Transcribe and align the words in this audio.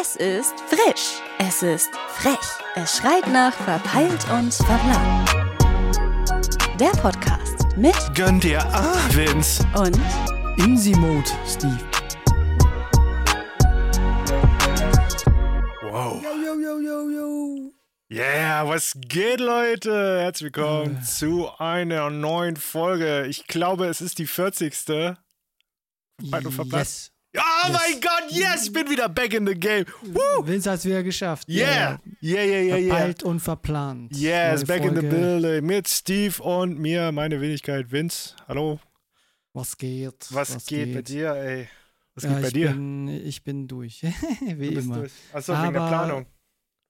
Es 0.00 0.16
ist 0.16 0.54
frisch. 0.68 1.20
Es 1.38 1.62
ist 1.62 1.90
frech. 2.08 2.38
Es 2.76 2.96
schreit 2.96 3.26
nach 3.28 3.52
verpeilt 3.52 4.24
und 4.32 4.52
verplant. 4.54 5.30
Der 6.78 6.90
Podcast 7.00 7.76
mit 7.76 7.94
Gönn 8.14 8.40
dir 8.40 8.60
Vince. 9.10 9.64
und 9.76 9.98
Insi-Mode, 10.58 11.28
Steve. 11.46 11.78
Wow. 15.90 16.22
Yo, 16.22 16.30
yo, 16.44 16.54
yo, 16.60 16.78
yo, 16.80 17.10
yo. 17.10 17.72
Yeah, 18.10 18.66
was 18.66 18.92
geht, 18.96 19.40
Leute? 19.40 20.20
Herzlich 20.20 20.52
willkommen 20.54 20.98
Äh. 20.98 21.02
zu 21.04 21.50
einer 21.58 22.10
neuen 22.10 22.56
Folge. 22.56 23.26
Ich 23.26 23.46
glaube, 23.46 23.86
es 23.86 24.00
ist 24.00 24.18
die 24.18 24.26
40. 24.26 24.74
Verpeilt 24.74 26.46
und 26.46 26.52
verplant. 26.52 26.84
Yes. 26.86 27.12
Oh 27.36 27.38
Yes. 27.68 27.72
mein 27.72 28.00
Gott, 28.00 28.30
yes, 28.30 28.64
ich 28.66 28.72
bin 28.72 28.90
wieder 28.90 29.08
back 29.08 29.32
in 29.34 29.46
the 29.46 29.54
game. 29.54 29.84
Woo. 30.02 30.44
Vince 30.44 30.68
hat 30.70 30.78
es 30.78 30.84
wieder 30.84 31.02
geschafft. 31.04 31.48
Yeah, 31.48 32.00
yeah, 32.20 32.42
yeah, 32.42 32.60
yeah, 32.62 32.76
yeah. 32.76 32.88
Verpeilt 32.96 33.22
und 33.22 33.38
verplant. 33.40 34.16
Yes, 34.16 34.60
Neue 34.60 34.66
back 34.66 34.84
in 34.84 34.94
the 34.96 35.00
Folge. 35.02 35.16
building 35.16 35.66
mit 35.66 35.88
Steve 35.88 36.42
und 36.42 36.78
mir, 36.80 37.12
meine 37.12 37.40
Wenigkeit 37.40 37.92
Vince. 37.92 38.34
Hallo, 38.48 38.80
Was 39.52 39.76
geht? 39.78 40.26
was, 40.30 40.66
geht, 40.66 40.92
bei 40.92 41.02
dir, 41.02 41.34
ey? 41.34 41.68
Was 42.16 42.24
ja, 42.24 42.30
geht 42.32 42.40
bei 42.42 42.48
ich 42.48 42.52
dir? 42.54 42.68
Bin, 42.70 43.08
ich 43.08 43.44
bin 43.44 43.68
durch. 43.68 44.02
Wie 44.40 44.74
Du 44.74 44.80
immer. 44.80 44.96
durch. 44.98 45.12
Achso, 45.32 45.52
wegen 45.52 45.72
der 45.72 45.82
Aber- 45.82 45.88
Planung. 45.88 46.26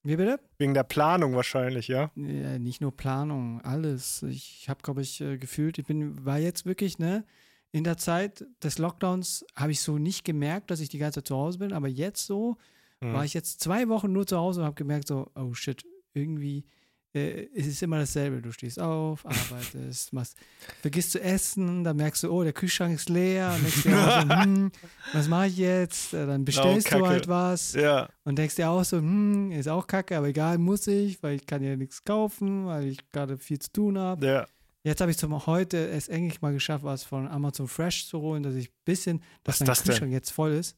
Wie 0.02 0.16
bitte? 0.16 0.40
Wegen 0.56 0.72
der 0.72 0.84
Planung 0.84 1.34
wahrscheinlich, 1.34 1.88
ja? 1.88 2.10
Ja, 2.16 2.58
nicht 2.58 2.80
nur 2.80 2.96
Planung, 2.96 3.60
alles. 3.60 4.22
Ich 4.22 4.66
habe, 4.70 4.80
glaube 4.82 5.02
ich, 5.02 5.20
äh, 5.20 5.36
gefühlt, 5.36 5.76
ich 5.76 5.84
bin, 5.84 6.24
war 6.24 6.38
jetzt 6.38 6.64
wirklich, 6.64 6.98
ne, 6.98 7.24
in 7.72 7.84
der 7.84 7.96
Zeit 7.96 8.44
des 8.62 8.78
Lockdowns 8.78 9.44
habe 9.54 9.72
ich 9.72 9.80
so 9.80 9.98
nicht 9.98 10.24
gemerkt, 10.24 10.70
dass 10.70 10.80
ich 10.80 10.88
die 10.88 10.98
ganze 10.98 11.20
Zeit 11.20 11.28
zu 11.28 11.36
Hause 11.36 11.58
bin, 11.58 11.72
aber 11.72 11.88
jetzt 11.88 12.26
so 12.26 12.56
Hm. 13.02 13.14
war 13.14 13.24
ich 13.24 13.32
jetzt 13.34 13.60
zwei 13.60 13.88
Wochen 13.88 14.12
nur 14.12 14.26
zu 14.26 14.36
Hause 14.36 14.60
und 14.60 14.66
habe 14.66 14.74
gemerkt, 14.74 15.08
so, 15.08 15.30
oh 15.34 15.54
shit, 15.54 15.82
irgendwie 16.12 16.64
äh, 17.12 17.48
es 17.56 17.66
ist 17.66 17.82
immer 17.82 17.98
dasselbe. 17.98 18.40
Du 18.42 18.52
stehst 18.52 18.78
auf, 18.78 19.24
arbeitest, 19.26 20.12
machst, 20.12 20.36
vergisst 20.80 21.12
zu 21.12 21.20
essen, 21.20 21.82
dann 21.82 21.96
merkst 21.96 22.22
du, 22.22 22.30
oh, 22.30 22.42
der 22.44 22.52
Kühlschrank 22.52 22.94
ist 22.94 23.08
leer 23.08 23.52
und 23.54 23.62
denkst 23.64 23.82
dir 23.82 23.98
auch 23.98 24.20
so, 24.22 24.28
hm, 24.44 24.70
was 25.12 25.28
mache 25.28 25.46
ich 25.46 25.56
jetzt? 25.56 26.12
Äh, 26.14 26.26
Dann 26.26 26.44
bestellst 26.44 26.92
du 26.92 27.04
halt 27.06 27.26
was 27.26 27.72
Ja, 27.74 28.08
und 28.24 28.36
denkst 28.38 28.56
dir 28.56 28.68
auch 28.70 28.84
so, 28.84 28.98
hm, 28.98 29.50
ist 29.52 29.66
auch 29.68 29.86
kacke, 29.86 30.16
aber 30.18 30.28
egal, 30.28 30.58
muss 30.58 30.86
ich, 30.86 31.22
weil 31.22 31.36
ich 31.36 31.46
kann 31.46 31.62
ja 31.62 31.74
nichts 31.76 32.04
kaufen, 32.04 32.66
weil 32.66 32.86
ich 32.88 32.98
gerade 33.12 33.38
viel 33.38 33.58
zu 33.58 33.72
tun 33.72 33.98
habe. 33.98 34.26
ja. 34.26 34.46
Jetzt 34.82 35.00
habe 35.00 35.10
ich 35.10 35.18
zum 35.18 35.46
heute 35.46 35.88
es 35.90 36.08
endlich 36.08 36.40
mal 36.40 36.52
geschafft, 36.52 36.84
was 36.84 37.04
von 37.04 37.28
Amazon 37.28 37.68
Fresh 37.68 38.06
zu 38.08 38.20
holen, 38.20 38.42
dass 38.42 38.54
ich 38.54 38.70
ein 38.70 38.74
bisschen, 38.84 39.22
Was 39.44 39.44
dass 39.44 39.54
ist 39.56 39.60
mein 39.60 39.66
das 39.66 39.78
denn? 39.82 39.86
Kühlschrank 39.92 40.12
jetzt 40.12 40.30
voll 40.30 40.52
ist. 40.52 40.76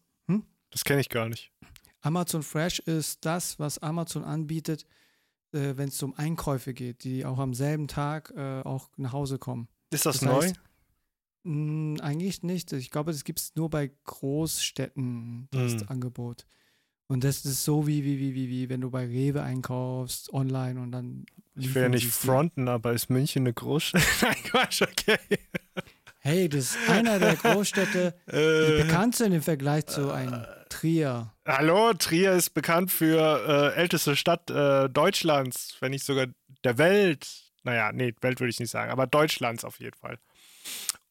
Das 0.71 0.85
kenne 0.85 1.01
ich 1.03 1.11
gar 1.11 1.29
nicht. 1.29 1.53
Amazon 2.01 2.43
Fresh 2.43 2.79
ist 2.81 3.27
das, 3.27 3.59
was 3.59 3.79
Amazon 3.79 4.25
anbietet, 4.25 4.87
äh, 5.53 5.77
wenn 5.77 5.89
es 5.89 6.03
um 6.03 6.15
Einkäufe 6.15 6.73
geht, 6.73 7.05
die 7.05 7.27
auch 7.27 7.39
am 7.39 7.53
selben 7.53 7.89
Tag 7.89 8.33
äh, 8.35 8.63
auch 8.63 8.89
nach 8.97 9.13
Hause 9.13 9.39
kommen. 9.39 9.69
Ist 9.91 10.07
das, 10.07 10.21
Das 10.21 10.23
neu? 10.23 10.41
heißt, 10.41 10.61
Mh, 11.45 12.01
eigentlich 12.03 12.43
nicht. 12.43 12.73
Ich 12.73 12.91
glaube, 12.91 13.13
das 13.13 13.25
gibt 13.25 13.39
es 13.41 13.55
nur 13.55 13.69
bei 13.69 13.91
Großstädten, 14.05 15.49
das 15.51 15.75
Mhm. 15.75 15.89
Angebot. 15.89 16.47
Und 17.13 17.25
das 17.25 17.45
ist 17.45 17.63
so 17.63 17.87
wie, 17.87 18.05
wie, 18.05 18.19
wie, 18.19 18.35
wie, 18.35 18.49
wie, 18.49 18.69
wenn 18.71 18.81
du 18.81 18.91
bei 18.91 19.05
Rewe 19.05 19.43
einkaufst, 19.43 20.33
online 20.33 20.81
und 20.81 20.93
dann. 20.93 21.27
Ich 21.55 21.75
will 21.75 21.83
ja 21.83 21.89
nicht 21.91 22.09
fronten, 22.11 22.69
aber 22.69 22.95
ist 22.95 23.11
München 23.11 23.43
eine 23.43 23.53
Großstadt? 23.53 24.03
Nein, 24.23 24.37
Quatsch, 24.45 24.81
okay. 24.81 25.19
Hey, 26.21 26.49
das 26.49 26.71
ist 26.71 26.79
einer 26.89 27.19
der 27.19 27.37
Großstädte, 27.43 28.15
die 28.31 28.35
Äh, 28.35 28.83
bekannt 28.85 29.15
sind 29.17 29.33
im 29.33 29.43
Vergleich 29.43 29.85
zu 29.89 30.11
einem 30.11 30.47
Trier. 30.71 31.35
hallo, 31.47 31.93
Trier 31.93 32.33
ist 32.33 32.55
bekannt 32.55 32.91
für 32.91 33.75
äh, 33.75 33.79
älteste 33.79 34.17
Stadt 34.17 34.49
äh, 34.49 34.89
Deutschlands, 34.89 35.77
wenn 35.81 35.91
nicht 35.91 36.07
sogar 36.07 36.29
der 36.65 36.79
Welt. 36.79 37.29
Naja, 37.63 37.93
nee, 37.93 38.15
Welt 38.23 38.41
würde 38.41 38.49
ich 38.49 38.59
nicht 38.59 38.71
sagen, 38.71 38.91
aber 38.91 39.07
Deutschlands 39.07 39.67
auf 39.67 39.81
jeden 39.81 39.99
Fall. 39.99 40.17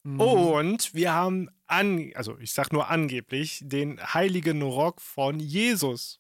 Mhm. 0.04 0.20
Und 0.20 0.94
wir 0.94 1.14
haben, 1.14 1.50
an, 1.68 2.12
also 2.16 2.38
ich 2.40 2.52
sag 2.54 2.74
nur 2.74 2.90
angeblich, 2.90 3.62
den 3.64 4.00
heiligen 4.14 4.62
Rock 4.62 5.00
von 5.02 5.40
Jesus 5.40 6.20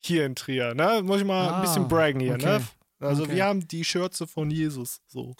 hier 0.00 0.26
in 0.26 0.34
Trier. 0.36 0.74
Ne? 0.74 1.02
Muss 1.02 1.20
ich 1.20 1.26
mal 1.26 1.48
ein 1.48 1.54
Ah, 1.54 1.60
bisschen 1.62 1.88
braggen 1.88 2.20
hier. 2.20 2.34
okay. 2.34 2.58
Ne? 2.58 2.66
Also 3.00 3.24
Okay. 3.24 3.36
wir 3.36 3.44
haben 3.44 3.66
die 3.66 3.84
Schürze 3.84 4.26
von 4.26 4.50
Jesus. 4.50 5.00
So. 5.06 5.34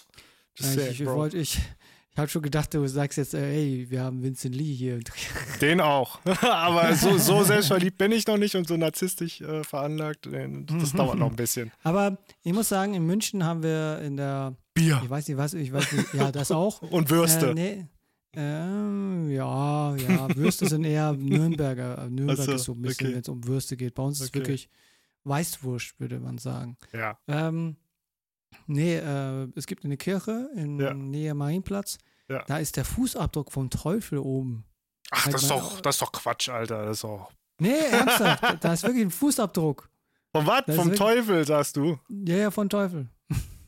Ja, 0.59 0.73
ich 0.89 1.01
ich, 1.01 1.07
wollte, 1.07 1.37
ich, 1.37 1.59
ich 2.17 2.19
habe 2.19 2.31
schon 2.31 2.41
gedacht, 2.41 2.73
du 2.73 2.87
sagst 2.87 3.19
jetzt, 3.19 3.35
äh, 3.35 3.41
hey, 3.53 3.87
wir 3.91 4.03
haben 4.03 4.23
Vincent 4.23 4.55
Lee 4.55 4.73
hier. 4.73 5.01
Den 5.61 5.83
auch. 5.83 6.19
Aber 6.41 6.95
so, 6.95 7.19
so 7.19 7.43
selbstverliebt 7.45 7.99
bin 7.99 8.11
ich 8.11 8.27
noch 8.27 8.39
nicht 8.39 8.55
und 8.55 8.67
so 8.67 8.79
narzisstisch 8.79 9.43
äh, 9.43 9.63
veranlagt. 9.65 10.27
äh, 10.27 10.49
Das 10.81 10.93
dauert 10.93 11.19
noch 11.19 11.29
ein 11.29 11.37
bisschen. 11.37 11.71
Aber 11.83 12.17
ich 12.43 12.55
muss 12.55 12.71
sagen, 12.71 12.95
in 12.95 13.05
München 13.05 13.45
haben 13.45 13.63
wir 13.63 14.01
in 14.01 14.17
der, 14.17 14.57
Bier 14.73 14.99
ich 15.05 15.11
weiß 15.11 15.29
nicht 15.29 15.37
was, 15.37 15.53
ich 15.53 15.71
weiß 15.75 15.93
nicht, 15.93 16.15
ja, 16.15 16.33
das 16.33 16.51
auch. 16.51 16.81
und 16.91 17.11
Würste. 17.11 17.51
Äh, 17.51 17.55
nee. 17.55 17.87
Ähm, 18.35 19.31
ja, 19.31 19.95
ja, 19.97 20.35
Würste 20.37 20.67
sind 20.69 20.85
eher 20.85 21.13
Nürnberger. 21.13 22.09
Nürnberg 22.09 22.39
Ach 22.41 22.45
so, 22.45 22.53
ist 22.53 22.65
so 22.65 22.73
ein 22.73 22.81
bisschen, 22.81 23.09
okay. 23.09 23.15
wenn 23.15 23.21
es 23.23 23.29
um 23.29 23.47
Würste 23.47 23.77
geht. 23.77 23.95
Bei 23.95 24.03
uns 24.03 24.19
ist 24.21 24.25
es 24.25 24.29
Okay. 24.31 24.39
wirklich 24.39 24.69
Weißwurst, 25.25 26.01
würde 26.01 26.19
man 26.19 26.39
sagen. 26.39 26.79
Ja. 26.95 27.19
Ähm, 27.29 27.77
nee, 28.67 28.97
äh, 28.97 29.49
es 29.55 29.67
gibt 29.67 29.85
eine 29.85 29.97
Kirche 29.99 30.49
in 30.57 30.79
Ja. 30.81 30.95
Nähe 30.95 31.35
Marienplatz. 31.35 31.99
Ja. 32.29 32.45
Da 32.47 32.59
ist 32.59 32.77
der 32.77 32.85
Fußabdruck 32.85 33.53
vom 33.53 33.71
Teufel 33.71 34.19
oben. 34.19 34.65
Ach, 35.11 35.25
Halt 35.27 35.35
das 35.35 35.43
ist, 35.43 35.51
doch, 35.51 35.81
das 35.81 35.95
ist 35.97 36.03
doch 36.03 36.13
Quatsch, 36.13 36.49
Alter. 36.49 36.85
Das 36.87 36.97
ist 36.99 37.05
doch. 37.05 37.31
Nee, 37.61 37.79
ernsthaft, 37.91 38.63
da- 38.65 38.73
ist 38.73 38.83
wirklich 38.83 39.05
ein 39.05 39.11
Fußabdruck. 39.11 39.89
Von 40.35 40.47
was? 40.47 40.63
Vom 40.67 40.77
wirklich- 40.77 40.99
Teufel, 40.99 41.47
sagst 41.47 41.77
du? 41.77 41.99
Ja, 42.09 42.37
ja, 42.37 42.51
von 42.51 42.69
Teufel. 42.69 43.09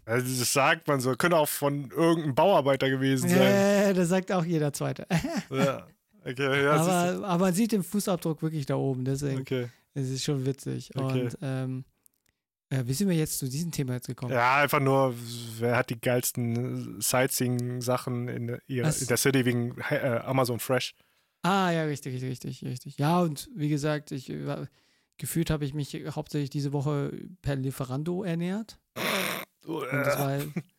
Also 0.05 0.39
das 0.39 0.53
sagt 0.53 0.89
man 0.89 1.01
so. 1.01 1.15
Könnte 1.15 1.37
auch 1.37 1.49
von 1.49 1.91
irgendeinem 1.91 2.35
Bauarbeiter 2.35 2.89
gewesen 2.91 3.29
sein. 3.29 3.39
ja, 3.39 3.83
ja, 3.83 3.93
das 3.93 4.09
sagt 4.09 4.33
auch 4.33 4.45
jeder 4.45 4.73
Zweite. 4.73 5.07
Ja. 5.51 5.87
Okay, 6.25 6.65
ja, 6.65 6.73
aber, 6.73 7.27
aber 7.27 7.45
man 7.45 7.55
sieht 7.55 7.73
den 7.73 7.83
Fußabdruck 7.83 8.43
wirklich 8.43 8.67
da 8.67 8.75
oben, 8.77 9.05
deswegen 9.05 9.41
okay. 9.41 9.69
es 9.95 10.09
ist 10.11 10.25
schon 10.25 10.45
witzig. 10.45 10.91
Okay. 10.95 11.23
Und 11.23 11.39
ähm, 11.41 11.85
äh, 12.71 12.83
wie 12.85 12.93
sind 12.93 13.09
wir 13.09 13.17
jetzt 13.17 13.39
zu 13.39 13.49
diesem 13.49 13.71
Thema 13.71 13.95
jetzt 13.95 14.07
gekommen? 14.07 14.33
Ja, 14.33 14.57
einfach 14.57 14.81
nur, 14.81 15.15
wer 15.59 15.77
hat 15.77 15.91
die 15.91 16.01
geilsten 16.01 17.01
Sightseeing-Sachen 17.01 18.29
in, 18.29 18.49
in 18.67 19.07
der 19.09 19.17
City 19.17 19.45
wegen 19.45 19.79
äh, 19.91 20.21
Amazon 20.25 20.61
Fresh? 20.61 20.95
Ah, 21.43 21.71
ja, 21.71 21.85
richtig, 21.85 22.23
richtig, 22.23 22.65
richtig. 22.65 22.99
Ja, 22.99 23.21
und 23.21 23.49
wie 23.55 23.69
gesagt, 23.69 24.13
ich 24.13 24.29
äh, 24.31 24.67
gefühlt 25.19 25.51
habe 25.51 25.65
ich 25.65 25.75
mich 25.75 25.95
hauptsächlich 26.11 26.51
diese 26.51 26.73
Woche 26.73 27.13
per 27.43 27.57
Lieferando 27.57 28.23
ernährt. 28.23 28.79
Und 29.67 29.93
das 29.93 30.19
war, 30.19 30.39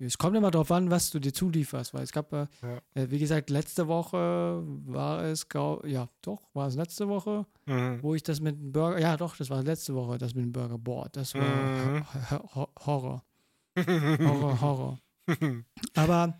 es 0.00 0.18
kommt 0.18 0.36
immer 0.36 0.50
darauf 0.50 0.70
an, 0.72 0.90
was 0.90 1.10
du 1.10 1.18
dir 1.18 1.32
zulieferst, 1.32 1.94
weil 1.94 2.02
es 2.02 2.12
gab, 2.12 2.32
äh, 2.32 2.46
Ja. 2.62 2.78
äh, 2.94 3.10
wie 3.10 3.18
gesagt, 3.18 3.50
letzte 3.50 3.88
Woche 3.88 4.62
war 4.86 5.22
es, 5.24 5.46
ja, 5.84 6.08
doch, 6.22 6.42
war 6.54 6.68
es 6.68 6.74
letzte 6.76 7.08
Woche, 7.08 7.46
mhm. 7.66 7.98
wo 8.02 8.14
ich 8.14 8.22
das 8.22 8.40
mit 8.40 8.56
dem 8.56 8.72
Burger, 8.72 8.98
ja, 9.00 9.16
doch, 9.16 9.36
das 9.36 9.50
war 9.50 9.62
letzte 9.62 9.94
Woche, 9.94 10.18
das 10.18 10.34
mit 10.34 10.44
dem 10.44 10.52
Burger, 10.52 10.78
boah, 10.78 11.08
das 11.12 11.34
war 11.34 11.42
Mhm. 11.42 12.04
Ho- 12.30 12.54
Ho- 12.54 12.68
Horror, 12.86 13.24
Horror, 13.76 14.60
Horror. 14.60 14.98
Aber 15.94 16.38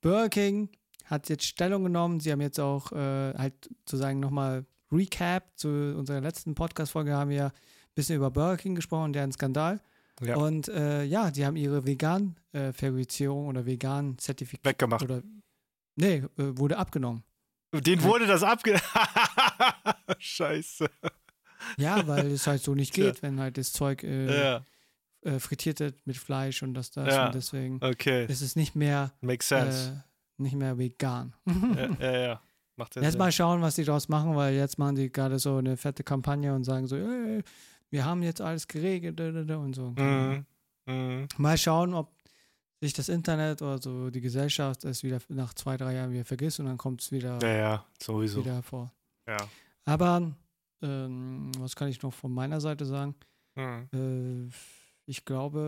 Burger 0.00 0.28
King 0.28 0.68
hat 1.06 1.28
jetzt 1.28 1.44
Stellung 1.44 1.84
genommen. 1.84 2.20
Sie 2.20 2.30
haben 2.32 2.40
jetzt 2.40 2.60
auch 2.60 2.92
äh, 2.92 3.34
halt 3.34 3.68
sozusagen 3.80 4.20
nochmal 4.20 4.64
Recap 4.90 5.44
zu 5.56 5.68
unserer 5.96 6.20
letzten 6.20 6.54
Podcast-Folge 6.54 7.12
haben 7.14 7.30
wir 7.30 7.46
ein 7.46 7.52
bisschen 7.94 8.16
über 8.16 8.30
Burger 8.30 8.56
King 8.56 8.74
gesprochen, 8.74 9.12
deren 9.12 9.32
Skandal. 9.32 9.80
Ja. 10.24 10.36
Und 10.36 10.68
äh, 10.68 11.04
ja, 11.04 11.30
die 11.30 11.44
haben 11.44 11.56
ihre 11.56 11.84
Vegan-Verifizierung 11.86 13.46
oder 13.48 13.66
Vegan-Zertifikat 13.66 14.64
Weggemacht. 14.64 15.02
oder 15.02 15.22
nee, 15.96 16.16
äh, 16.16 16.26
wurde 16.36 16.78
abgenommen. 16.78 17.24
Den 17.72 18.02
wurde 18.02 18.26
das 18.26 18.42
abge... 18.42 18.78
Scheiße. 20.18 20.86
Ja, 21.78 22.06
weil 22.06 22.30
es 22.30 22.46
halt 22.46 22.62
so 22.62 22.74
nicht 22.74 22.92
geht, 22.92 23.22
wenn 23.22 23.40
halt 23.40 23.56
das 23.56 23.72
Zeug 23.72 24.02
äh, 24.02 24.40
Ja, 24.42 24.64
äh, 25.22 25.38
frittiert 25.38 25.80
wird 25.80 26.06
mit 26.06 26.16
Fleisch 26.16 26.62
und 26.62 26.74
das, 26.74 26.90
das. 26.90 27.08
Ja. 27.08 27.26
Und 27.26 27.34
deswegen 27.34 27.78
okay. 27.82 28.26
ist 28.26 28.40
es 28.42 28.56
nicht 28.56 28.74
mehr, 28.74 29.12
Makes 29.20 29.48
sense. 29.48 30.04
äh, 30.38 30.42
nicht 30.42 30.54
mehr 30.56 30.78
vegan. 30.78 31.34
ja, 31.46 31.88
ja, 32.00 32.18
ja. 32.18 32.42
Macht 32.76 32.96
ja 32.96 33.02
Jetzt 33.02 33.12
Sinn. 33.12 33.18
mal 33.18 33.32
schauen, 33.32 33.60
was 33.62 33.74
die 33.76 33.84
daraus 33.84 34.08
machen, 34.08 34.34
weil 34.34 34.54
jetzt 34.54 34.78
machen 34.78 34.96
die 34.96 35.12
gerade 35.12 35.38
so 35.38 35.56
eine 35.56 35.76
fette 35.76 36.02
Kampagne 36.04 36.54
und 36.54 36.64
sagen 36.64 36.86
so, 36.86 36.96
"Ey, 36.96 37.42
wir 37.92 38.04
haben 38.04 38.22
jetzt 38.22 38.40
alles 38.40 38.66
geregelt 38.66 39.20
da, 39.20 39.30
da, 39.30 39.44
da", 39.44 39.56
und 39.58 39.74
so. 39.74 39.90
Mhm. 39.96 40.44
Mhm. 40.86 41.28
Mal 41.36 41.56
schauen, 41.56 41.94
ob 41.94 42.10
sich 42.80 42.92
das 42.92 43.08
Internet 43.08 43.62
oder 43.62 43.80
so 43.80 44.10
die 44.10 44.20
Gesellschaft 44.20 44.84
es 44.84 45.04
wieder 45.04 45.20
nach 45.28 45.54
zwei, 45.54 45.76
drei 45.76 45.94
Jahren 45.94 46.10
wieder 46.10 46.24
vergisst 46.24 46.58
und 46.58 46.66
dann 46.66 46.78
kommt 46.78 47.00
es 47.02 47.12
wieder, 47.12 47.38
Ja, 47.40 47.54
ja, 47.54 47.86
sowieso. 48.02 48.40
wieder 48.44 48.60
vor. 48.62 48.92
Ja. 49.28 49.36
Aber 49.84 50.32
ähm, 50.82 51.52
was 51.58 51.76
kann 51.76 51.86
ich 51.88 52.02
noch 52.02 52.12
von 52.12 52.32
meiner 52.32 52.60
Seite 52.60 52.84
sagen? 52.84 53.14
Mhm. 53.54 53.88
Äh, 54.48 54.52
ich 55.06 55.24
glaube, 55.24 55.60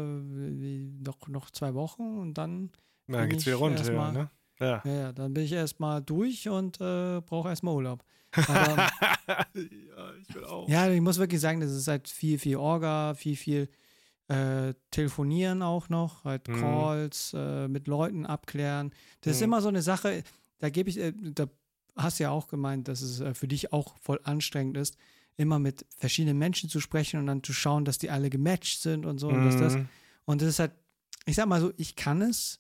noch, 1.00 1.28
noch 1.28 1.50
zwei 1.50 1.74
Wochen 1.74 2.18
und 2.18 2.34
dann 2.34 2.70
Na, 3.06 3.26
geht's 3.26 3.42
ich 3.42 3.46
wieder 3.48 3.56
runter, 3.56 3.92
ja, 3.92 4.12
ne? 4.12 4.30
Ja. 4.60 4.82
Ja, 4.84 4.92
ja, 4.92 5.12
dann 5.12 5.34
bin 5.34 5.44
ich 5.44 5.52
erstmal 5.52 6.00
durch 6.02 6.48
und 6.48 6.80
äh, 6.80 7.20
brauche 7.20 7.48
erstmal 7.48 7.74
Urlaub. 7.74 8.04
Aber 8.48 8.76
ja, 9.54 10.14
ich 10.20 10.34
will 10.34 10.44
auch. 10.44 10.68
ja, 10.68 10.90
ich 10.90 11.00
muss 11.00 11.18
wirklich 11.18 11.40
sagen, 11.40 11.60
das 11.60 11.70
ist 11.72 11.88
halt 11.88 12.08
viel, 12.08 12.38
viel 12.38 12.56
Orga, 12.56 13.14
viel, 13.14 13.36
viel 13.36 13.68
äh, 14.28 14.74
Telefonieren 14.90 15.62
auch 15.62 15.88
noch, 15.88 16.24
halt 16.24 16.48
Mhm. 16.48 16.54
Calls 16.60 17.32
äh, 17.36 17.68
mit 17.68 17.86
Leuten 17.86 18.26
abklären. 18.26 18.92
Das 19.20 19.34
ist 19.36 19.40
Mhm. 19.40 19.44
immer 19.44 19.60
so 19.62 19.68
eine 19.68 19.82
Sache, 19.82 20.22
da 20.58 20.70
gebe 20.70 20.88
ich, 20.90 20.98
äh, 20.98 21.12
da 21.16 21.46
hast 21.96 22.18
du 22.18 22.24
ja 22.24 22.30
auch 22.30 22.48
gemeint, 22.48 22.88
dass 22.88 23.02
es 23.02 23.20
äh, 23.20 23.34
für 23.34 23.48
dich 23.48 23.72
auch 23.72 23.96
voll 24.00 24.20
anstrengend 24.24 24.76
ist, 24.76 24.96
immer 25.36 25.58
mit 25.58 25.84
verschiedenen 25.96 26.38
Menschen 26.38 26.68
zu 26.70 26.80
sprechen 26.80 27.20
und 27.20 27.26
dann 27.26 27.42
zu 27.42 27.52
schauen, 27.52 27.84
dass 27.84 27.98
die 27.98 28.10
alle 28.10 28.30
gematcht 28.30 28.80
sind 28.80 29.04
und 29.06 29.18
so. 29.18 29.28
Und, 29.28 29.44
dass 29.44 29.56
das, 29.56 29.74
Mhm. 29.76 29.88
und 30.24 30.42
das 30.42 30.48
ist 30.48 30.58
halt, 30.58 30.72
ich 31.26 31.36
sag 31.36 31.46
mal 31.46 31.60
so, 31.60 31.72
ich 31.76 31.96
kann 31.96 32.22
es 32.22 32.58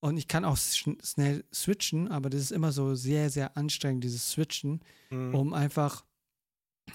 und 0.00 0.16
ich 0.16 0.28
kann 0.28 0.44
auch 0.44 0.56
schn- 0.56 1.04
schnell 1.04 1.44
switchen, 1.52 2.08
aber 2.08 2.30
das 2.30 2.40
ist 2.40 2.52
immer 2.52 2.72
so 2.72 2.94
sehr, 2.94 3.30
sehr 3.30 3.56
anstrengend, 3.56 4.04
dieses 4.04 4.30
Switchen, 4.30 4.80
Mhm. 5.10 5.34
um 5.34 5.52
einfach 5.54 6.04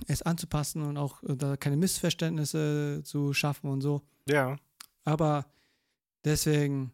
es 0.08 0.22
anzupassen 0.22 0.82
und 0.84 0.98
auch 0.98 1.22
äh, 1.24 1.36
da 1.36 1.58
keine 1.58 1.76
Missverständnisse 1.78 3.02
zu 3.04 3.34
schaffen 3.34 3.70
und 3.70 3.82
so. 3.82 4.02
Ja, 4.28 4.58
Aber 5.04 5.46
deswegen 6.24 6.92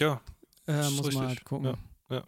ja, 0.00 0.20
äh, 0.66 0.90
muss 0.90 1.12
man 1.14 1.28
halt 1.28 1.44
gucken. 1.44 1.76
ja. 2.10 2.24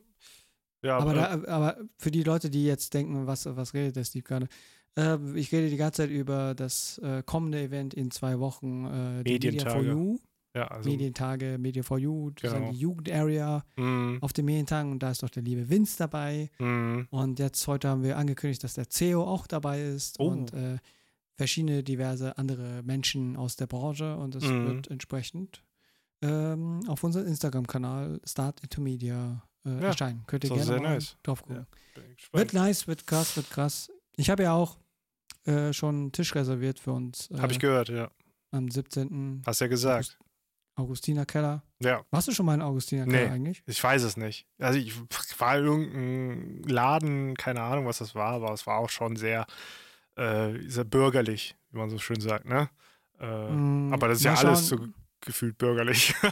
Aber, 0.85 1.13
äh, 1.13 1.15
da, 1.15 1.55
aber 1.55 1.79
für 1.99 2.11
die 2.11 2.23
Leute, 2.25 2.51
die 2.51 2.65
jetzt 2.65 2.93
denken, 2.95 3.27
was, 3.27 3.47
was 3.47 3.73
redet 3.73 3.95
der 3.97 4.05
Steve 4.05 4.25
gerade? 4.25 4.49
Äh, 4.97 5.17
ich 5.39 5.53
rede 5.53 5.71
die 5.71 5.77
ganze 5.77 6.03
Zeit 6.03 6.11
über 6.11 6.55
das 6.55 6.99
äh, 6.99 7.23
kommende 7.25 7.61
Event 7.63 7.95
in 7.95 8.11
zwei 8.11 8.39
Wochen, 8.41 8.85
äh, 8.87 9.23
die 9.25 9.33
Media 9.35 9.51
for 9.71 9.81
Medientage. 9.81 9.91
You, 9.91 10.19
ja, 10.55 10.67
also, 10.69 10.89
Medientage, 10.91 11.57
Media 11.59 11.83
for 11.83 11.99
You, 11.99 12.31
das 12.31 12.53
Genau. 12.53 12.71
die 12.71 12.79
Jugendarea 12.79 13.65
mhm, 13.77 14.19
auf 14.21 14.33
den 14.33 14.45
Medientagen 14.45 14.91
und 14.93 15.03
da 15.03 15.11
ist 15.11 15.23
doch 15.23 15.31
der 15.31 15.43
liebe 15.43 15.69
Vince 15.71 15.97
dabei. 15.99 16.51
mhm. 16.59 17.07
Und 17.11 17.39
jetzt 17.39 17.67
heute 17.67 17.89
haben 17.89 18.03
wir 18.03 18.17
angekündigt, 18.19 18.63
dass 18.65 18.75
der 18.75 18.89
CEO 18.91 19.23
auch 19.25 19.47
dabei 19.47 19.83
ist 19.83 20.19
Oh. 20.21 20.29
und 20.29 20.53
äh, 20.53 20.79
verschiedene 21.35 21.83
diverse 21.83 22.37
andere 22.39 22.83
Menschen 22.83 23.37
aus 23.37 23.57
der 23.57 23.67
Branche 23.67 24.17
und 24.17 24.35
es 24.35 24.45
Mhm. 24.45 24.67
wird 24.67 24.91
entsprechend 24.91 25.63
ähm, 26.21 26.81
auf 26.87 27.03
unserem 27.03 27.27
Instagram-Kanal 27.27 28.21
Start 28.25 28.61
Into 28.61 28.81
Media 28.81 29.43
äh, 29.65 29.71
Ja, 29.71 29.81
erscheinen. 29.89 30.23
Könnt 30.27 30.45
ihr 30.45 30.53
auch 30.53 30.57
gerne 30.57 30.77
mal 30.81 30.95
nice. 30.95 31.17
drauf 31.23 31.43
gucken. 31.43 31.67
Ich 32.17 32.33
Wird 32.33 32.53
nice, 32.53 32.87
wird 32.87 33.07
krass, 33.07 33.37
wird 33.37 33.51
krass. 33.51 33.91
Ich 34.17 34.31
habe 34.31 34.45
ja 34.45 34.53
auch 34.53 34.77
äh, 35.47 35.73
schon 35.73 35.95
einen 35.97 36.13
Tisch 36.13 36.35
reserviert 36.35 36.79
für 36.79 36.93
uns 36.93 37.29
äh, 37.31 37.39
Hab 37.39 37.51
ich 37.51 37.59
gehört, 37.59 37.89
ja. 37.89 38.11
am 38.53 38.71
17. 38.71 39.43
Hast 39.45 39.61
ja 39.61 39.67
gesagt. 39.67 40.17
Augustiner 40.19 40.32
Keller. 41.27 41.63
Ja, 41.81 42.03
Warst 42.11 42.29
du 42.29 42.33
schon 42.33 42.47
mal 42.47 42.55
in 42.55 42.63
Augustiner 42.63 43.05
Keller 43.05 43.29
Nee. 43.29 43.31
eigentlich? 43.35 43.63
ich 43.67 43.83
weiß 43.83 44.03
es 44.03 44.17
nicht. 44.17 44.47
Also 44.59 44.79
ich 44.79 44.93
war 45.39 45.59
in 45.59 45.65
irgendein 45.65 46.63
Laden, 46.65 47.35
keine 47.37 47.63
Ahnung, 47.63 47.87
was 47.87 47.99
das 47.99 48.15
war, 48.15 48.33
aber 48.35 48.53
es 48.53 48.67
war 48.67 48.79
auch 48.79 48.91
schon 48.91 49.17
sehr, 49.17 49.47
äh, 50.17 50.53
sehr 50.67 50.85
bürgerlich, 50.85 51.55
wie 51.71 51.79
man 51.79 51.91
so 51.91 51.99
schön 51.99 52.21
sagt, 52.21 52.47
ne? 52.47 52.69
Äh, 53.21 53.51
Mm, 53.53 53.93
aber 53.93 54.09
das 54.09 54.19
ist 54.19 54.25
ja 54.25 54.35
alles 54.35 54.69
schauen. 54.69 54.79
so 54.81 54.87
gefühlt 55.21 55.57
bürgerlich. 55.59 56.15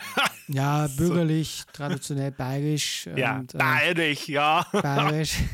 Ja, 0.52 0.88
bürgerlich, 0.96 1.62
traditionell 1.72 2.32
bayerisch. 2.32 3.08
ja, 3.14 3.38
und, 3.38 3.54
äh, 3.54 3.58
bayerisch, 3.58 4.28
ja. 4.28 4.66
Bayerisch. 4.72 5.36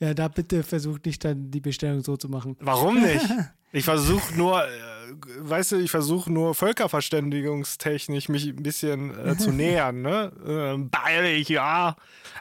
Ja, 0.00 0.14
da 0.14 0.28
bitte 0.28 0.62
versucht 0.64 1.06
nicht 1.06 1.24
dann 1.24 1.50
die 1.50 1.60
Bestellung 1.60 2.02
so 2.02 2.16
zu 2.16 2.28
machen. 2.28 2.56
Warum 2.60 3.00
nicht? 3.00 3.24
Ich 3.72 3.84
versuche 3.84 4.32
nur, 4.36 4.64
äh, 4.64 4.97
weißt 5.40 5.72
du, 5.72 5.76
ich 5.76 5.90
versuche 5.90 6.32
nur 6.32 6.54
völkerverständigungstechnisch 6.54 8.28
mich 8.28 8.46
ein 8.46 8.62
bisschen 8.62 9.16
äh, 9.18 9.36
zu 9.38 9.50
nähern, 9.52 10.02
ne? 10.02 10.32
Äh, 10.46 10.78
bayerisch, 10.88 11.48
ja. 11.50 11.96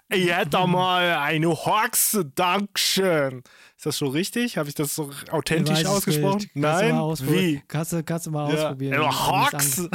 Ich 0.09 0.31
hätte 0.35 0.65
mal 0.67 1.17
eine 1.17 1.49
Hoxe, 1.49 2.25
Dankeschön. 2.25 3.43
Ist 3.77 3.85
das 3.85 3.97
so 3.97 4.07
richtig? 4.07 4.57
Habe 4.57 4.69
ich 4.69 4.75
das 4.75 4.95
so 4.95 5.11
authentisch 5.31 5.85
ausgesprochen? 5.85 6.49
Nein? 6.53 6.95
Wie? 6.95 7.61
Kannst 7.67 7.93
du, 7.93 8.03
kannst 8.03 8.25
du 8.27 8.31
mal 8.31 8.49
Ja. 8.53 8.55
ausprobieren. 8.65 9.01
Ja, 9.01 9.49
an- 9.51 9.89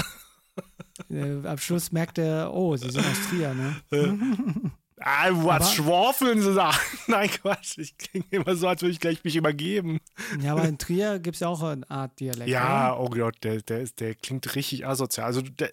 Äh, 1.10 1.48
am 1.48 1.58
Schluss 1.58 1.90
merkt 1.90 2.18
er, 2.18 2.52
oh, 2.52 2.76
sie 2.76 2.90
sind 2.90 3.04
aus 3.04 3.28
Trier, 3.30 3.54
ne? 3.54 3.76
Ah, 5.04 5.28
was 5.32 5.74
schwafeln 5.74 6.40
sie 6.42 6.54
da? 6.54 6.72
Nein, 7.06 7.28
Quatsch. 7.30 7.78
Ich 7.78 7.96
klinge 7.98 8.24
immer 8.30 8.54
so, 8.56 8.68
als 8.68 8.82
würde 8.82 8.92
ich 8.92 9.00
gleich 9.00 9.22
mich 9.24 9.36
übergeben. 9.36 10.00
Ja, 10.40 10.52
aber 10.52 10.64
in 10.68 10.78
Trier 10.78 11.18
gibt 11.18 11.34
es 11.36 11.40
ja 11.40 11.48
auch 11.48 11.62
eine 11.62 11.88
Art 11.90 12.18
Dialekt. 12.20 12.48
Ja, 12.48 12.94
oder? 12.94 13.00
oh 13.00 13.08
Gott, 13.10 13.36
der, 13.42 13.62
der, 13.62 13.80
ist- 13.80 14.00
der 14.00 14.14
klingt 14.14 14.54
richtig 14.54 14.86
asozial. 14.86 15.26
Also 15.26 15.42
der, 15.42 15.70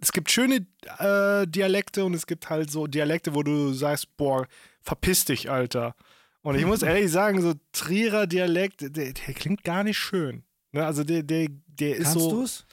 es 0.00 0.12
gibt 0.12 0.30
schöne 0.30 0.66
äh, 0.98 1.46
Dialekte 1.46 2.04
und 2.04 2.14
es 2.14 2.26
gibt 2.26 2.50
halt 2.50 2.70
so 2.70 2.86
Dialekte, 2.86 3.34
wo 3.34 3.42
du 3.42 3.72
sagst, 3.72 4.16
boah, 4.16 4.46
verpiss 4.80 5.24
dich, 5.24 5.50
Alter. 5.50 5.94
Und 6.42 6.56
ich 6.56 6.64
muss 6.66 6.82
ehrlich 6.82 7.10
sagen, 7.10 7.40
so 7.40 7.54
Trierer 7.72 8.26
Dialekt, 8.26 8.80
der, 8.82 9.12
der 9.12 9.34
klingt 9.34 9.64
gar 9.64 9.84
nicht 9.84 9.98
schön. 9.98 10.44
Ne? 10.72 10.84
Also 10.84 11.04
der, 11.04 11.22
der, 11.22 11.48
der 11.66 11.96
ist 11.96 12.04
Kannst 12.12 12.20
so. 12.20 12.30
du's? 12.30 12.66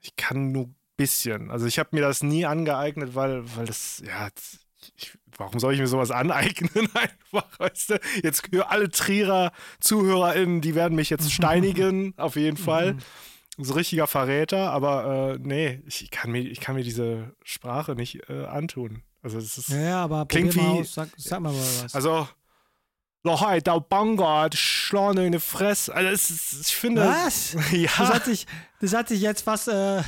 Ich 0.00 0.16
kann 0.16 0.52
nur 0.52 0.64
ein 0.66 0.74
bisschen. 0.96 1.50
Also 1.50 1.66
ich 1.66 1.78
habe 1.78 1.88
mir 1.92 2.02
das 2.02 2.22
nie 2.22 2.44
angeeignet, 2.46 3.14
weil, 3.14 3.42
weil 3.56 3.66
das, 3.66 4.02
ja, 4.06 4.28
ich, 4.96 5.16
warum 5.36 5.58
soll 5.58 5.74
ich 5.74 5.80
mir 5.80 5.86
sowas 5.86 6.10
aneignen? 6.10 6.70
Einfach, 6.94 7.58
weißt 7.58 7.90
du? 7.90 8.00
Jetzt 8.22 8.48
für 8.52 8.70
alle 8.70 8.88
Trierer 8.90 9.52
ZuhörerInnen, 9.80 10.60
die 10.60 10.74
werden 10.74 10.94
mich 10.94 11.10
jetzt 11.10 11.32
steinigen, 11.32 12.14
auf 12.16 12.36
jeden 12.36 12.56
Fall. 12.56 12.96
So 13.58 13.74
richtiger 13.74 14.06
Verräter, 14.06 14.70
aber 14.70 15.34
äh, 15.34 15.38
nee, 15.42 15.82
ich 15.86 16.10
kann, 16.10 16.30
mir, 16.32 16.40
ich 16.40 16.60
kann 16.60 16.74
mir 16.76 16.82
diese 16.84 17.34
Sprache 17.42 17.94
nicht 17.94 18.28
äh, 18.30 18.46
antun. 18.46 19.02
Also 19.22 19.38
das 19.38 19.58
ist. 19.58 19.68
Ja, 19.68 19.80
ja, 19.80 20.04
aber 20.04 20.24
Klingt 20.26 20.54
wie- 20.56 20.60
aus. 20.60 20.94
Sag, 20.94 21.08
sag 21.16 21.40
mal 21.40 21.52
mal 21.52 21.58
was. 21.82 21.94
Also. 21.94 22.26
Doch, 23.22 23.42
halt, 23.42 23.66
da 23.66 23.78
Bangard, 23.78 24.54
Schlane 24.56 25.26
in 25.26 25.32
die 25.32 25.40
Fresse. 25.40 25.94
Also, 25.94 26.08
es 26.10 26.30
ist, 26.30 26.68
ich 26.68 26.76
finde. 26.76 27.02
was? 27.02 27.54
Ja. 27.72 27.90
Das 27.98 28.08
hat 28.14 28.24
sich, 28.24 28.46
das 28.80 28.94
hat 28.94 29.08
sich 29.08 29.20
jetzt 29.20 29.42
fast 29.42 29.68
äh, 29.68 30.02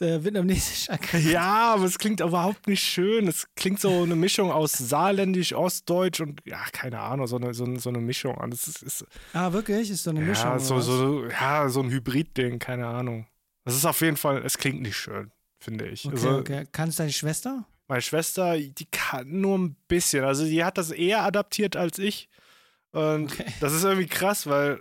vietnamesisch 0.00 0.90
angehört. 0.90 1.24
Ja, 1.24 1.74
aber 1.74 1.84
es 1.84 1.98
klingt 1.98 2.20
überhaupt 2.20 2.66
nicht 2.66 2.82
schön. 2.82 3.28
Es 3.28 3.46
klingt 3.54 3.80
so 3.80 4.02
eine 4.02 4.16
Mischung 4.16 4.50
aus 4.50 4.72
Saarländisch, 4.72 5.52
Ostdeutsch 5.52 6.20
und 6.20 6.40
ja, 6.46 6.58
keine 6.72 6.98
Ahnung, 7.00 7.26
so 7.28 7.36
eine, 7.36 7.54
so 7.54 7.64
so 7.78 7.90
eine 7.90 7.98
Mischung. 7.98 8.36
Es 8.52 8.66
ist, 8.66 8.82
ist 8.82 9.04
Ah, 9.32 9.52
wirklich? 9.52 9.90
Ist 9.90 10.02
so 10.02 10.10
eine 10.10 10.20
Mischung. 10.20 10.46
ja, 10.46 10.50
oder 10.54 10.60
so, 10.60 10.80
so, 10.80 11.26
ja, 11.26 11.68
so 11.68 11.80
ein 11.80 11.90
Hybrid-Ding, 11.90 12.58
keine 12.58 12.86
Ahnung. 12.88 13.26
Das 13.64 13.74
ist 13.76 13.84
auf 13.84 14.00
jeden 14.00 14.16
Fall, 14.16 14.42
es 14.44 14.58
klingt 14.58 14.80
nicht 14.82 14.96
schön, 14.96 15.30
finde 15.60 15.86
ich. 15.86 16.04
Okay, 16.06 16.14
also, 16.16 16.38
okay. 16.38 16.64
Kannst 16.72 16.98
deine 16.98 17.12
Schwester? 17.12 17.64
Meine 17.86 18.02
Schwester, 18.02 18.58
die 18.58 18.86
kann 18.90 19.40
nur 19.40 19.58
ein 19.58 19.76
bisschen. 19.88 20.24
Also, 20.24 20.44
die 20.44 20.64
hat 20.64 20.76
das 20.76 20.90
eher 20.90 21.22
adaptiert 21.22 21.76
als 21.76 21.98
ich. 21.98 22.28
Und 22.92 23.32
Okay. 23.32 23.44
das 23.60 23.72
ist 23.72 23.84
irgendwie 23.84 24.06
krass, 24.08 24.46
weil 24.46 24.80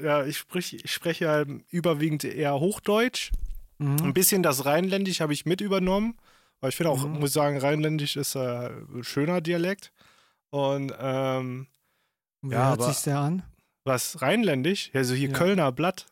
ja, 0.00 0.24
ich, 0.24 0.38
sprich, 0.38 0.84
ich 0.84 0.92
spreche 0.92 1.28
halt 1.28 1.48
überwiegend 1.70 2.24
eher 2.24 2.54
Hochdeutsch. 2.60 3.32
Ein 3.80 3.96
Mhm. 4.08 4.12
bisschen 4.14 4.42
das 4.42 4.64
Rheinländisch 4.64 5.20
habe 5.20 5.32
ich 5.32 5.46
mit 5.46 5.60
übernommen. 5.60 6.16
Weil 6.60 6.70
ich 6.70 6.76
finde 6.76 6.90
auch, 6.90 7.04
Mhm. 7.04 7.20
muss 7.20 7.30
ich 7.30 7.34
sagen, 7.34 7.58
Rheinländisch 7.58 8.16
ist 8.16 8.34
äh, 8.34 8.68
ein 8.68 9.04
schöner 9.04 9.40
Dialekt. 9.40 9.92
Und 10.50 10.92
ähm, 10.98 11.66
Wie 12.42 12.54
Ja, 12.54 12.70
hört 12.70 12.82
sich 12.82 13.02
der 13.02 13.18
an? 13.18 13.42
was 13.84 14.20
Rheinländisch? 14.22 14.90
Ja, 14.92 15.02
so 15.04 15.14
hier 15.14 15.28
Ja. 15.28 15.34
Kölner 15.34 15.72
Blatt. 15.72 16.06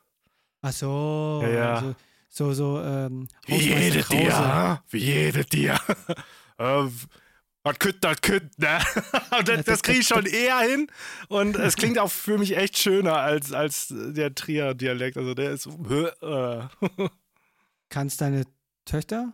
Ach 0.62 0.73
so. 0.73 1.41
Ja, 1.43 1.49
ja. 1.49 1.81
So, 1.81 1.95
so, 2.29 2.53
so 2.53 2.81
ähm, 2.83 3.29
Wie 3.47 3.55
Hausmeister 3.55 3.81
jede 3.85 4.03
Krause. 4.03 4.23
dir, 4.23 4.37
ha? 4.37 4.85
wie 4.91 4.99
jede 4.99 5.45
dir. 5.45 5.81
äh, 6.59 6.85
was 7.67 7.79
kütt, 7.79 7.97
das 8.05 8.21
kütt, 8.21 8.59
ne? 8.59 8.79
Das, 9.45 9.65
das 9.65 9.83
kriege 9.83 9.99
ich 10.01 10.07
schon 10.07 10.25
eher 10.25 10.59
hin. 10.61 10.87
Und 11.29 11.57
es 11.57 11.77
klingt 11.77 11.99
auch 11.99 12.11
für 12.11 12.39
mich 12.39 12.57
echt 12.57 12.79
schöner 12.79 13.17
als, 13.17 13.53
als 13.53 13.89
der 13.91 14.35
Trier-Dialekt. 14.35 15.17
Also 15.17 15.35
der 15.35 15.51
ist. 15.51 15.67
Äh. 15.67 16.61
Kannst 17.89 18.21
deine 18.21 18.45
Töchter? 18.85 19.33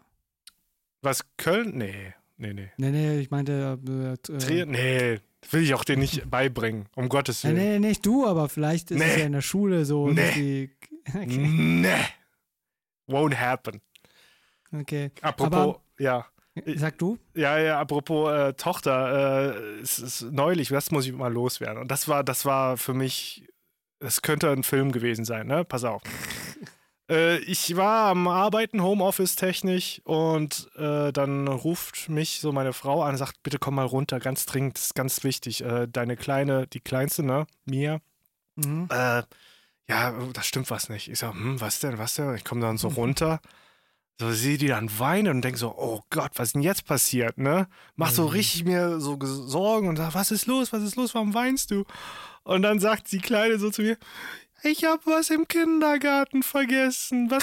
Was, 1.03 1.25
Köln? 1.37 1.77
Nee, 1.77 2.15
nee, 2.37 2.53
nee. 2.53 2.71
Nee, 2.77 2.91
nee, 2.91 3.19
ich 3.21 3.31
meinte. 3.31 3.79
Äh, 3.87 4.13
äh, 4.33 4.39
Trier? 4.39 4.67
Nee, 4.67 5.21
will 5.51 5.63
ich 5.63 5.75
auch 5.75 5.85
dir 5.85 5.97
nicht 5.97 6.31
beibringen, 6.31 6.87
um 6.97 7.09
Gottes 7.09 7.45
Nee, 7.45 7.51
Willen. 7.51 7.81
nee, 7.83 7.89
nicht 7.89 8.07
du, 8.07 8.27
aber 8.27 8.49
vielleicht 8.49 8.91
ist 8.91 9.01
es 9.01 9.07
Nee. 9.07 9.21
ja 9.21 9.27
in 9.27 9.33
der 9.33 9.41
Schule 9.43 9.85
so. 9.85 10.09
Nee. 10.09 10.33
Die, 10.35 10.71
okay. 11.09 11.27
Nee. 11.27 12.05
Won't 13.09 13.35
happen. 13.37 13.81
okay. 14.73 15.11
Apropos, 15.21 15.53
Aber- 15.59 15.81
ja. 15.99 16.27
Sag 16.77 16.99
du? 16.99 17.19
Ja, 17.35 17.59
ja, 17.59 17.81
apropos 17.81 18.31
äh, 18.31 18.53
Tochter, 18.55 19.55
äh, 19.55 19.81
es 19.81 19.99
ist 19.99 20.23
neulich, 20.23 20.69
das 20.69 20.91
muss 20.91 21.07
ich 21.07 21.13
mal 21.13 21.33
loswerden. 21.33 21.79
Und 21.79 21.91
das 21.91 22.09
war, 22.09 22.23
das 22.23 22.45
war 22.45 22.77
für 22.77 22.93
mich, 22.93 23.49
es 24.01 24.21
könnte 24.23 24.51
ein 24.51 24.63
Film 24.63 24.93
gewesen 24.93 25.25
sein, 25.25 25.47
ne? 25.47 25.65
Pass 25.65 25.85
auf. 25.85 26.03
äh, 27.11 27.39
ich 27.39 27.75
war 27.77 28.11
am 28.11 28.29
Arbeiten, 28.29 28.83
Homeoffice 28.83 29.35
technisch, 29.35 30.03
und 30.05 30.71
äh, 30.77 31.11
dann 31.11 31.49
ruft 31.49 32.11
mich 32.11 32.41
so 32.41 32.53
meine 32.53 32.75
Frau 32.75 33.03
an 33.03 33.13
und 33.13 33.17
sagt, 33.19 33.43
bitte 33.43 33.59
komm 33.59 33.77
mal 33.77 33.87
runter, 33.87 34.21
ganz 34.21 34.45
dringend, 34.45 34.77
das 34.77 34.85
ist 34.87 34.95
ganz 34.95 35.25
wichtig. 35.25 35.65
Äh, 35.65 35.89
deine 35.89 36.17
Kleine, 36.19 36.67
die 36.67 36.81
Kleinste, 36.81 37.23
ne? 37.23 37.47
Mia, 37.65 38.01
Mhm. 38.57 38.89
äh, 38.91 39.23
ja, 39.89 40.13
da 40.35 40.43
stimmt 40.43 40.71
was 40.71 40.91
nicht. 40.91 41.09
Ich 41.09 41.19
sag, 41.21 41.33
hm, 41.33 41.63
was 41.63 41.81
denn, 41.81 41.97
was 41.97 42.15
denn? 42.17 42.35
Ich 42.35 42.45
komme 42.45 42.61
dann 42.61 42.77
so 42.77 42.89
runter 42.97 43.41
so 44.21 44.31
sehe 44.33 44.57
die 44.59 44.69
dann 44.69 44.89
weinen 44.99 45.35
und 45.37 45.43
denke 45.43 45.59
so, 45.59 45.75
oh 45.77 46.01
Gott, 46.11 46.31
was 46.37 46.49
ist 46.49 46.55
denn 46.55 46.63
jetzt 46.63 46.85
passiert, 46.87 47.39
ne? 47.39 47.67
Mach 47.97 48.11
so 48.11 48.23
Mhm. 48.25 48.29
richtig 48.29 48.65
mir 48.65 49.01
so 49.01 49.19
Sorgen 49.23 49.89
und 49.89 49.97
sag, 49.97 50.15
was 50.15 50.31
ist 50.31 50.47
los, 50.47 50.73
was 50.73 50.83
ist 50.83 50.97
los, 50.97 51.15
warum 51.15 51.35
weinst 51.35 51.71
du? 51.71 51.85
Und 52.45 52.63
dann 52.63 52.79
sagt 52.81 53.11
die 53.13 53.19
Kleine 53.21 53.59
so 53.59 53.71
zu 53.71 53.83
mir, 53.83 53.97
ich 54.63 54.85
habe 54.85 55.03
was 55.07 55.31
im 55.31 55.49
Kindergarten 55.49 56.43
vergessen, 56.45 57.31
was 57.31 57.43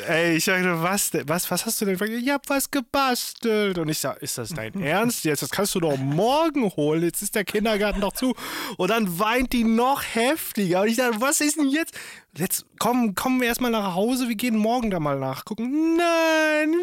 Ey, 0.00 0.36
ich 0.36 0.44
dachte, 0.44 0.82
was, 0.82 1.10
was, 1.26 1.50
was 1.50 1.66
hast 1.66 1.80
du 1.80 1.84
denn? 1.86 1.98
Ich 2.18 2.28
hab 2.30 2.48
was 2.48 2.70
gebastelt. 2.70 3.78
Und 3.78 3.88
ich 3.88 3.98
sag, 3.98 4.22
ist 4.22 4.38
das 4.38 4.50
dein 4.50 4.74
Ernst 4.80 5.24
jetzt? 5.24 5.42
Das 5.42 5.50
kannst 5.50 5.74
du 5.74 5.80
doch 5.80 5.96
morgen 5.96 6.70
holen. 6.76 7.02
Jetzt 7.02 7.22
ist 7.22 7.34
der 7.34 7.44
Kindergarten 7.44 8.00
doch 8.00 8.12
zu. 8.12 8.34
Und 8.76 8.90
dann 8.90 9.18
weint 9.18 9.52
die 9.52 9.64
noch 9.64 10.02
heftiger. 10.02 10.82
Und 10.82 10.88
ich 10.88 10.96
dachte, 10.96 11.20
was 11.20 11.40
ist 11.40 11.56
denn 11.56 11.68
jetzt? 11.68 11.94
Jetzt 12.36 12.66
komm, 12.78 13.14
kommen 13.14 13.40
wir 13.40 13.48
erstmal 13.48 13.70
nach 13.70 13.94
Hause. 13.94 14.28
Wir 14.28 14.36
gehen 14.36 14.56
morgen 14.56 14.90
da 14.90 15.00
mal 15.00 15.18
nachgucken. 15.18 15.96
Nein, 15.96 16.74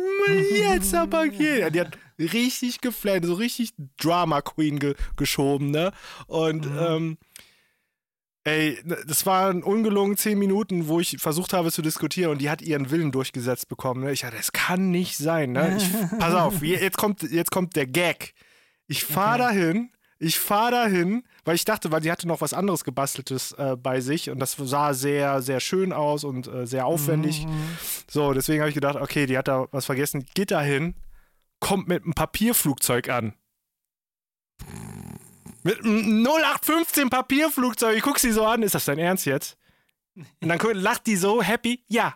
jetzt 0.53 0.93
aber 0.95 1.27
gehen. 1.27 1.59
Ja, 1.59 1.69
die 1.69 1.81
hat 1.81 1.97
richtig 2.17 2.81
geflennt, 2.81 3.25
so 3.25 3.33
richtig 3.33 3.73
Drama 3.99 4.41
Queen 4.41 4.79
ge 4.79 4.95
geschoben, 5.17 5.71
ne? 5.71 5.91
Und, 6.27 6.65
ähm, 6.65 7.17
Ey, 8.43 8.79
das 9.05 9.25
waren 9.27 9.61
ungelogen 9.61 10.17
zehn 10.17 10.39
Minuten, 10.39 10.87
wo 10.87 10.99
ich 10.99 11.17
versucht 11.19 11.53
habe 11.53 11.71
zu 11.71 11.83
diskutieren 11.83 12.31
und 12.31 12.41
die 12.41 12.49
hat 12.49 12.61
ihren 12.63 12.89
Willen 12.89 13.11
durchgesetzt 13.11 13.67
bekommen. 13.67 14.03
Ne? 14.03 14.11
Ich 14.13 14.21
dachte, 14.21 14.37
das 14.37 14.51
kann 14.51 14.89
nicht 14.89 15.15
sein. 15.17 15.51
Ne? 15.51 15.77
Ich, 15.77 15.89
pass 16.19 16.33
auf, 16.33 16.63
je- 16.63 16.79
jetzt 16.79 16.97
kommt, 16.97 17.21
jetzt 17.21 17.51
kommt 17.51 17.75
der 17.75 17.85
Gag. 17.85 18.33
Ich 18.87 19.03
fahre 19.03 19.43
Okay. 19.43 19.53
dahin, 19.55 19.91
ich 20.17 20.39
fahre 20.39 20.71
dahin, 20.71 21.23
weil 21.45 21.53
ich 21.55 21.65
dachte, 21.65 21.91
weil 21.91 22.01
sie 22.01 22.11
hatte 22.11 22.27
noch 22.27 22.41
was 22.41 22.53
anderes 22.53 22.83
gebasteltes 22.83 23.51
äh, 23.53 23.75
bei 23.77 24.01
sich 24.01 24.29
und 24.31 24.39
das 24.39 24.53
sah 24.57 24.93
sehr, 24.95 25.41
sehr 25.43 25.59
schön 25.59 25.93
aus 25.93 26.23
und 26.23 26.47
äh, 26.47 26.65
sehr 26.65 26.87
aufwendig. 26.87 27.45
Mhm. 27.45 27.51
So, 28.09 28.33
deswegen 28.33 28.61
habe 28.61 28.69
ich 28.69 28.75
gedacht, 28.75 28.95
okay, 28.95 29.27
die 29.27 29.37
hat 29.37 29.47
da 29.47 29.67
was 29.71 29.85
vergessen. 29.85 30.25
Geht 30.33 30.49
dahin, 30.51 30.95
kommt 31.59 31.87
mit 31.87 32.03
einem 32.03 32.13
Papierflugzeug 32.13 33.09
an. 33.09 33.33
Mit 35.63 35.79
einem 35.83 36.23
0815 36.25 37.09
Papierflugzeug. 37.09 37.95
Ich 37.97 38.03
guck 38.03 38.19
sie 38.19 38.31
so 38.31 38.45
an. 38.45 38.63
Ist 38.63 38.75
das 38.75 38.85
dein 38.85 38.97
Ernst 38.99 39.25
jetzt? 39.25 39.57
Und 40.15 40.49
dann 40.49 40.59
lacht 40.73 41.07
die 41.07 41.15
so 41.15 41.41
happy. 41.41 41.83
Ja. 41.87 42.15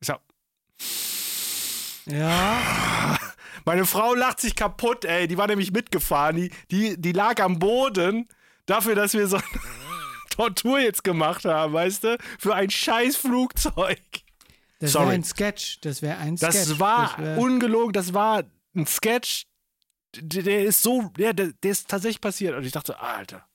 Ich 0.00 0.06
sag, 0.06 0.20
Ja, 2.06 3.18
meine 3.64 3.86
Frau 3.86 4.14
lacht 4.14 4.40
sich 4.40 4.54
kaputt, 4.54 5.04
ey. 5.04 5.26
Die 5.26 5.38
war 5.38 5.46
nämlich 5.46 5.72
mitgefahren. 5.72 6.36
Die, 6.36 6.50
die, 6.70 7.00
die 7.00 7.12
lag 7.12 7.40
am 7.42 7.58
Boden 7.58 8.28
dafür, 8.66 8.94
dass 8.94 9.14
wir 9.14 9.26
so 9.26 9.36
eine 9.36 9.44
Tortur 10.30 10.78
jetzt 10.80 11.04
gemacht 11.04 11.44
haben, 11.44 11.72
weißt 11.72 12.04
du? 12.04 12.18
Für 12.38 12.54
ein 12.54 12.70
scheiß 12.70 13.16
Flugzeug. 13.16 14.00
das 14.80 14.94
wäre 14.94 15.08
ein 15.08 15.24
Sketch. 15.24 15.80
Das 15.80 16.02
wäre 16.02 16.18
ein 16.18 16.36
Sketch. 16.36 16.52
Das 16.54 16.78
war 16.80 17.16
wär- 17.18 17.38
ungelogen, 17.38 17.92
das 17.92 18.12
war 18.14 18.44
ein 18.74 18.86
Sketch, 18.86 19.44
der, 20.20 20.42
der 20.42 20.64
ist 20.64 20.82
so, 20.82 21.10
ja, 21.18 21.32
der, 21.32 21.52
der 21.52 21.70
ist 21.70 21.88
tatsächlich 21.88 22.20
passiert. 22.20 22.54
Und 22.56 22.64
ich 22.64 22.72
dachte, 22.72 22.98
Alter, 23.00 23.46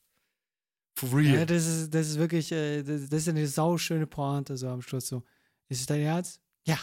for 0.95 1.09
real. 1.17 1.39
Ja, 1.39 1.45
das 1.45 1.65
ist, 1.65 1.93
das 1.93 2.07
ist 2.07 2.19
wirklich, 2.19 2.51
äh, 2.51 2.83
das, 2.83 3.09
das 3.09 3.21
ist 3.21 3.29
eine 3.29 3.47
sauschöne 3.47 4.07
Pointe 4.07 4.57
so 4.57 4.67
am 4.69 4.81
Schluss 4.81 5.07
so. 5.07 5.23
Ist 5.69 5.81
es 5.81 5.85
dein 5.85 6.01
Ernst? 6.01 6.41
Ja. 6.65 6.77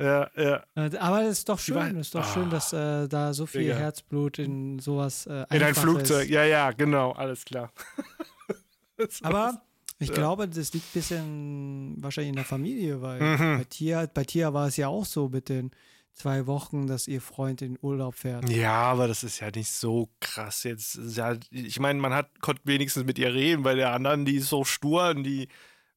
Ja, 0.00 0.28
ja. 0.36 0.64
Aber 0.74 1.22
es 1.22 1.38
ist 1.38 1.48
doch 1.48 1.54
war- 1.54 1.58
schön, 1.86 1.96
es 1.96 2.08
ist 2.08 2.14
doch 2.14 2.24
Ah. 2.26 2.32
schön, 2.34 2.50
dass 2.50 2.72
äh, 2.72 3.06
da 3.08 3.32
so 3.34 3.46
viel 3.46 3.62
Digga. 3.62 3.76
Herzblut 3.76 4.38
in 4.38 4.78
sowas 4.80 5.26
äh, 5.26 5.44
In 5.50 5.62
ein 5.62 5.74
Flugzeug. 5.74 6.28
Ja, 6.28 6.44
ja, 6.44 6.72
genau, 6.72 7.12
alles 7.12 7.44
klar. 7.44 7.72
Aber 9.22 9.62
ich 9.98 10.08
Ja. 10.08 10.14
glaube, 10.14 10.48
das 10.48 10.72
liegt 10.72 10.86
ein 10.86 10.92
bisschen 10.94 11.94
wahrscheinlich 12.02 12.30
in 12.30 12.36
der 12.36 12.44
Familie, 12.44 13.00
weil 13.02 13.20
Mhm. 13.20 13.58
bei, 13.58 13.64
Tia, 13.64 14.06
bei 14.12 14.24
Tia 14.24 14.52
war 14.52 14.66
es 14.66 14.76
ja 14.76 14.88
auch 14.88 15.04
so 15.04 15.28
mit 15.28 15.48
den 15.48 15.70
zwei 16.14 16.46
Wochen, 16.46 16.86
dass 16.86 17.08
ihr 17.08 17.20
Freund 17.20 17.62
in 17.62 17.78
Urlaub 17.80 18.14
fährt. 18.14 18.48
Ja, 18.48 18.82
aber 18.82 19.08
das 19.08 19.24
ist 19.24 19.40
ja 19.40 19.50
nicht 19.54 19.70
so 19.70 20.08
krass 20.20 20.64
jetzt. 20.64 20.98
Ja, 21.16 21.36
ich 21.50 21.80
meine, 21.80 22.00
man 22.00 22.14
hat 22.14 22.40
konnte 22.40 22.62
wenigstens 22.64 23.04
mit 23.04 23.18
ihr 23.18 23.32
reden, 23.32 23.62
bei 23.62 23.74
der 23.74 23.92
anderen, 23.92 24.24
die 24.24 24.36
ist 24.36 24.48
so 24.48 24.64
stur 24.64 25.10
und 25.10 25.24
die 25.24 25.48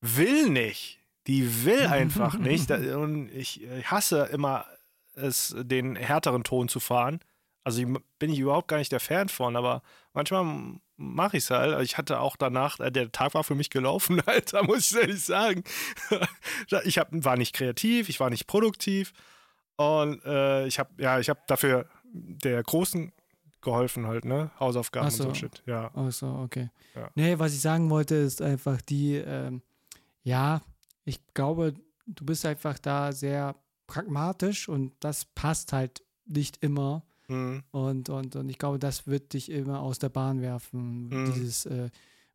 will 0.01 0.49
nicht. 0.49 0.99
Die 1.27 1.65
will 1.65 1.85
einfach 1.87 2.37
nicht. 2.37 2.71
Und 2.71 3.29
ich 3.29 3.63
ich 3.63 3.91
hasse 3.91 4.29
immer 4.31 4.65
es, 5.15 5.55
den 5.57 5.95
härteren 5.95 6.43
Ton 6.43 6.67
zu 6.67 6.79
fahren. 6.79 7.19
Also 7.63 7.81
bin 8.19 8.31
ich 8.31 8.39
überhaupt 8.39 8.67
gar 8.67 8.77
nicht 8.77 8.91
der 8.91 8.99
Fan 8.99 9.27
von, 9.27 9.55
aber 9.55 9.81
manchmal 10.13 10.79
mache 10.97 11.37
ich 11.37 11.45
es 11.45 11.49
halt. 11.49 11.83
Ich 11.83 11.97
hatte 11.97 12.19
auch 12.19 12.35
danach, 12.35 12.79
äh, 12.79 12.91
der 12.91 13.11
Tag 13.11 13.33
war 13.33 13.43
für 13.43 13.55
mich 13.55 13.69
gelaufen, 13.69 14.21
Alter, 14.25 14.63
muss 14.63 14.91
ich 14.91 14.97
ehrlich 14.97 15.23
sagen. 15.23 15.63
Ich 16.83 16.97
hab, 16.97 17.09
war 17.11 17.37
nicht 17.37 17.55
kreativ, 17.55 18.09
ich 18.09 18.19
war 18.19 18.29
nicht 18.29 18.47
produktiv. 18.47 19.13
Und 19.77 20.23
äh, 20.25 20.67
ich 20.67 20.79
habe 20.79 20.89
ja, 20.97 21.19
ich 21.19 21.29
habe 21.29 21.39
dafür 21.47 21.87
der 22.03 22.63
Großen 22.63 23.11
geholfen 23.61 24.07
halt, 24.07 24.25
ne? 24.25 24.51
Hausaufgaben 24.59 25.09
so. 25.09 25.23
und 25.23 25.29
so 25.29 25.35
Shit. 25.35 25.63
Ja. 25.65 25.91
Ach 25.93 26.11
so, 26.11 26.27
okay. 26.27 26.69
Ja. 26.95 27.09
Nee, 27.15 27.39
was 27.39 27.53
ich 27.53 27.61
sagen 27.61 27.89
wollte, 27.89 28.15
ist 28.15 28.41
einfach 28.41 28.81
die, 28.81 29.15
ähm, 29.15 29.61
ja, 30.23 30.61
ich 31.03 31.19
glaube, 31.33 31.73
du 32.05 32.25
bist 32.25 32.45
einfach 32.45 32.79
da 32.79 33.11
sehr 33.11 33.55
pragmatisch 33.87 34.69
und 34.69 34.93
das 34.99 35.25
passt 35.25 35.73
halt 35.73 36.03
nicht 36.25 36.63
immer. 36.63 37.03
Mhm. 37.27 37.63
Und, 37.71 38.09
und, 38.09 38.35
und 38.35 38.49
ich 38.49 38.57
glaube, 38.59 38.79
das 38.79 39.07
wird 39.07 39.33
dich 39.33 39.51
immer 39.51 39.81
aus 39.81 39.99
der 39.99 40.09
Bahn 40.09 40.41
werfen. 40.41 41.07
Mhm. 41.09 41.33
Dieses, 41.33 41.65
äh, 41.65 41.89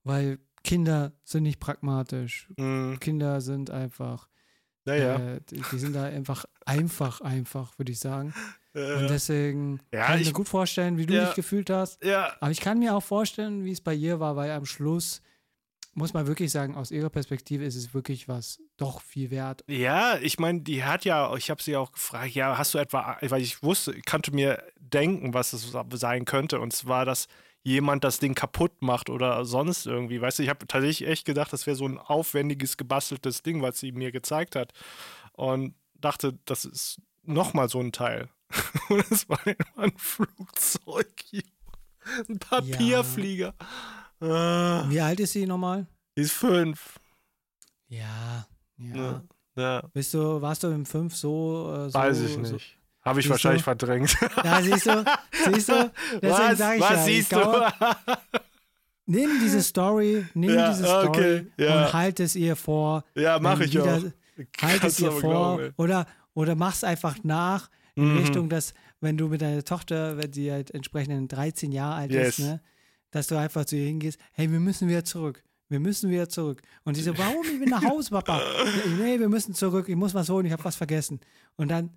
weil 0.04 0.38
Kinder 0.62 1.12
sind 1.25 1.44
nicht 1.44 1.61
pragmatisch. 1.61 2.49
Mhm. 2.56 2.99
Kinder 3.00 3.40
sind 3.40 3.70
einfach, 3.70 4.28
Naja. 4.84 5.16
äh, 5.34 5.40
die, 5.50 5.62
die 5.72 5.78
sind 5.78 5.94
da 5.94 6.04
einfach 6.04 6.44
einfach, 6.64 7.20
einfach, 7.20 7.78
würde 7.78 7.92
ich 7.92 7.99
sagen. 8.00 8.32
Und 8.72 9.08
deswegen 9.10 9.80
Ja, 9.92 10.06
kann 10.06 10.16
ich 10.16 10.22
ich- 10.22 10.26
mir 10.28 10.32
gut 10.34 10.49
vorstellen, 10.49 10.96
wie 10.96 11.06
du 11.06 11.14
Ja. 11.14 11.26
dich 11.26 11.34
gefühlt 11.34 11.70
hast. 11.70 12.02
ja. 12.04 12.34
Aber 12.40 12.50
ich 12.52 12.60
kann 12.60 12.78
mir 12.78 12.94
auch 12.94 13.02
vorstellen, 13.02 13.64
wie 13.64 13.72
es 13.72 13.80
bei 13.80 13.94
ihr 13.94 14.20
war, 14.20 14.37
weil 14.37 14.50
am 14.52 14.64
Schluss 14.66 15.22
muss 15.92 16.14
man 16.14 16.28
wirklich 16.28 16.52
sagen, 16.52 16.76
aus 16.76 16.92
ihrer 16.92 17.10
Perspektive 17.10 17.64
ist 17.64 17.75
es 17.75 17.92
wirklich 17.92 18.28
was 18.28 18.60
doch 18.76 19.00
viel 19.00 19.30
wert. 19.32 19.64
Ja, 19.66 20.18
ich 20.18 20.38
meine, 20.38 20.60
die 20.60 20.84
hat 20.84 21.04
ja, 21.04 21.34
ich 21.34 21.50
habe 21.50 21.60
sie 21.60 21.76
auch 21.76 21.90
gefragt, 21.90 22.30
ja, 22.32 22.56
hast 22.56 22.75
du 22.75 22.78
etwa, 22.78 23.18
weil 23.20 23.42
ich 23.42 23.60
wusste, 23.64 23.92
ich 23.92 24.04
konnte 24.06 24.30
mir 24.32 24.62
denken, 24.78 25.34
was 25.34 25.52
es 25.52 25.75
sein 25.94 26.25
könnte. 26.25 26.60
Und 26.60 26.72
zwar, 26.72 27.04
dass 27.04 27.26
jemand 27.62 28.04
das 28.04 28.18
Ding 28.18 28.34
kaputt 28.34 28.80
macht 28.82 29.10
oder 29.10 29.44
sonst 29.44 29.86
irgendwie. 29.86 30.20
Weißt 30.20 30.38
du, 30.38 30.42
ich 30.42 30.48
habe 30.48 30.66
tatsächlich 30.66 31.08
echt 31.08 31.24
gedacht, 31.26 31.52
das 31.52 31.66
wäre 31.66 31.76
so 31.76 31.86
ein 31.86 31.98
aufwendiges, 31.98 32.76
gebasteltes 32.76 33.42
Ding, 33.42 33.62
was 33.62 33.78
sie 33.78 33.92
mir 33.92 34.12
gezeigt 34.12 34.56
hat. 34.56 34.72
Und 35.32 35.74
dachte, 35.94 36.38
das 36.46 36.64
ist 36.64 37.00
nochmal 37.22 37.68
so 37.68 37.80
ein 37.80 37.92
Teil. 37.92 38.28
Und 38.88 39.10
es 39.10 39.28
war 39.28 39.38
einfach 39.46 39.76
ein 39.76 39.92
Flugzeug. 39.96 41.12
Ein 42.28 42.38
Papierflieger. 42.38 43.54
Ah, 44.20 44.84
Wie 44.88 45.00
alt 45.00 45.20
ist 45.20 45.32
sie 45.32 45.46
nochmal? 45.46 45.86
die 46.16 46.22
ist 46.22 46.32
fünf. 46.32 46.98
Ja, 47.88 48.46
ja. 48.78 48.94
Ja. 48.96 49.22
Ja, 49.56 49.82
Bist 49.92 50.14
du, 50.14 50.40
warst 50.40 50.62
du 50.62 50.68
im 50.68 50.86
5 50.86 51.14
so, 51.14 51.74
äh, 51.74 51.90
so? 51.90 51.98
weiß 51.98 52.20
ich 52.20 52.34
So, 52.34 52.40
nicht. 52.40 52.78
Habe 53.02 53.21
ich 53.21 53.25
Siehst 53.26 53.30
wahrscheinlich 53.30 53.62
du? 53.62 53.64
verdrängt. 53.64 54.16
ja, 54.45 54.61
siehst 54.62 54.87
du, 54.87 55.04
siehst 55.52 55.69
du? 55.71 55.90
Deswegen 56.23 56.33
was 56.33 56.59
sage 56.59 56.76
ich 56.76 56.83
was 56.83 56.90
ja, 56.90 56.97
ich 57.07 57.14
siehst 57.16 57.30
glaube, 57.30 57.73
du? 57.78 58.19
nimm 59.07 59.30
diese 59.42 59.62
Story, 59.62 60.26
nimm 60.35 60.54
Ja, 60.54 60.71
diese 60.71 60.85
Story 60.85 61.09
okay, 61.09 61.47
ja. 61.57 61.87
und 61.87 61.92
halt 61.92 62.21
es 62.21 62.37
ihr 62.37 62.57
vor. 62.57 63.04
ja, 63.14 63.38
mache 63.38 63.64
ich 63.64 63.73
wieder- 63.73 63.85
auch. 63.97 64.02
Halt 64.62 64.80
Kannst 64.80 64.85
es 64.85 65.00
ihr 65.00 65.12
vor 65.12 65.21
glauben, 65.59 65.75
oder, 65.76 66.07
oder 66.35 66.54
mach's 66.54 66.83
einfach 66.85 67.16
nach 67.25 67.69
in 67.95 68.12
Mhm. 68.12 68.19
Richtung, 68.19 68.49
dass 68.49 68.73
wenn 69.00 69.16
du 69.19 69.28
mit 69.28 69.42
deiner 69.42 69.64
Tochter, 69.64 70.16
wenn 70.16 70.33
sie 70.33 70.50
halt 70.52 70.71
entsprechend 70.71 71.30
13 71.33 71.73
Jahre 71.73 71.95
alt 71.97 72.11
Yes. 72.12 72.38
ist, 72.38 72.45
ne, 72.47 72.61
dass 73.11 73.26
du 73.26 73.37
einfach 73.37 73.64
zu 73.66 73.76
ihr 73.76 73.87
hingehst, 73.87 74.19
hey, 74.33 74.50
wir 74.50 74.61
müssen 74.61 74.88
wieder 74.88 75.04
zurück. 75.04 75.42
Wir 75.69 75.80
müssen 75.80 76.11
wieder 76.11 76.28
zurück. 76.28 76.62
Und 76.85 76.95
sie 76.97 77.02
so, 77.02 77.16
warum? 77.19 77.45
Ich 77.45 77.61
will 77.61 77.69
nach 77.69 77.85
Hause, 77.85 78.11
Papa. 78.11 78.40
Nee, 78.99 79.19
wir 79.21 79.28
müssen 79.28 79.54
zurück. 79.54 79.88
Ich 79.88 79.97
muss 79.97 80.14
was 80.14 80.28
holen. 80.28 80.47
Ich 80.47 80.52
habe 80.52 80.64
was 80.64 80.76
vergessen. 80.76 81.21
Und 81.57 81.69
dann, 81.71 81.90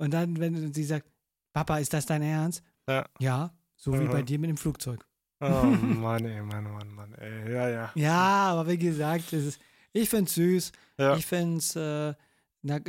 und 0.00 0.12
dann, 0.12 0.38
wenn 0.40 0.72
sie 0.74 0.84
sagt, 0.84 1.06
Papa, 1.52 1.78
ist 1.78 1.92
das 1.92 2.06
dein 2.06 2.22
Ernst? 2.22 2.62
Ja. 2.88 3.06
Ja, 3.20 3.54
so 3.76 3.92
wie 3.94 4.04
Mhm. 4.04 4.10
bei 4.10 4.22
dir 4.22 4.38
mit 4.38 4.50
dem 4.50 4.56
Flugzeug. 4.56 5.06
Oh 5.40 5.46
Mann, 6.04 6.24
ey, 6.24 6.42
Mann, 6.42 6.64
Mann, 6.64 6.88
Mann, 6.94 7.14
ey. 7.14 7.52
Ja, 7.52 7.68
ja. 7.68 7.90
Ja, 7.94 8.50
aber 8.52 8.68
wie 8.68 8.78
gesagt, 8.78 9.32
es 9.32 9.44
ist, 9.46 9.60
ich 9.92 10.08
finde 10.08 10.24
es 10.26 10.34
süß. 10.34 10.72
Ja. 10.98 11.16
Ich 11.16 11.26
finde 11.26 11.58
es 11.58 11.76
äh, 11.76 12.14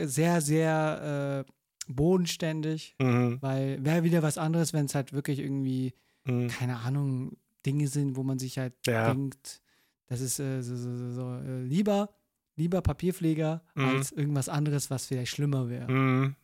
sehr, 0.08 0.42
sehr 0.42 1.46
äh, 1.48 1.52
bodenständig, 1.92 2.96
Mhm. 3.00 3.38
weil 3.42 3.84
wäre 3.86 4.04
wieder 4.04 4.22
was 4.24 4.38
anderes, 4.38 4.74
wenn 4.74 4.86
es 4.86 4.96
halt 4.96 5.14
wirklich 5.14 5.40
irgendwie, 5.40 5.94
Mhm. 6.26 6.48
keine 6.50 6.78
Ahnung, 6.80 7.38
Dinge 7.66 7.88
sind, 7.88 8.16
wo 8.16 8.24
man 8.24 8.38
sich 8.40 8.58
halt 8.58 8.74
Ja. 8.86 9.08
denkt, 9.14 9.62
das 10.08 10.20
ist 10.22 10.40
äh, 10.40 10.62
so, 10.62 10.76
so, 10.76 11.12
so, 11.12 11.36
äh, 11.36 11.62
lieber, 11.64 12.10
lieber 12.58 12.82
Papierpfleger 12.82 13.64
Mhm. 13.76 13.86
als 13.86 14.12
irgendwas 14.12 14.50
anderes, 14.50 14.90
was 14.90 15.06
vielleicht 15.06 15.32
schlimmer 15.32 15.70
wäre. 15.70 16.36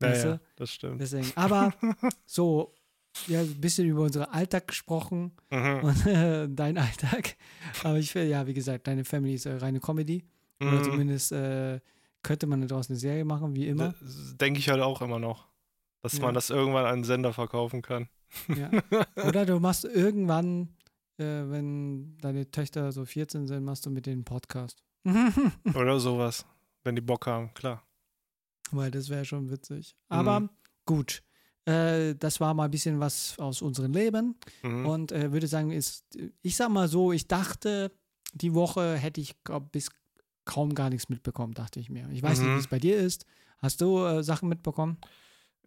Ja, 0.00 0.08
Weißt 0.10 0.24
ja, 0.24 0.32
du? 0.34 0.40
das 0.56 0.70
stimmt. 0.70 1.00
Deswegen, 1.00 1.32
aber 1.34 1.72
so, 2.26 2.72
ja, 3.26 3.40
ein 3.40 3.60
bisschen 3.60 3.86
über 3.88 4.02
unseren 4.02 4.26
Alltag 4.30 4.68
gesprochen 4.68 5.32
Mhm. 5.50 5.80
und 5.82 6.06
äh, 6.06 6.48
dein 6.50 6.78
Alltag. 6.78 7.36
Aber 7.82 7.98
ich 7.98 8.14
will, 8.14 8.24
ja, 8.28 8.46
wie 8.46 8.54
gesagt, 8.54 8.86
deine 8.86 9.04
Family 9.04 9.34
ist 9.34 9.46
äh, 9.46 9.54
reine 9.56 9.80
Comedy. 9.80 10.24
Oder 10.60 10.70
Mhm. 10.72 10.84
zumindest 10.84 11.32
äh, 11.32 11.80
könnte 12.22 12.46
man 12.46 12.66
daraus 12.66 12.88
eine 12.90 12.98
Serie 12.98 13.24
machen, 13.24 13.54
wie 13.56 13.66
immer. 13.68 13.94
Denke 14.40 14.58
ich 14.60 14.68
halt 14.68 14.80
auch 14.82 15.00
immer 15.02 15.18
noch. 15.18 15.46
Dass 16.02 16.14
Ja. 16.18 16.22
man 16.24 16.34
das 16.34 16.50
irgendwann 16.50 16.84
an 16.84 16.92
einen 16.92 17.04
Sender 17.04 17.32
verkaufen 17.32 17.82
kann. 17.82 18.08
Ja. 18.54 18.70
Oder 19.26 19.46
du 19.46 19.58
machst 19.58 19.84
irgendwann, 19.84 20.68
äh, 21.18 21.24
wenn 21.24 22.16
deine 22.18 22.50
Töchter 22.50 22.92
so 22.92 23.04
14 23.04 23.46
sind, 23.46 23.64
machst 23.64 23.86
du 23.86 23.90
mit 23.90 24.06
denen 24.06 24.18
einen 24.18 24.24
Podcast. 24.24 24.82
Oder 25.74 25.98
sowas. 25.98 26.44
Wenn 26.84 26.94
die 26.94 27.00
Bock 27.02 27.26
haben, 27.26 27.52
klar. 27.54 27.82
Weil 28.72 28.90
das 28.90 29.08
wäre 29.08 29.24
schon 29.24 29.50
witzig. 29.50 29.96
Aber 30.08 30.40
Mhm. 30.40 30.50
gut. 30.86 31.22
Äh, 31.64 32.14
das 32.14 32.40
war 32.40 32.54
mal 32.54 32.64
ein 32.66 32.70
bisschen 32.70 32.98
was 33.00 33.38
aus 33.38 33.60
unserem 33.62 33.92
Leben. 33.92 34.36
Mhm. 34.62 34.86
Und 34.86 35.12
äh, 35.12 35.32
würde 35.32 35.46
sagen, 35.46 35.70
ist, 35.70 36.04
ich 36.42 36.56
sag 36.56 36.70
mal 36.70 36.88
so, 36.88 37.12
ich 37.12 37.28
dachte, 37.28 37.92
die 38.34 38.54
Woche 38.54 38.96
hätte 38.96 39.20
ich 39.20 39.34
glaub, 39.44 39.70
bis 39.72 39.90
kaum 40.44 40.74
gar 40.74 40.88
nichts 40.88 41.08
mitbekommen, 41.10 41.52
dachte 41.52 41.78
ich 41.80 41.90
mir. 41.90 42.08
Ich 42.10 42.22
weiß 42.22 42.38
nicht, 42.38 42.48
Mhm. 42.48 42.54
wie 42.56 42.60
es 42.60 42.68
bei 42.68 42.78
dir 42.78 42.96
ist. 42.96 43.26
Hast 43.58 43.80
du 43.82 43.98
äh, 44.04 44.22
Sachen 44.22 44.48
mitbekommen? 44.48 44.96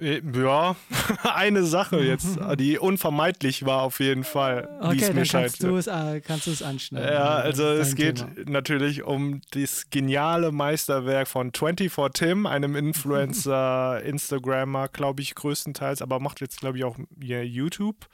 Äh, 0.02 0.22
Ja, 0.36 0.76
eine 1.24 1.64
Sache 1.64 2.00
jetzt, 2.00 2.40
die 2.58 2.80
unvermeidlich 2.80 3.66
war 3.66 3.84
auf 3.84 4.00
jeden 4.00 4.24
Fall. 4.24 4.68
Okay, 4.82 5.12
dann 5.14 5.26
scheint. 5.26 5.46
kannst 5.46 5.64
du 5.64 5.78
es, 5.78 5.88
äh, 5.88 6.22
kannst 6.22 6.48
du 6.48 6.52
es 6.52 6.64
anschneiden. 6.64 7.14
Ja, 7.14 7.36
also 7.36 7.64
es 7.68 7.96
geht 7.96 8.18
Thema. 8.18 8.50
natürlich 8.50 9.04
um 9.04 9.42
das 9.52 9.90
geniale 9.90 10.52
Meisterwerk 10.52 11.28
von 11.28 11.52
24 11.54 11.92
Tim, 12.14 12.46
einem 12.46 12.76
Influencer, 12.76 14.02
Instagrammer, 14.06 14.88
glaube 14.88 15.22
ich, 15.22 15.36
größtenteils, 15.36 16.02
aber 16.02 16.20
macht 16.20 16.42
jetzt, 16.42 16.60
glaube 16.60 16.78
ich, 16.78 16.84
auch 16.84 16.98
YouTube. 17.20 18.08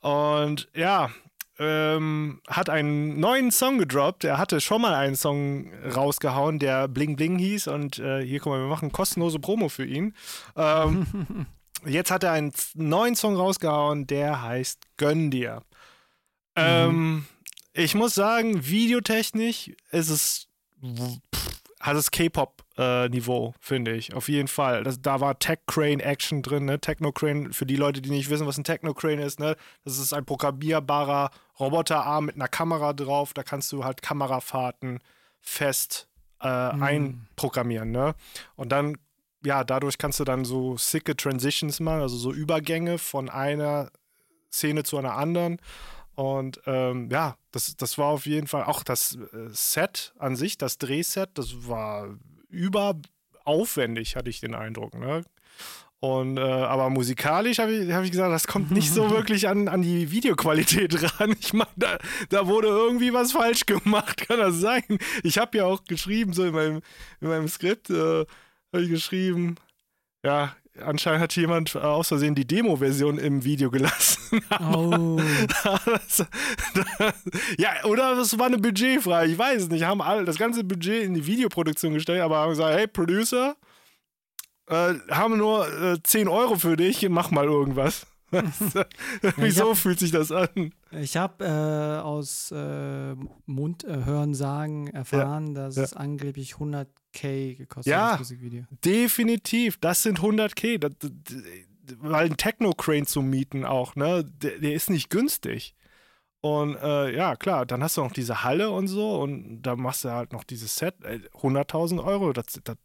Und 0.00 0.68
ja, 0.74 1.10
ähm, 1.58 2.40
hat 2.48 2.68
einen 2.68 3.20
neuen 3.20 3.50
Song 3.50 3.78
gedroppt. 3.78 4.24
Er 4.24 4.38
hatte 4.38 4.60
schon 4.60 4.82
mal 4.82 4.94
einen 4.94 5.16
Song 5.16 5.72
rausgehauen, 5.84 6.58
der 6.58 6.88
Bling 6.88 7.16
Bling 7.16 7.38
hieß. 7.38 7.68
Und 7.68 7.98
äh, 7.98 8.24
hier, 8.24 8.40
guck 8.40 8.52
mal, 8.52 8.60
wir 8.60 8.68
machen 8.68 8.92
kostenlose 8.92 9.38
Promo 9.38 9.68
für 9.68 9.84
ihn. 9.84 10.14
Ähm, 10.56 11.46
jetzt 11.86 12.10
hat 12.10 12.24
er 12.24 12.32
einen 12.32 12.52
neuen 12.74 13.14
Song 13.14 13.36
rausgehauen, 13.36 14.06
der 14.06 14.42
heißt 14.42 14.80
Gönn 14.96 15.30
dir. 15.30 15.62
Ähm, 16.56 17.26
ich 17.72 17.94
muss 17.94 18.14
sagen, 18.14 18.66
videotechnisch 18.66 19.72
ist 19.90 20.08
es 20.08 20.48
pff, 20.82 21.60
hat 21.80 21.96
es 21.96 22.10
K-Pop-Niveau, 22.76 23.54
finde 23.60 23.92
ich. 23.92 24.14
Auf 24.14 24.28
jeden 24.28 24.48
Fall. 24.48 24.82
Das, 24.84 25.00
da 25.00 25.20
war 25.20 25.38
Tech 25.38 25.60
Crane 25.66 26.00
Action 26.00 26.42
drin, 26.42 26.64
ne? 26.64 26.80
Techno 26.80 27.12
Crane, 27.12 27.52
für 27.52 27.66
die 27.66 27.76
Leute, 27.76 28.00
die 28.02 28.10
nicht 28.10 28.30
wissen, 28.30 28.46
was 28.46 28.58
ein 28.58 28.64
Techno 28.64 28.94
Crane 28.94 29.20
ist, 29.20 29.40
ne? 29.40 29.56
Das 29.84 29.98
ist 29.98 30.12
ein 30.12 30.24
programmierbarer 30.24 31.30
Roboterarm 31.60 32.26
mit 32.26 32.36
einer 32.36 32.48
Kamera 32.48 32.92
drauf. 32.92 33.32
Da 33.34 33.42
kannst 33.42 33.70
du 33.72 33.84
halt 33.84 34.02
Kamerafahrten 34.02 35.00
fest 35.40 36.08
äh, 36.42 36.72
Mhm. 36.74 36.82
einprogrammieren, 36.82 37.90
ne? 37.90 38.14
Und 38.56 38.70
dann, 38.72 38.98
ja, 39.44 39.64
dadurch 39.64 39.98
kannst 39.98 40.20
du 40.20 40.24
dann 40.24 40.44
so 40.44 40.76
sicke 40.76 41.16
Transitions 41.16 41.80
machen, 41.80 42.00
also 42.00 42.16
so 42.16 42.32
Übergänge 42.32 42.98
von 42.98 43.28
einer 43.30 43.90
Szene 44.52 44.82
zu 44.82 44.98
einer 44.98 45.14
anderen. 45.16 45.58
Und 46.16 46.60
ähm, 46.66 47.08
ja, 47.10 47.36
das, 47.50 47.76
das 47.76 47.98
war 47.98 48.06
auf 48.06 48.26
jeden 48.26 48.46
Fall 48.46 48.64
auch 48.64 48.82
das 48.84 49.16
äh, 49.16 49.48
Set 49.50 50.14
an 50.18 50.36
sich, 50.36 50.58
das 50.58 50.78
Drehset, 50.78 51.30
das 51.34 51.68
war 51.68 52.08
überaufwendig, 52.54 54.16
hatte 54.16 54.30
ich 54.30 54.40
den 54.40 54.54
Eindruck. 54.54 54.94
Ne? 54.94 55.24
Und 56.00 56.36
äh, 56.36 56.40
aber 56.42 56.90
musikalisch 56.90 57.58
habe 57.58 57.72
ich, 57.72 57.90
hab 57.90 58.04
ich 58.04 58.10
gesagt, 58.10 58.30
das 58.30 58.46
kommt 58.46 58.70
nicht 58.70 58.92
so 58.92 59.10
wirklich 59.16 59.48
an, 59.48 59.68
an 59.68 59.80
die 59.80 60.10
Videoqualität 60.10 60.94
ran. 61.20 61.34
Ich 61.40 61.54
meine, 61.54 61.70
da, 61.76 61.98
da 62.28 62.46
wurde 62.46 62.68
irgendwie 62.68 63.12
was 63.12 63.32
falsch 63.32 63.64
gemacht, 63.64 64.28
kann 64.28 64.38
das 64.38 64.56
sein? 64.56 64.82
Ich 65.22 65.38
habe 65.38 65.56
ja 65.56 65.64
auch 65.64 65.84
geschrieben, 65.84 66.34
so 66.34 66.44
in 66.44 66.52
meinem, 66.52 66.82
in 67.22 67.28
meinem 67.28 67.48
Skript, 67.48 67.88
äh, 67.88 68.26
habe 68.72 68.82
ich 68.82 68.90
geschrieben, 68.90 69.54
ja, 70.22 70.54
anscheinend 70.80 71.22
hat 71.22 71.36
jemand 71.36 71.74
äh, 71.74 71.78
aus 71.78 72.08
Versehen 72.08 72.34
die 72.34 72.46
Demo-Version 72.46 73.18
im 73.18 73.44
Video 73.44 73.70
gelassen. 73.70 74.20
Oh, 74.60 75.20
das, 75.62 76.26
das, 76.74 77.14
ja, 77.58 77.84
oder 77.84 78.18
es 78.18 78.36
war 78.36 78.46
eine 78.46 78.58
Budgetfrage, 78.58 79.30
ich 79.30 79.38
weiß 79.38 79.62
es 79.62 79.68
nicht. 79.68 79.84
Haben 79.84 80.02
alle 80.02 80.24
das 80.24 80.38
ganze 80.38 80.64
Budget 80.64 81.04
in 81.04 81.14
die 81.14 81.24
Videoproduktion 81.24 81.94
gestellt, 81.94 82.20
aber 82.20 82.38
haben 82.38 82.50
gesagt, 82.50 82.76
hey, 82.76 82.88
Producer, 82.88 83.54
äh, 84.66 84.94
haben 85.10 85.36
nur 85.38 85.68
äh, 85.68 86.02
10 86.02 86.26
Euro 86.26 86.56
für 86.56 86.76
dich, 86.76 87.08
mach 87.08 87.30
mal 87.30 87.44
irgendwas. 87.44 88.06
Wieso 89.36 89.70
hab- 89.70 89.76
fühlt 89.76 90.00
sich 90.00 90.10
das 90.10 90.32
an? 90.32 90.72
ich 90.90 91.16
habe 91.16 91.44
äh, 91.44 92.02
aus 92.02 92.50
äh, 92.50 93.14
Mundhören 93.46 94.34
sagen 94.34 94.88
erfahren, 94.88 95.54
dass 95.54 95.76
ja. 95.76 95.84
es 95.84 95.94
angeblich 95.94 96.58
100k 97.14 97.56
gekostet 97.56 97.90
Ja. 97.90 98.10
das 98.12 98.18
Musikvideo. 98.20 98.64
Definitiv, 98.84 99.78
das 99.78 100.02
sind 100.02 100.20
100k. 100.20 100.78
Das, 100.78 100.92
das, 101.00 101.10
weil 101.98 102.26
ein 102.26 102.36
Techno-Crane 102.36 103.06
zu 103.06 103.20
mieten 103.22 103.64
auch, 103.64 103.94
ne, 103.96 104.24
der, 104.24 104.58
der 104.58 104.72
ist 104.74 104.90
nicht 104.90 105.10
günstig. 105.10 105.74
Und 106.40 106.76
äh, 106.76 107.14
ja, 107.16 107.36
klar, 107.36 107.64
dann 107.66 107.82
hast 107.82 107.96
du 107.96 108.02
noch 108.02 108.12
diese 108.12 108.44
Halle 108.44 108.70
und 108.70 108.86
so 108.88 109.20
und 109.20 109.62
da 109.62 109.76
machst 109.76 110.04
du 110.04 110.10
halt 110.10 110.32
noch 110.32 110.44
dieses 110.44 110.76
Set. 110.76 110.94
Äh, 111.02 111.20
100.000 111.40 112.04
Euro, 112.04 112.32
das, 112.34 112.46
das, 112.64 112.76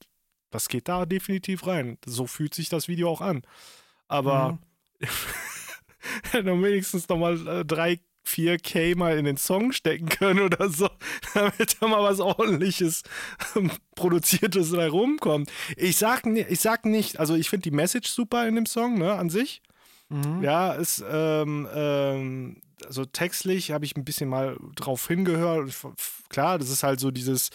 das 0.50 0.70
geht 0.70 0.88
da 0.88 1.06
definitiv 1.06 1.68
rein. 1.68 1.98
So 2.06 2.26
fühlt 2.28 2.54
sich 2.54 2.70
das 2.70 2.88
Video 2.88 3.10
auch 3.10 3.22
an. 3.22 3.42
Aber 4.08 4.54
Mhm. 4.54 4.60
dann 6.34 6.64
wenigstens 6.64 7.08
nochmal 7.10 7.46
äh, 7.48 7.66
3, 7.66 8.00
4K 8.30 8.96
mal 8.96 9.18
in 9.18 9.26
den 9.26 9.38
Song 9.38 9.72
stecken 9.72 10.08
können 10.08 10.42
oder 10.42 10.70
so, 10.70 10.90
damit 11.34 11.78
da 11.80 11.88
mal 11.88 12.04
was 12.04 12.20
ordentliches 12.20 13.04
ähm, 13.56 13.72
produziertes 13.96 14.72
da 14.72 14.88
rumkommt. 14.88 15.50
Ich 15.76 15.98
sag, 15.98 16.26
ich 16.26 16.60
sag 16.60 16.86
nicht, 16.86 17.20
also 17.20 17.36
ich 17.36 17.50
finde 17.50 17.70
die 17.70 17.76
Message 17.76 18.10
super 18.10 18.48
in 18.48 18.56
dem 18.56 18.66
Song, 18.66 18.98
ne, 18.98 19.14
an 19.14 19.30
sich. 19.30 19.62
Mhm. 20.10 20.42
Ja, 20.44 20.74
ist, 20.74 21.04
ähm, 21.10 21.68
ähm, 21.74 22.62
also 22.86 23.06
textlich 23.06 23.72
habe 23.72 23.86
ich 23.86 23.96
ein 23.96 24.06
bisschen 24.06 24.30
mal 24.30 24.58
drauf 24.76 25.08
hingehört. 25.08 25.74
Klar, 26.30 26.58
das 26.58 26.70
ist 26.70 26.84
halt 26.84 27.00
so 27.00 27.12
dieses, 27.12 27.50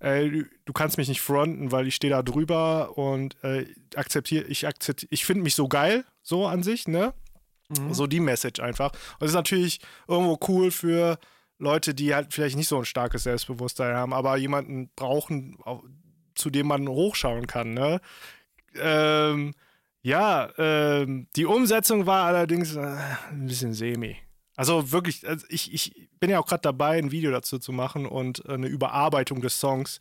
äh, 0.00 0.28
du 0.64 0.72
kannst 0.72 0.96
mich 0.96 1.08
nicht 1.08 1.20
fronten, 1.20 1.72
weil 1.72 1.86
ich 1.86 1.94
stehe 1.94 2.12
da 2.12 2.22
drüber 2.22 2.96
und 2.96 3.36
äh, 3.44 3.66
akzeptiere, 3.94 4.44
ich 4.44 4.66
akzeptiere, 4.66 5.08
ich 5.12 5.24
finde 5.24 5.42
mich 5.42 5.54
so 5.54 5.68
geil, 5.68 6.04
so 6.22 6.46
an 6.46 6.62
sich, 6.62 6.88
ne? 6.88 7.12
Mhm. 7.78 7.94
So 7.94 8.06
die 8.06 8.20
Message 8.20 8.60
einfach. 8.60 8.92
Und 8.92 9.20
das 9.22 9.30
ist 9.30 9.34
natürlich 9.36 9.80
irgendwo 10.08 10.38
cool 10.48 10.70
für 10.70 11.18
Leute, 11.58 11.94
die 11.94 12.14
halt 12.14 12.32
vielleicht 12.32 12.56
nicht 12.56 12.68
so 12.68 12.78
ein 12.78 12.84
starkes 12.84 13.24
Selbstbewusstsein 13.24 13.94
haben, 13.94 14.12
aber 14.12 14.36
jemanden 14.36 14.90
brauchen, 14.96 15.58
zu 16.34 16.50
dem 16.50 16.66
man 16.68 16.88
hochschauen 16.88 17.46
kann, 17.46 17.74
ne? 17.74 18.00
Ähm, 18.74 19.54
ja, 20.02 20.48
ähm, 20.56 21.26
die 21.36 21.44
Umsetzung 21.44 22.06
war 22.06 22.24
allerdings 22.26 22.74
äh, 22.76 22.96
ein 23.30 23.46
bisschen 23.46 23.74
semi. 23.74 24.16
Also 24.56 24.92
wirklich, 24.92 25.26
also 25.28 25.44
ich, 25.48 25.72
ich 25.74 26.08
bin 26.18 26.30
ja 26.30 26.38
auch 26.38 26.46
gerade 26.46 26.62
dabei, 26.62 26.98
ein 26.98 27.10
Video 27.12 27.30
dazu 27.30 27.58
zu 27.58 27.72
machen 27.72 28.06
und 28.06 28.44
äh, 28.46 28.52
eine 28.52 28.68
Überarbeitung 28.68 29.40
des 29.40 29.58
Songs, 29.60 29.98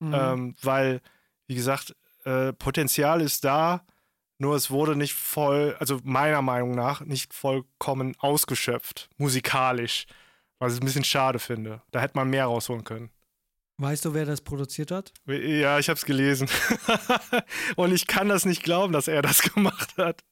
Mhm. 0.00 0.12
ähm, 0.12 0.54
weil, 0.62 1.00
wie 1.46 1.54
gesagt, 1.54 1.94
äh, 2.24 2.52
Potenzial 2.52 3.20
ist 3.20 3.44
da, 3.44 3.84
nur 4.44 4.56
es 4.56 4.70
wurde 4.70 4.94
nicht 4.94 5.14
voll, 5.14 5.74
also 5.78 6.00
meiner 6.04 6.42
Meinung 6.42 6.72
nach, 6.72 7.00
nicht 7.00 7.32
vollkommen 7.32 8.14
ausgeschöpft, 8.18 9.08
musikalisch, 9.16 10.06
was 10.58 10.74
ich 10.74 10.80
ein 10.80 10.84
bisschen 10.84 11.04
schade 11.04 11.38
finde. 11.38 11.80
Da 11.90 12.00
hätte 12.00 12.16
man 12.16 12.28
mehr 12.28 12.44
rausholen 12.44 12.84
können. 12.84 13.10
Weißt 13.78 14.04
du, 14.04 14.12
wer 14.12 14.26
das 14.26 14.42
produziert 14.42 14.90
hat? 14.90 15.12
Ja, 15.26 15.78
ich 15.78 15.88
habe 15.88 15.96
es 15.96 16.04
gelesen. 16.04 16.48
Und 17.76 17.92
ich 17.92 18.06
kann 18.06 18.28
das 18.28 18.44
nicht 18.44 18.62
glauben, 18.62 18.92
dass 18.92 19.08
er 19.08 19.22
das 19.22 19.42
gemacht 19.54 19.96
hat. 19.96 20.22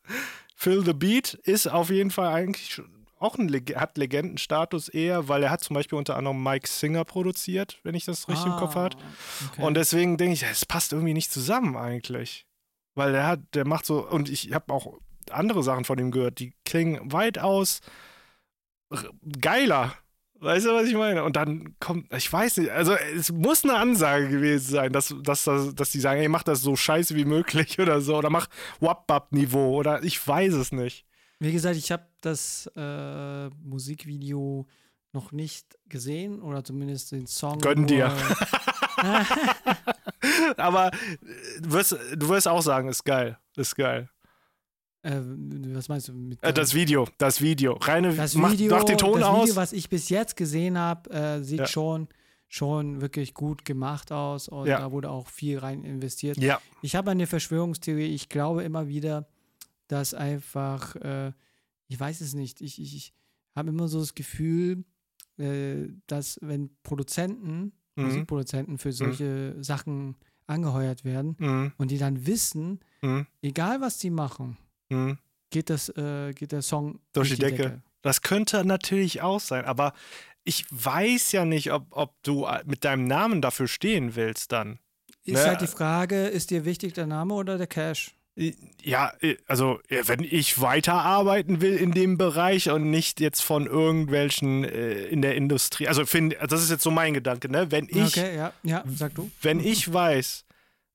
Phil 0.54 0.84
the 0.84 0.92
Beat 0.92 1.32
ist 1.32 1.66
auf 1.66 1.88
jeden 1.88 2.10
Fall 2.10 2.28
eigentlich 2.28 2.82
auch 3.18 3.38
ein 3.38 3.48
Leg 3.48 3.76
hat 3.76 3.96
Legendenstatus 3.96 4.88
eher, 4.88 5.28
weil 5.28 5.44
er 5.44 5.50
hat 5.50 5.62
zum 5.62 5.74
Beispiel 5.74 5.96
unter 5.96 6.16
anderem 6.16 6.42
Mike 6.42 6.68
Singer 6.68 7.04
produziert, 7.04 7.78
wenn 7.84 7.94
ich 7.94 8.04
das 8.04 8.28
richtig 8.28 8.46
im 8.46 8.56
Kopf. 8.56 8.76
Ah, 8.76 8.86
okay. 8.86 9.62
Und 9.62 9.74
deswegen 9.74 10.16
denke 10.16 10.34
ich, 10.34 10.42
es 10.42 10.66
passt 10.66 10.92
irgendwie 10.92 11.14
nicht 11.14 11.32
zusammen 11.32 11.76
eigentlich. 11.76 12.46
Weil 12.94 13.12
der 13.12 13.26
hat, 13.26 13.40
der 13.54 13.66
macht 13.66 13.86
so, 13.86 14.06
und 14.06 14.28
ich 14.28 14.52
habe 14.52 14.72
auch 14.72 14.98
andere 15.30 15.62
Sachen 15.62 15.84
von 15.84 15.98
ihm 15.98 16.10
gehört, 16.10 16.38
die 16.38 16.54
klingen 16.64 17.12
weitaus 17.12 17.80
geiler. 19.40 19.94
Weißt 20.40 20.66
du, 20.66 20.74
was 20.74 20.88
ich 20.88 20.94
meine? 20.94 21.22
Und 21.22 21.36
dann 21.36 21.76
kommt, 21.78 22.12
ich 22.12 22.30
weiß 22.30 22.56
nicht, 22.58 22.70
also 22.70 22.94
es 22.94 23.30
muss 23.30 23.62
eine 23.62 23.76
Ansage 23.76 24.28
gewesen 24.28 24.72
sein, 24.72 24.92
dass, 24.92 25.14
dass, 25.22 25.44
dass, 25.44 25.74
dass 25.74 25.90
die 25.90 26.00
sagen, 26.00 26.20
ey, 26.20 26.28
mach 26.28 26.42
das 26.42 26.60
so 26.60 26.74
scheiße 26.74 27.14
wie 27.14 27.24
möglich 27.24 27.78
oder 27.80 28.00
so, 28.00 28.16
oder 28.16 28.28
mach 28.28 28.48
Wap-Bap-Niveau, 28.80 29.76
oder 29.76 30.02
ich 30.02 30.26
weiß 30.26 30.54
es 30.54 30.72
nicht. 30.72 31.06
Wie 31.38 31.52
gesagt, 31.52 31.76
ich 31.76 31.92
habe 31.92 32.06
das 32.20 32.70
äh, 32.76 33.48
Musikvideo 33.50 34.66
noch 35.12 35.30
nicht 35.30 35.78
gesehen 35.88 36.40
oder 36.40 36.64
zumindest 36.64 37.12
den 37.12 37.26
Song. 37.26 37.58
Gönn 37.58 37.86
dir. 37.86 38.12
Aber 40.56 40.92
äh, 40.92 41.60
du 41.60 41.72
wirst, 41.72 41.92
du 42.16 42.28
wirst 42.28 42.48
auch 42.48 42.62
sagen, 42.62 42.88
ist 42.88 43.04
geil, 43.04 43.38
ist 43.56 43.74
geil. 43.76 44.08
äh, 45.02 45.20
was 45.74 45.88
meinst 45.88 46.08
du 46.08 46.12
mit 46.12 46.42
Äh, 46.42 46.52
das 46.52 46.74
Video, 46.74 47.08
das 47.18 47.40
Video. 47.40 47.72
Reine, 47.74 48.14
das 48.14 48.34
mach, 48.34 48.52
Video, 48.52 48.74
mach 48.74 48.84
den 48.84 48.98
Ton 48.98 49.18
das 49.20 49.28
aus. 49.28 49.42
Video, 49.42 49.56
was 49.56 49.72
ich 49.72 49.88
bis 49.88 50.08
jetzt 50.08 50.36
gesehen 50.36 50.78
habe, 50.78 51.10
äh, 51.10 51.42
sieht 51.42 51.60
Ja. 51.60 51.66
schon 51.66 52.08
schon 52.48 53.00
wirklich 53.00 53.32
gut 53.32 53.64
gemacht 53.64 54.12
aus 54.12 54.46
und 54.46 54.66
Ja. 54.66 54.78
da 54.78 54.92
wurde 54.92 55.08
auch 55.08 55.26
viel 55.28 55.58
rein 55.58 55.84
investiert. 55.84 56.36
Ja. 56.36 56.60
Ich 56.82 56.94
habe 56.94 57.10
eine 57.10 57.26
Verschwörungstheorie. 57.26 58.14
Ich 58.14 58.28
glaube 58.28 58.62
immer 58.62 58.88
wieder, 58.88 59.26
dass 59.88 60.12
einfach, 60.12 60.94
äh, 60.96 61.32
ich 61.88 61.98
weiß 61.98 62.20
es 62.20 62.34
nicht, 62.34 62.60
ich, 62.60 62.78
ich, 62.78 62.94
ich 62.94 63.14
habe 63.56 63.70
immer 63.70 63.88
so 63.88 64.00
das 64.00 64.14
Gefühl, 64.14 64.84
äh, 65.38 65.88
dass 66.06 66.38
wenn 66.42 66.68
Produzenten, 66.82 67.72
Mhm. 67.96 68.04
Musikproduzenten 68.04 68.76
für 68.78 68.92
solche 68.92 69.54
Sachen 69.62 70.16
angeheuert 70.46 71.04
werden 71.04 71.36
Mhm. 71.38 71.72
und 71.78 71.90
die 71.90 71.98
dann 71.98 72.26
wissen, 72.26 72.80
Mhm. 73.02 73.26
egal 73.42 73.80
was 73.80 73.98
die 73.98 74.10
machen, 74.10 74.56
Mhm. 74.90 75.18
geht, 75.50 75.70
das, 75.70 75.88
äh, 75.90 76.32
geht 76.32 76.52
der 76.52 76.62
Song 76.62 77.00
Durch 77.12 77.30
die 77.30 77.36
Decke. 77.36 77.82
Das 78.02 78.22
könnte 78.22 78.64
natürlich 78.64 79.22
auch 79.22 79.40
sein, 79.40 79.64
aber 79.64 79.92
ich 80.44 80.64
weiß 80.70 81.32
ja 81.32 81.44
nicht, 81.44 81.72
ob, 81.72 81.86
ob 81.90 82.20
du 82.24 82.46
mit 82.64 82.84
deinem 82.84 83.04
Namen 83.06 83.40
dafür 83.42 83.68
stehen 83.68 84.16
willst 84.16 84.50
dann. 84.52 84.78
Ist 85.24 85.34
Ne, 85.44 85.46
halt 85.46 85.60
die 85.60 85.68
Frage, 85.68 86.26
ist 86.26 86.50
dir 86.50 86.64
wichtig 86.64 86.94
der 86.94 87.06
Name 87.06 87.34
oder 87.34 87.58
der 87.58 87.68
Cash? 87.68 88.12
Ja, 88.82 89.12
also 89.46 89.78
wenn 89.88 90.24
ich 90.24 90.60
weiterarbeiten 90.60 91.60
will 91.60 91.76
in 91.76 91.92
dem 91.92 92.16
Bereich 92.16 92.70
und 92.70 92.88
nicht 92.90 93.20
jetzt 93.20 93.42
von 93.42 93.66
irgendwelchen 93.66 94.64
äh, 94.64 95.04
in 95.04 95.20
der 95.20 95.34
Industrie, 95.36 95.86
also 95.86 96.06
find, 96.06 96.36
das 96.48 96.62
ist 96.62 96.70
jetzt 96.70 96.82
so 96.82 96.90
mein 96.90 97.12
Gedanke, 97.12 97.50
ne? 97.50 97.70
Wenn 97.70 97.86
ich, 97.90 98.16
okay, 98.16 98.34
ja, 98.34 98.52
ja, 98.62 98.82
sag 98.96 99.14
du. 99.16 99.30
wenn 99.42 99.60
ich 99.60 99.92
weiß, 99.92 100.46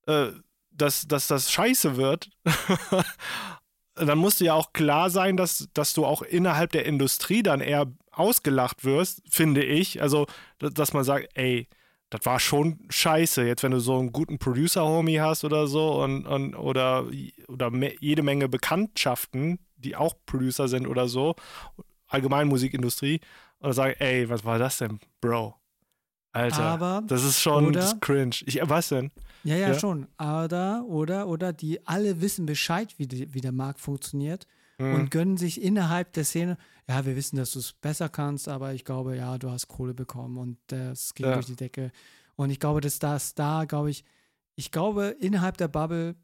äh, 0.08 0.28
dass, 0.72 1.08
dass 1.08 1.28
das 1.28 1.52
scheiße 1.52 1.96
wird, 1.96 2.30
dann 3.96 4.18
musst 4.18 4.42
du 4.42 4.46
ja 4.46 4.54
auch 4.54 4.74
klar 4.74 5.10
sein, 5.10 5.38
dass, 5.38 5.70
dass 5.74 5.94
du 5.94 6.06
auch 6.06 6.22
innerhalb 6.22 6.72
der 6.72 6.86
Industrie 6.86 7.44
dann 7.44 7.62
eher 7.62 7.92
ausgelacht 8.12 8.84
wirst, 8.84 9.22
finde 9.30 9.64
ich. 9.64 10.02
Also, 10.02 10.28
da- 10.60 10.70
dass 10.70 10.94
man 10.94 11.04
sagt, 11.04 11.30
ey, 11.36 11.68
das 12.10 12.26
war 12.26 12.40
schon 12.40 12.80
scheiße. 12.90 13.46
Jetzt, 13.46 13.64
wenn 13.64 13.72
du 13.72 13.80
so 13.80 13.98
einen 14.00 14.12
guten 14.12 14.40
Producer-Homie 14.40 15.20
hast 15.20 15.44
oder 15.44 15.68
so 15.68 16.02
und, 16.04 16.26
und 16.26 16.56
oder, 16.56 17.06
oder 17.48 17.70
me 17.70 17.94
jede 18.00 18.24
Menge 18.24 18.48
Bekanntschaften, 18.48 19.60
die 19.76 19.96
auch 19.96 20.16
Producer 20.26 20.68
sind 20.68 20.88
oder 20.88 21.08
so, 21.08 21.36
allgemein 22.08 22.48
Musikindustrie, 22.48 23.20
und 23.60 23.74
sagen, 23.74 23.96
ey, 24.00 24.30
was 24.30 24.46
war 24.46 24.60
das 24.60 24.78
denn, 24.78 25.00
Bro? 25.20 25.56
Alter, 26.32 26.62
Aber, 26.62 27.04
das 27.08 27.24
ist 27.24 27.42
schon 27.42 27.68
oder- 27.68 27.80
das 27.80 27.94
ist 27.94 28.02
cringe. 28.02 28.36
Ich, 28.46 28.60
was 28.62 28.90
denn? 28.90 29.12
ja, 29.44 29.56
ja, 29.56 29.70
ja. 29.70 29.80
schon. 29.80 30.08
Oder, 30.20 30.86
oder, 30.86 31.28
oder 31.28 31.52
die 31.54 31.86
alle 31.88 32.22
wissen 32.22 32.46
Bescheid, 32.46 32.94
wie, 32.98 33.08
die, 33.08 33.34
wie 33.34 33.42
der 33.42 33.52
Markt 33.52 33.80
funktioniert 33.80 34.46
Hm. 34.80 34.94
und 34.94 35.12
gönnen 35.12 35.38
sich 35.38 35.62
innerhalb 35.62 36.14
der 36.14 36.24
Szene, 36.24 36.58
ja, 36.88 37.04
wir 37.06 37.16
wissen, 37.16 37.36
dass 37.38 37.52
du 37.52 37.60
es 37.60 37.74
besser 37.74 38.10
kannst, 38.10 38.48
aber 38.48 38.74
ich 38.74 38.86
glaube, 38.86 39.16
ja, 39.18 39.38
du 39.40 39.50
hast 39.50 39.68
Kohle 39.68 39.94
bekommen 39.96 40.38
und 40.38 40.58
das 40.68 41.14
ging 41.16 41.26
Ja. 41.26 41.34
durch 41.34 41.48
die 41.48 41.56
Decke. 41.56 41.92
Und 42.36 42.52
ich 42.52 42.60
glaube, 42.60 42.80
dass 42.82 43.00
das 43.00 43.34
da, 43.34 43.66
glaube 43.66 43.90
ich, 43.90 44.04
ich 44.56 44.72
glaube, 44.72 45.16
innerhalb 45.20 45.58
der 45.58 45.68
Bubble 45.68 46.16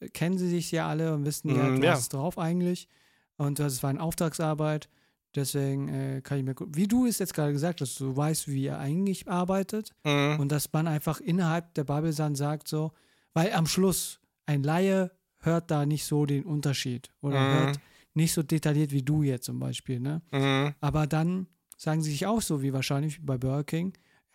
äh, 0.00 0.08
kennen 0.08 0.38
sie 0.38 0.48
sich 0.48 0.72
ja 0.72 0.88
alle 0.88 1.14
und 1.14 1.24
wissen, 1.24 1.54
ja, 1.54 1.62
Mm, 1.64 1.80
du 1.80 1.86
ja. 1.86 1.92
hast 1.92 2.00
es 2.00 2.08
drauf 2.08 2.36
eigentlich. 2.38 2.88
Und 3.36 3.58
das 3.60 3.82
war 3.82 3.90
eine 3.90 4.00
Auftragsarbeit. 4.02 4.88
Deswegen 5.36 5.88
äh, 5.88 6.20
kann 6.22 6.38
ich 6.38 6.44
mir, 6.44 6.54
gut- 6.54 6.70
wie 6.74 6.88
du 6.88 7.06
es 7.06 7.20
jetzt 7.20 7.34
gerade 7.34 7.52
gesagt 7.52 7.80
hast, 7.80 8.00
du 8.00 8.16
weißt, 8.16 8.48
wie 8.48 8.66
er 8.66 8.80
eigentlich 8.80 9.28
arbeitet. 9.28 9.92
Mhm. 10.04 10.38
Und 10.40 10.50
dass 10.50 10.72
man 10.72 10.88
einfach 10.88 11.20
innerhalb 11.20 11.72
der 11.74 11.84
Bubble 11.84 12.12
dann 12.12 12.34
sagt 12.34 12.66
so, 12.66 12.90
weil 13.34 13.52
am 13.52 13.66
Schluss 13.66 14.18
ein 14.46 14.64
Laie 14.64 15.12
hört 15.38 15.70
da 15.70 15.86
nicht 15.86 16.04
so 16.04 16.26
den 16.26 16.44
Unterschied 16.44 17.10
oder 17.20 17.40
Mhm. 17.40 17.52
hört 17.66 17.80
nicht 18.14 18.32
so 18.32 18.42
detailliert 18.42 18.92
wie 18.92 19.02
du 19.02 19.22
jetzt 19.22 19.44
zum 19.44 19.58
Beispiel, 19.58 20.00
ne? 20.00 20.22
Mhm. 20.32 20.74
Aber 20.80 21.06
dann 21.06 21.46
sagen 21.76 22.02
sie 22.02 22.10
sich 22.10 22.26
auch 22.26 22.42
so 22.42 22.62
wie 22.62 22.72
wahrscheinlich 22.72 23.24
bei 23.24 23.38
Burger 23.38 23.64
King, 23.64 23.92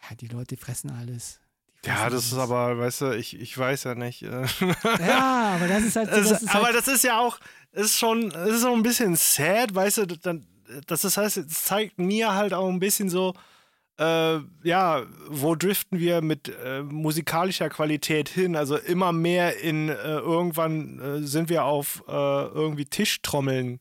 ja, 0.09 0.15
die 0.15 0.27
Leute 0.27 0.57
fressen 0.57 0.91
alles. 0.91 1.39
Ja, 1.85 2.09
das 2.09 2.25
ist 2.25 2.33
aber, 2.33 2.79
weißt 2.79 3.01
du, 3.01 3.11
ich, 3.11 3.39
ich 3.39 3.55
weiß 3.55 3.83
ja 3.83 3.95
nicht. 3.95 4.23
äh. 4.23 4.47
Ja, 4.99 5.55
aber 5.55 5.67
das 5.67 5.83
ist 5.83 5.95
halt 5.95 6.09
so, 6.09 6.29
das 6.29 6.41
ist 6.41 6.55
aber 6.55 6.65
halt, 6.65 6.75
das 6.75 6.87
ist 6.87 7.03
ja 7.03 7.19
auch, 7.19 7.39
ist 7.73 7.97
schon, 7.97 8.31
es 8.31 8.55
ist 8.55 8.61
so 8.61 8.73
ein 8.73 8.81
bisschen 8.81 9.15
sad, 9.15 9.75
weißt 9.75 9.97
du, 9.99 10.05
dann, 10.07 10.47
das 10.87 11.05
ist, 11.05 11.17
heißt, 11.17 11.37
es 11.37 11.63
zeigt 11.65 11.99
mir 11.99 12.33
halt 12.33 12.53
auch 12.53 12.69
ein 12.69 12.79
bisschen 12.79 13.09
so, 13.09 13.35
äh, 13.97 14.39
ja, 14.63 15.03
wo 15.29 15.55
driften 15.55 15.99
wir 15.99 16.21
mit 16.21 16.49
äh, 16.49 16.81
musikalischer 16.83 17.69
Qualität 17.69 18.29
hin? 18.29 18.55
Also 18.55 18.77
immer 18.77 19.11
mehr 19.11 19.59
in, 19.61 19.89
äh, 19.89 19.93
irgendwann 19.93 20.99
äh, 20.99 21.21
sind 21.21 21.49
wir 21.49 21.63
auf 21.63 22.03
äh, 22.07 22.11
irgendwie 22.11 22.85
Tischtrommeln 22.85 23.79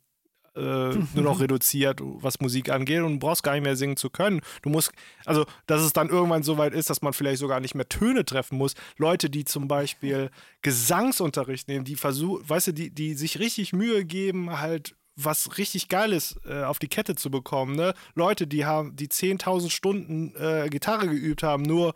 äh, 0.56 0.60
nur 1.14 1.24
noch 1.24 1.40
reduziert, 1.40 2.00
was 2.02 2.40
Musik 2.40 2.70
angeht 2.70 3.00
und 3.00 3.14
du 3.14 3.18
brauchst 3.18 3.42
gar 3.42 3.54
nicht 3.54 3.64
mehr 3.64 3.76
singen 3.76 3.96
zu 3.96 4.10
können. 4.10 4.40
Du 4.62 4.70
musst, 4.70 4.92
also, 5.24 5.46
dass 5.66 5.82
es 5.82 5.92
dann 5.92 6.08
irgendwann 6.08 6.42
so 6.42 6.58
weit 6.58 6.74
ist, 6.74 6.90
dass 6.90 7.02
man 7.02 7.12
vielleicht 7.12 7.38
sogar 7.38 7.60
nicht 7.60 7.74
mehr 7.74 7.88
Töne 7.88 8.24
treffen 8.24 8.56
muss. 8.56 8.74
Leute, 8.96 9.30
die 9.30 9.44
zum 9.44 9.68
Beispiel 9.68 10.30
Gesangsunterricht 10.62 11.68
nehmen, 11.68 11.84
die 11.84 11.96
versuchen, 11.96 12.48
weißt 12.48 12.68
du, 12.68 12.72
die, 12.72 12.90
die 12.90 13.14
sich 13.14 13.38
richtig 13.38 13.72
Mühe 13.72 14.04
geben, 14.04 14.60
halt 14.60 14.94
was 15.16 15.58
richtig 15.58 15.88
Geiles 15.88 16.36
äh, 16.46 16.64
auf 16.64 16.78
die 16.78 16.88
Kette 16.88 17.14
zu 17.14 17.30
bekommen, 17.30 17.76
ne? 17.76 17.94
Leute, 18.14 18.46
die 18.46 18.64
haben, 18.64 18.96
die 18.96 19.08
10.000 19.08 19.70
Stunden 19.70 20.34
äh, 20.36 20.68
Gitarre 20.68 21.08
geübt 21.08 21.42
haben, 21.42 21.62
nur, 21.62 21.94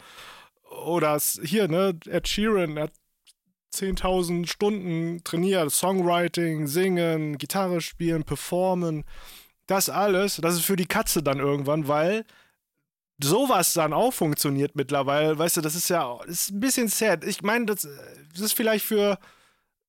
oder 0.85 1.19
hier, 1.43 1.69
ne, 1.69 1.99
Ed 2.07 2.29
Sheeran, 2.29 2.79
hat 2.79 2.93
10.000 3.75 4.47
Stunden 4.47 5.23
trainiert, 5.25 5.71
Songwriting, 5.73 6.67
Singen, 6.67 7.39
Gitarre 7.39 7.81
spielen, 7.81 8.25
Performen, 8.25 9.05
das 9.67 9.91
alles, 9.91 10.37
das 10.37 10.55
ist 10.55 10.65
für 10.65 10.77
die 10.77 10.87
Katze 10.87 11.23
dann 11.23 11.39
irgendwann, 11.39 11.89
weil 11.89 12.25
sowas 13.23 13.73
dann 13.73 13.93
auch 13.93 14.13
funktioniert 14.13 14.77
mittlerweile, 14.77 15.39
weißt 15.39 15.59
du, 15.59 15.61
das 15.61 15.75
ist 15.75 15.91
ja 15.91 16.17
das 16.27 16.43
ist 16.43 16.51
ein 16.53 16.61
bisschen 16.61 16.89
sad. 16.89 17.25
Ich 17.25 17.43
meine, 17.43 17.67
das, 17.67 17.87
das 18.33 18.41
ist 18.41 18.53
vielleicht 18.53 18.85
für 18.85 19.19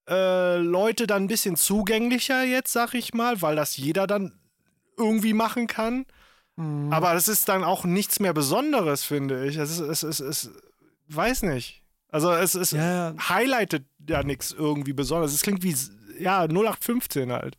äh, 0.10 0.58
Leute 0.58 1.08
dann 1.08 1.24
ein 1.24 1.28
bisschen 1.28 1.56
zugänglicher 1.56 2.44
jetzt, 2.44 2.74
sag 2.74 2.94
ich 2.94 3.14
mal, 3.14 3.42
weil 3.42 3.56
das 3.56 3.78
jeder 3.78 4.08
dann 4.08 4.40
irgendwie 4.98 5.34
machen 5.34 5.68
kann. 5.68 6.06
Mhm. 6.56 6.92
Aber 6.92 7.14
es 7.14 7.28
ist 7.28 7.48
dann 7.48 7.64
auch 7.64 7.86
nichts 7.86 8.20
mehr 8.20 8.34
Besonderes, 8.34 9.04
finde 9.04 9.46
ich. 9.46 9.58
Es 9.58 9.72
ist, 9.72 9.80
es 9.80 10.04
ist, 10.04 10.20
es 10.20 10.50
weiß 11.08 11.44
nicht. 11.44 11.84
Also 12.10 12.32
es 12.32 12.56
ist 12.56 12.72
ja, 12.72 13.12
ja, 13.12 13.30
highlightet 13.30 13.86
ja 14.08 14.24
nichts 14.24 14.52
irgendwie 14.52 14.94
Besonderes. 14.94 15.34
Es 15.34 15.44
klingt 15.44 15.64
wie, 15.64 15.76
ja, 16.20 16.44
0815 16.44 17.32
halt. 17.32 17.56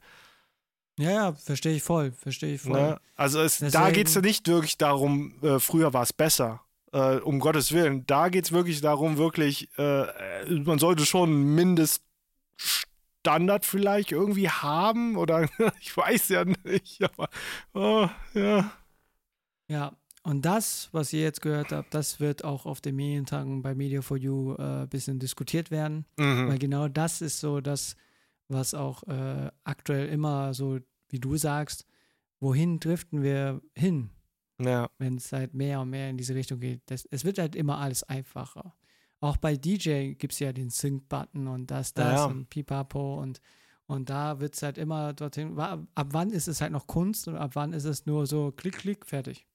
ja, 0.99 1.11
ja, 1.11 1.33
verstehe 1.33 1.77
ich 1.77 1.83
voll, 1.83 2.13
verstehe 2.13 2.55
ich 2.55 2.63
voll. 2.63 2.73
Ne? 2.73 3.01
Also 3.15 3.41
es, 3.41 3.59
da 3.59 3.91
geht 3.91 4.09
es 4.09 4.17
nicht 4.17 4.49
wirklich 4.49 4.77
darum, 4.77 5.35
äh, 5.43 5.61
früher 5.61 5.93
war 5.93 6.03
es 6.03 6.13
besser. 6.13 6.63
Äh, 6.93 7.19
um 7.19 7.39
Gottes 7.39 7.71
Willen. 7.71 8.05
Da 8.07 8.29
geht 8.29 8.47
es 8.47 8.53
wirklich 8.53 8.81
darum, 8.81 9.17
wirklich, 9.17 9.69
äh, 9.79 10.03
äh, 10.03 10.61
man 10.65 10.81
sollte 10.81 11.07
schon 11.07 11.31
einen 11.31 11.55
Mindeststandard 13.25 13.65
vielleicht 13.67 14.13
irgendwie 14.13 14.49
haben 14.49 15.17
oder 15.17 15.49
ich 15.81 15.97
weiß 15.97 16.29
ja 16.31 16.45
nicht, 16.45 17.03
aber 17.03 17.29
oh, 17.75 18.09
ja. 18.35 18.73
Ja, 19.69 19.97
und 20.23 20.45
das, 20.45 20.89
was 20.93 21.13
ihr 21.13 21.21
jetzt 21.23 21.41
gehört 21.41 21.73
habt, 21.73 21.95
das 21.95 22.19
wird 22.21 22.45
auch 22.45 22.67
auf 22.67 22.81
den 22.81 22.97
Medientagen 22.97 23.63
bei 23.63 23.75
Media 23.75 24.03
for 24.03 24.17
You 24.17 24.55
ein 24.57 24.85
äh, 24.85 24.87
bisschen 24.87 25.19
diskutiert 25.19 25.71
werden. 25.71 26.07
Mhm. 26.19 26.49
Weil 26.49 26.59
genau 26.59 26.89
das 26.89 27.21
ist 27.21 27.41
so 27.41 27.61
das, 27.61 27.97
was 28.49 28.75
auch 28.75 29.03
äh, 29.05 29.51
aktuell 29.65 30.09
immer 30.09 30.53
so, 30.55 30.79
wie 31.09 31.21
du 31.21 31.37
sagst, 31.37 31.87
wohin 32.41 32.81
driften 32.81 33.23
wir 33.23 33.63
hin, 33.75 34.11
Ja. 34.61 34.89
wenn 34.99 35.17
es 35.17 35.33
halt 35.33 35.55
mehr 35.55 35.81
und 35.81 35.91
mehr 35.91 36.11
in 36.11 36.17
diese 36.17 36.35
Richtung 36.35 36.59
geht. 36.59 36.83
Das, 36.87 37.07
es 37.11 37.25
wird 37.25 37.39
halt 37.39 37.55
immer 37.55 37.79
alles 37.79 38.03
einfacher. 38.03 38.75
Auch 39.21 39.37
bei 39.37 39.57
DJ 39.57 40.15
gibt 40.15 40.33
es 40.33 40.39
ja 40.39 40.53
den 40.53 40.71
Sync-Button 40.71 41.47
und 41.47 41.71
das, 41.71 41.93
das 41.93 42.05
Ja, 42.07 42.15
ja. 42.15 42.25
und 42.25 42.49
Pipapo 42.49 43.21
und, 43.21 43.41
und 43.87 44.09
da 44.09 44.41
wird 44.41 44.55
es 44.55 44.63
halt 44.63 44.79
immer 44.79 45.13
dorthin. 45.13 45.59
Ab 45.59 46.09
wann 46.13 46.31
ist 46.31 46.49
es 46.49 46.61
halt 46.61 46.73
noch 46.73 46.87
Kunst 46.87 47.29
und 47.29 47.37
ab 47.37 47.51
wann 47.55 47.73
ist 47.75 47.85
es 47.85 48.07
nur 48.07 48.27
so 48.27 48.51
klick, 48.53 48.79
klick, 48.79 49.05
fertig. 49.07 49.47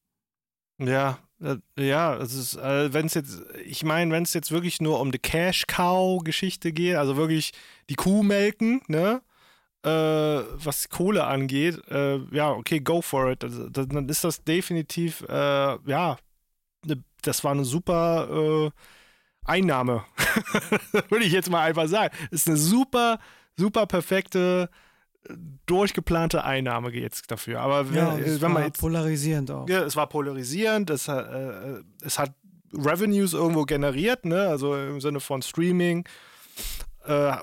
Ja, 0.78 1.19
äh, 1.41 1.58
ja, 1.80 2.17
es 2.17 2.34
ist, 2.34 2.56
äh, 2.58 2.93
wenn 2.93 3.06
es 3.06 3.13
jetzt, 3.13 3.41
ich 3.65 3.84
meine, 3.84 4.12
wenn 4.12 4.23
es 4.23 4.34
jetzt 4.34 4.51
wirklich 4.51 4.82
nur 4.82 4.99
um 4.99 5.12
die 5.12 5.19
Cash-Cow-Geschichte 5.19 6.73
geht, 6.73 6.95
also 6.97 7.15
wirklich 7.15 7.51
die 7.89 7.95
Kuh 7.95 8.23
melken, 8.23 8.82
ne? 8.88 9.21
Äh, 9.84 9.89
was 9.89 10.89
Kohle 10.89 11.25
angeht, 11.25 11.80
äh, 11.89 12.17
ja, 12.36 12.51
okay, 12.51 12.80
go 12.80 13.01
for 13.01 13.32
it. 13.32 13.43
Also, 13.43 13.69
dann 13.69 14.10
ist 14.10 14.23
das 14.23 14.43
definitiv, 14.43 15.21
äh, 15.30 15.78
ja, 15.89 16.17
ne, 16.86 17.04
das 17.21 17.43
war 17.43 17.51
eine 17.51 17.65
super 17.65 18.71
Einnahme. 19.45 20.03
Würde 21.10 21.25
ich 21.25 21.31
jetzt 21.34 21.49
mal 21.49 21.62
einfach 21.62 21.88
sagen. 21.88 22.13
Ist 22.31 22.47
eine 22.47 22.58
super, 22.58 23.19
super 23.58 23.86
perfekte, 23.86 24.69
durchgeplante 25.65 26.43
Einnahme 26.43 26.91
jetzt 26.91 27.31
dafür. 27.31 27.62
Aber 27.62 27.89
wenn, 27.89 27.95
Ja, 27.95 28.17
äh, 28.17 28.21
es 28.21 28.41
wenn 28.41 28.51
man 28.51 28.62
war 28.62 28.67
jetzt 28.67 28.79
polarisierend 28.79 29.51
auch. 29.51 29.67
ja, 29.69 29.84
es 29.84 29.95
war 29.95 30.08
polarisierend, 30.08 30.89
es, 30.89 31.08
hat, 31.08 31.31
äh, 31.31 31.81
es 32.01 32.19
hat 32.19 32.34
Revenues 32.73 33.34
irgendwo 33.34 33.63
generiert, 33.63 34.25
ne? 34.25 34.47
also 34.47 34.75
im 34.75 34.99
Sinne 35.01 35.19
von 35.19 35.41
Streaming. 35.41 36.08
Äh, 37.05 37.34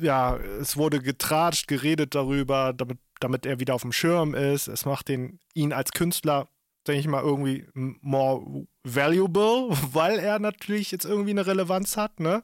ja, 0.00 0.36
es 0.60 0.76
wurde 0.76 1.00
getratscht, 1.00 1.68
geredet 1.68 2.14
darüber, 2.14 2.72
damit, 2.72 2.98
damit 3.20 3.44
er 3.46 3.60
wieder 3.60 3.74
auf 3.74 3.82
dem 3.82 3.92
Schirm 3.92 4.34
ist. 4.34 4.68
Es 4.68 4.86
macht 4.86 5.08
den, 5.08 5.38
ihn 5.54 5.72
als 5.72 5.92
Künstler 5.92 6.48
denke 6.86 7.00
ich 7.00 7.06
mal, 7.08 7.22
irgendwie 7.22 7.66
more 7.74 8.66
valuable, 8.84 9.68
weil 9.92 10.18
er 10.18 10.38
natürlich 10.38 10.90
jetzt 10.90 11.04
irgendwie 11.04 11.30
eine 11.30 11.46
Relevanz 11.46 11.96
hat, 11.96 12.20
ne? 12.20 12.42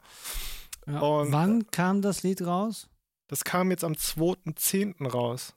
Ja. 0.86 1.00
Und- 1.00 1.32
Wann 1.32 1.70
kam 1.70 2.02
das 2.02 2.22
Lied 2.22 2.42
raus? 2.46 2.88
Das 3.28 3.44
kam 3.44 3.70
jetzt 3.70 3.84
am 3.84 3.92
2.10. 3.92 5.06
raus. 5.06 5.54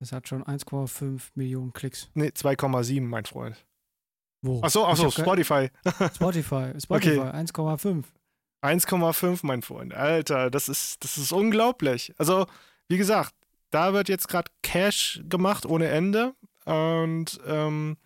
Es 0.00 0.10
hat 0.10 0.26
schon 0.26 0.42
1,5 0.42 1.20
Millionen 1.34 1.72
Klicks. 1.72 2.08
Nee, 2.14 2.28
2,7, 2.30 3.00
mein 3.02 3.24
Freund. 3.24 3.56
Wo? 4.40 4.60
Achso, 4.60 4.84
achso, 4.84 5.08
Spotify. 5.10 5.70
Spotify. 6.14 6.72
Spotify, 6.80 7.20
1,5. 7.30 8.02
1,5, 8.64 9.40
mein 9.42 9.62
Freund. 9.62 9.94
Alter, 9.94 10.50
das 10.50 10.68
ist, 10.68 11.04
das 11.04 11.18
ist 11.18 11.30
unglaublich. 11.32 12.12
Also, 12.18 12.46
wie 12.88 12.96
gesagt, 12.96 13.34
da 13.70 13.92
wird 13.92 14.08
jetzt 14.08 14.26
gerade 14.28 14.50
Cash 14.62 15.20
gemacht 15.28 15.64
ohne 15.66 15.86
Ende. 15.88 16.34
Und 16.64 17.40
ähm, 17.46 17.96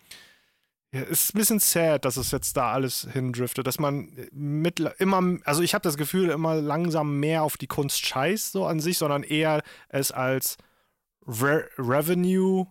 ja, 0.91 1.01
es 1.01 1.25
ist 1.25 1.35
ein 1.35 1.39
bisschen 1.39 1.59
sad, 1.59 2.05
dass 2.05 2.15
es 2.15 2.31
jetzt 2.31 2.55
da 2.55 2.71
alles 2.71 3.07
hindriftet, 3.11 3.67
dass 3.67 3.79
man 3.79 4.09
mit 4.31 4.79
immer, 4.99 5.37
also 5.43 5.61
ich 5.61 5.73
habe 5.73 5.83
das 5.83 5.97
Gefühl, 5.97 6.29
immer 6.29 6.55
langsam 6.55 7.19
mehr 7.19 7.43
auf 7.43 7.57
die 7.57 7.67
Kunst 7.67 8.05
scheißt, 8.05 8.53
so 8.53 8.65
an 8.65 8.79
sich, 8.79 8.97
sondern 8.97 9.23
eher 9.23 9.63
es 9.89 10.11
als 10.11 10.57
Re 11.27 11.67
Revenue, 11.77 12.67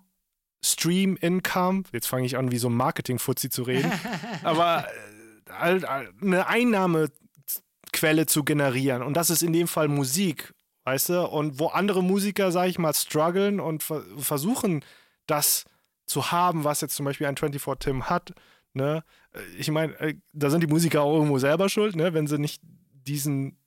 Stream 0.65 1.17
Income, 1.21 1.85
jetzt 1.93 2.07
fange 2.07 2.25
ich 2.25 2.39
an, 2.39 2.51
wie 2.51 2.59
so 2.59 2.69
ein 2.69 2.75
Marketing-Fuzzi 2.75 3.51
zu 3.51 3.63
reden, 3.65 3.93
aber 4.43 4.87
äh, 4.89 5.53
halt, 5.53 5.85
äh, 5.85 6.09
eine 6.23 6.47
Einnahmequelle 6.47 8.25
zu 8.27 8.45
generieren. 8.45 9.03
Und 9.03 9.15
das 9.15 9.29
ist 9.29 9.43
in 9.43 9.53
dem 9.53 9.69
Fall 9.69 9.89
Musik, 9.89 10.55
weißt 10.85 11.11
du? 11.11 11.29
Und 11.29 11.59
wo 11.59 11.67
andere 11.67 12.03
Musiker, 12.03 12.51
sag 12.51 12.69
ich 12.69 12.79
mal, 12.79 12.95
strugglen 12.95 13.61
und 13.61 13.83
ver 13.83 14.03
versuchen, 14.17 14.83
das 15.27 15.65
zu 16.07 16.31
haben, 16.33 16.65
was 16.65 16.81
jetzt 16.81 16.95
zum 16.97 17.05
Beispiel 17.05 17.27
ein 17.27 17.37
24 17.37 17.79
Tim 17.81 18.09
hat, 18.09 18.33
ne? 18.73 19.03
Äh, 19.33 19.41
Ich 19.59 19.71
meine, 19.71 19.93
äh, 20.01 20.15
da 20.33 20.51
sind 20.51 20.63
die 20.63 20.67
Musiker 20.69 21.03
auch 21.03 21.15
irgendwo 21.15 21.39
selber 21.39 21.69
schuld, 21.69 21.97
ne? 21.97 22.15
Wenn 22.15 22.27
sie 22.27 22.39
nicht 22.39 22.63
diesen 22.93 23.59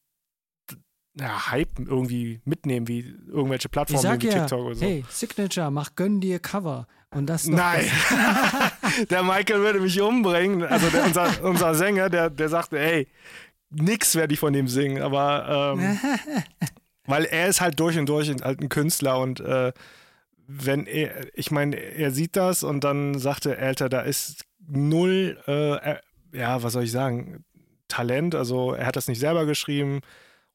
ja, 1.16 1.52
Hype 1.52 1.80
irgendwie 1.80 2.40
mitnehmen, 2.46 2.88
wie 2.88 3.00
irgendwelche 3.28 3.68
Plattformen 3.68 4.22
wie 4.22 4.28
ja, 4.28 4.34
TikTok 4.40 4.66
oder 4.66 4.76
so. 4.76 4.86
hey, 4.86 5.04
Signature, 5.10 5.70
mach 5.72 5.96
gönn 5.96 6.22
dir 6.22 6.40
Cover. 6.40 6.88
Und 7.12 7.26
das 7.26 7.48
Nein, 7.48 7.90
der 9.10 9.24
Michael 9.24 9.60
würde 9.62 9.80
mich 9.82 10.00
umbringen. 10.00 10.64
Also 10.64 10.90
der, 10.92 11.06
unser, 11.06 11.44
unser 11.44 11.74
Sänger, 11.74 12.10
der, 12.10 12.30
der 12.30 12.50
sagte, 12.50 12.78
ey, 12.80 13.08
nix 13.72 14.14
werde 14.16 14.34
ich 14.36 14.40
von 14.40 14.54
dem 14.54 14.68
singen, 14.68 15.02
aber 15.02 15.76
ähm, 15.78 16.00
weil 17.06 17.26
er 17.26 17.48
ist 17.48 17.62
halt 17.62 17.80
durch 17.80 17.98
und 17.98 18.08
durch 18.08 18.30
ein- 18.30 18.42
halt 18.44 18.62
ein 18.62 18.70
Künstler 18.70 19.20
und 19.20 19.40
äh, 19.40 19.74
wenn 20.52 20.88
er, 20.88 21.28
ich 21.38 21.52
meine, 21.52 21.76
er 21.76 22.10
sieht 22.10 22.36
das 22.36 22.64
und 22.64 22.84
dann 22.84 23.20
sagt 23.20 23.46
er, 23.46 23.60
Alter, 23.60 23.88
da 23.88 24.02
ist 24.02 24.46
null, 24.68 25.38
äh, 25.46 25.98
ja, 26.36 26.64
was 26.64 26.74
soll 26.74 26.86
ich 26.86 26.92
sagen, 26.92 27.46
Talent, 27.88 28.34
also 28.34 28.74
er 28.74 28.88
hat 28.88 28.96
das 28.96 29.08
nicht 29.08 29.20
selber 29.20 29.46
geschrieben 29.46 30.02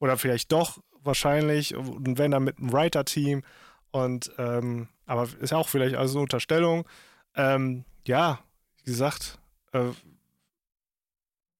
oder 0.00 0.18
vielleicht 0.18 0.50
doch 0.50 0.78
wahrscheinlich 1.04 1.76
und 1.76 2.18
wenn 2.18 2.32
dann 2.32 2.42
mit 2.42 2.58
einem 2.58 2.72
Writer-Team 2.72 3.44
und 3.92 4.32
ähm, 4.36 4.88
aber 5.06 5.28
ist 5.40 5.52
auch 5.52 5.68
vielleicht 5.68 5.94
also 5.94 6.18
eine 6.18 6.22
Unterstellung. 6.22 6.88
Ähm, 7.36 7.84
ja, 8.04 8.40
wie 8.82 8.90
gesagt, 8.90 9.38
äh, 9.72 9.90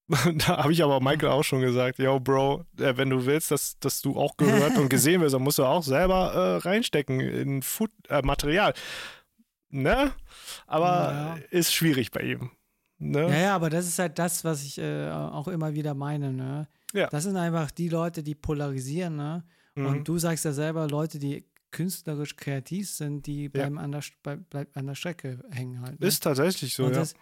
da 0.47 0.59
habe 0.59 0.73
ich 0.73 0.83
aber 0.85 1.01
Michael 1.01 1.31
auch 1.31 1.43
schon 1.45 1.61
gesagt, 1.63 1.99
yo, 1.99 2.21
Bro, 2.21 2.65
äh, 2.79 2.97
wenn 2.97 3.09
du 3.11 3.25
willst, 3.25 3.51
dass, 3.51 3.79
dass 3.79 4.03
du 4.03 4.17
auch 4.17 4.37
gehört 4.37 4.77
und 4.77 4.89
gesehen 4.91 5.21
wirst, 5.23 5.35
dann 5.35 5.43
musst 5.43 5.59
du 5.59 5.65
auch 5.65 5.83
selber 5.83 6.33
äh, 6.35 6.57
reinstecken 6.69 7.21
in 7.21 7.63
Food, 7.63 7.91
äh, 8.09 8.21
Material. 8.23 8.75
Ne? 9.71 10.13
Aber 10.67 10.89
Ja. 11.13 11.39
ist 11.51 11.73
schwierig 11.73 12.11
bei 12.11 12.21
ihm. 12.21 12.51
Ne? 12.99 13.23
Ja, 13.29 13.37
ja, 13.37 13.55
aber 13.57 13.71
das 13.71 13.87
ist 13.87 13.99
halt 13.99 14.19
das, 14.19 14.45
was 14.45 14.63
ich 14.63 14.79
äh, 14.79 15.11
auch 15.11 15.49
immer 15.49 15.75
wieder 15.75 15.95
meine, 15.95 16.33
ne? 16.33 16.69
Ja. 16.93 17.09
Das 17.09 17.25
sind 17.25 17.37
einfach 17.37 17.71
die 17.73 17.89
Leute, 17.89 18.23
die 18.23 18.37
polarisieren, 18.37 19.17
ne? 19.17 19.45
Mhm. 19.75 19.87
Und 19.87 20.09
du 20.09 20.17
sagst 20.19 20.45
ja 20.45 20.53
selber, 20.53 20.87
Leute, 20.87 21.19
die 21.19 21.45
künstlerisch 21.73 22.37
kreativ 22.37 22.89
sind, 22.89 23.27
die 23.27 23.49
bleiben 23.49 23.79
an, 23.79 23.91
der, 23.91 24.03
bei- 24.23 24.37
bleiben 24.37 24.71
an 24.75 24.87
der 24.87 24.95
Strecke 24.95 25.43
hängen 25.51 25.81
halt. 25.81 25.99
Ne? 25.99 26.07
ist 26.07 26.23
tatsächlich 26.23 26.73
so, 26.75 26.85
und, 26.85 26.93
ja. 26.93 27.01
das, 27.01 27.15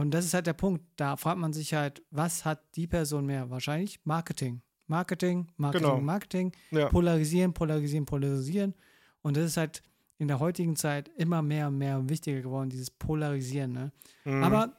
und 0.00 0.10
das 0.12 0.24
ist 0.24 0.34
halt 0.34 0.46
der 0.46 0.52
Punkt. 0.54 0.84
Da 0.96 1.16
fragt 1.16 1.38
man 1.38 1.52
sich 1.52 1.74
halt, 1.74 2.02
was 2.10 2.44
hat 2.44 2.62
die 2.76 2.86
Person 2.86 3.26
mehr? 3.26 3.50
Wahrscheinlich 3.50 4.00
Marketing. 4.04 4.60
Marketing, 4.86 5.48
Marketing, 5.56 5.88
Genau. 5.88 6.00
Marketing. 6.00 6.52
ja. 6.70 6.88
Polarisieren, 6.88 7.54
polarisieren, 7.54 8.04
polarisieren. 8.04 8.74
Und 9.22 9.36
das 9.36 9.44
ist 9.46 9.56
halt 9.56 9.82
in 10.18 10.28
der 10.28 10.38
heutigen 10.40 10.76
Zeit 10.76 11.10
immer 11.16 11.40
mehr 11.42 11.68
und 11.68 11.78
mehr 11.78 12.06
wichtiger 12.08 12.40
geworden, 12.42 12.68
dieses 12.70 12.90
Polarisieren. 12.90 13.72
Ne? 13.72 13.92
Mhm. 14.24 14.42
Aber 14.44 14.76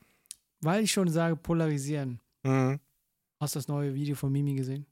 weil 0.61 0.83
ich 0.83 0.91
schon 0.91 1.07
sage, 1.09 1.35
polarisieren, 1.35 2.19
Mhm. 2.43 2.79
hast 3.39 3.55
du 3.55 3.59
das 3.59 3.67
neue 3.67 3.93
Video 3.95 4.15
von 4.15 4.31
Mimi 4.31 4.53
gesehen? 4.55 4.85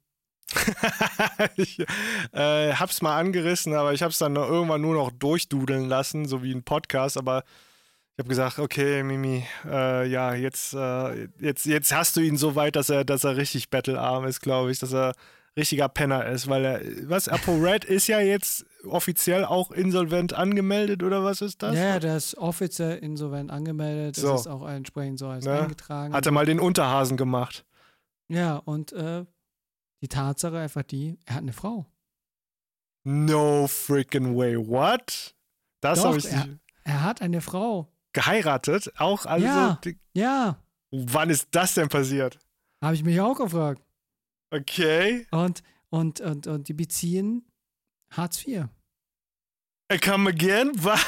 ich 1.56 1.80
äh, 2.32 2.74
hab's 2.74 3.02
mal 3.02 3.18
angerissen, 3.20 3.74
aber 3.74 3.94
ich 3.94 4.02
hab's 4.04 4.18
dann 4.20 4.36
irgendwann 4.36 4.82
nur 4.82 4.96
noch 4.96 5.12
durchdudeln 5.12 5.88
lassen, 5.88 6.26
so 6.26 6.44
wie 6.44 6.54
ein 6.54 6.64
Podcast. 6.64 7.18
Aber 7.18 7.44
ich 8.16 8.20
habe 8.20 8.30
gesagt, 8.30 8.60
okay, 8.60 9.02
Mimi, 9.04 9.44
äh, 9.66 10.08
ja, 10.08 10.34
jetzt, 10.36 10.74
äh, 10.74 11.28
jetzt, 11.40 11.66
jetzt 11.66 11.94
hast 11.96 12.16
du 12.16 12.22
ihn 12.22 12.38
so 12.38 12.56
weit, 12.56 12.76
dass 12.76 12.90
er, 12.90 13.04
dass 13.04 13.24
er 13.24 13.38
richtig 13.38 13.70
battlearm 13.70 14.26
ist, 14.26 14.40
glaube 14.42 14.72
ich, 14.72 14.80
dass 14.80 14.94
er 14.94 15.14
richtiger 15.58 15.88
Penner 15.90 16.26
ist, 16.28 16.48
weil 16.48 16.66
er, 16.66 16.82
was, 17.10 17.28
ApoRed 17.28 17.86
ist 17.86 18.08
ja 18.08 18.20
jetzt 18.20 18.66
offiziell 18.86 19.46
auch 19.46 19.72
insolvent 19.72 20.34
angemeldet 20.34 21.04
oder 21.04 21.24
was 21.24 21.42
ist 21.42 21.62
das? 21.64 21.76
Ja, 21.76 22.00
der 22.00 22.18
ist 22.18 22.36
offiziell 22.38 22.98
insolvent 22.98 23.52
angemeldet. 23.52 24.16
So. 24.16 24.30
Das 24.32 24.42
ist 24.42 24.48
auch 24.48 24.68
entsprechend 24.68 25.20
so 25.20 25.28
als 25.28 25.46
Ne? 25.46 25.62
eingetragen. 25.62 26.14
Hat 26.14 26.26
er 26.26 26.32
mal 26.32 26.46
den 26.46 26.60
Unterhasen 26.60 27.18
gemacht. 27.18 27.66
ja, 28.30 28.58
und 28.58 28.94
äh, 28.94 29.26
die 30.02 30.08
Tatsache 30.08 30.58
einfach 30.58 30.84
die, 30.84 31.18
er 31.26 31.36
hat 31.36 31.42
eine 31.44 31.54
Frau. 31.54 31.86
No 33.06 33.68
freaking 33.68 34.36
way, 34.36 34.56
what? 34.58 35.36
Das 35.82 36.04
habe 36.04 36.18
ich 36.18 36.26
er-. 36.26 36.48
Er 36.84 37.04
hat 37.04 37.22
eine 37.22 37.42
Frau. 37.42 37.90
Geheiratet? 38.14 38.92
Auch 39.00 39.26
also. 39.26 39.46
Ja. 39.46 39.80
die- 39.84 39.98
Ja, 40.14 40.60
Wann 40.92 41.30
ist 41.32 41.48
das 41.52 41.74
denn 41.74 41.90
passiert? 41.90 42.38
habe 42.84 42.94
ich 42.96 43.04
mich 43.04 43.20
auch 43.20 43.36
gefragt. 43.38 43.82
Okay. 44.52 45.26
Und, 45.32 45.64
und, 45.90 46.22
und, 46.22 46.46
und 46.48 46.68
die 46.68 46.74
beziehen 46.74 47.46
Hartz 48.12 48.46
IV. 48.46 48.66
I 49.92 49.98
come 49.98 50.30
again? 50.30 50.72
Was? 50.84 51.04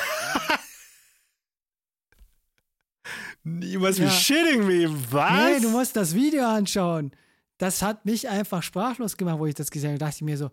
You 3.43 3.79
must 3.79 3.99
be 3.99 4.05
Ja. 4.05 4.09
shitting 4.11 4.65
me. 4.65 4.89
Was? 5.11 5.31
Nee, 5.31 5.59
du 5.59 5.69
musst 5.69 5.95
das 5.95 6.15
Video 6.15 6.45
anschauen. 6.45 7.11
Das 7.59 7.81
hat 7.83 8.03
mich 8.05 8.27
einfach 8.27 8.63
sprachlos 8.63 9.15
gemacht, 9.17 9.37
wo 9.37 9.45
ich 9.45 9.53
das 9.55 9.69
gesehen 9.69 9.89
habe. 9.91 9.99
Da 9.99 10.05
dachte 10.07 10.17
ich 10.17 10.21
mir 10.23 10.37
so, 10.37 10.49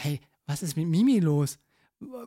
hey, 0.00 0.20
was 0.46 0.62
ist 0.62 0.76
mit 0.76 0.88
Mimi 0.88 1.20
los? 1.20 1.58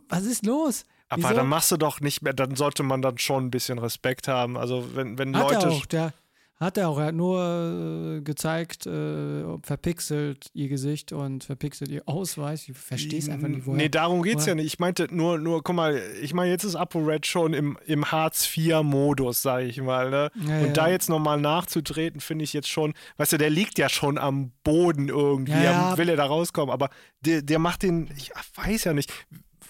Was 0.10 0.26
ist 0.26 0.46
los? 0.46 0.84
Aber 1.10 1.24
wieso? 1.24 1.34
dann 1.36 1.48
machst 1.48 1.72
du 1.72 1.78
doch 1.78 2.02
nicht 2.02 2.22
mehr, 2.22 2.34
dann 2.34 2.56
sollte 2.56 2.84
man 2.84 3.02
dann 3.02 3.18
schon 3.18 3.46
ein 3.46 3.52
bisschen 3.52 3.80
Respekt 3.80 4.28
haben. 4.28 4.58
Also 4.58 4.96
wenn, 4.96 5.18
wenn 5.18 5.36
Hat 5.38 5.52
Leute. 5.52 5.68
er 5.68 5.72
auch, 5.72 5.86
der 5.86 6.13
hat 6.60 6.76
er 6.76 6.90
auch. 6.90 6.98
Er 6.98 7.06
hat 7.06 7.13
nur 7.16 8.18
äh, 8.18 8.22
gezeigt, 8.22 8.88
äh, 8.88 9.44
verpixelt 9.62 10.50
ihr 10.56 10.68
Gesicht 10.70 11.13
und 11.13 11.44
verpixelt 11.44 11.92
ihr 11.92 12.02
Ausweis. 12.08 12.68
Ich 12.68 12.76
verstehe 12.76 13.20
es 13.20 13.30
einfach 13.30 13.48
nicht, 13.48 13.68
woher. 13.68 13.78
Nee, 13.78 13.90
darum 13.90 14.24
geht's 14.24 14.42
woher- 14.42 14.48
ja 14.50 14.56
nicht. 14.56 14.66
Ich 14.66 14.80
meinte 14.80 15.08
nur, 15.12 15.38
nur, 15.38 15.62
guck 15.62 15.76
mal, 15.76 16.02
ich 16.20 16.34
meine, 16.34 16.50
jetzt 16.50 16.63
ist 16.63 16.76
ApoRed 16.76 17.28
schon 17.28 17.54
im, 17.54 17.78
im 17.86 18.12
Hartz-IV-Modus, 18.12 19.42
sage 19.42 19.66
ich 19.66 19.80
mal. 19.82 20.10
Ne? 20.10 20.32
Ja, 20.48 20.60
Und 20.60 20.68
ja. 20.68 20.74
da 20.74 20.88
jetzt 20.90 21.10
nochmal 21.10 21.40
nachzutreten, 21.40 22.22
finde 22.22 22.44
ich 22.44 22.54
jetzt 22.54 22.70
schon, 22.70 22.94
weißt 23.18 23.34
du, 23.34 23.38
der 23.38 23.50
liegt 23.50 23.78
ja 23.78 23.88
schon 23.90 24.18
am 24.18 24.52
Boden 24.63 25.10
irgendwie, 25.10 25.52
Ja, 25.52 25.98
will 25.98 26.10
er 26.10 26.16
da 26.18 26.26
rauskommen, 26.26 26.74
aber 26.74 26.90
der, 27.22 27.42
der 27.42 27.60
macht 27.60 27.84
den, 27.84 28.10
ich 28.18 28.32
weiß 28.56 28.84
ja 28.86 28.94
nicht, 28.94 29.12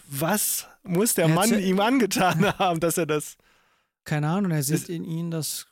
was 0.10 0.68
muss 0.84 1.14
der 1.14 1.26
Er 1.28 1.34
Mann 1.36 1.60
ihm 1.60 1.80
angetan 1.80 2.46
haben, 2.60 2.80
dass 2.80 2.98
er 2.98 3.06
das, 3.06 3.38
Keine 4.04 4.28
Ahnung, 4.30 4.52
er 4.52 4.64
sieht 4.64 4.90
in 4.90 5.04
ihnen 5.04 5.32
das 5.32 5.68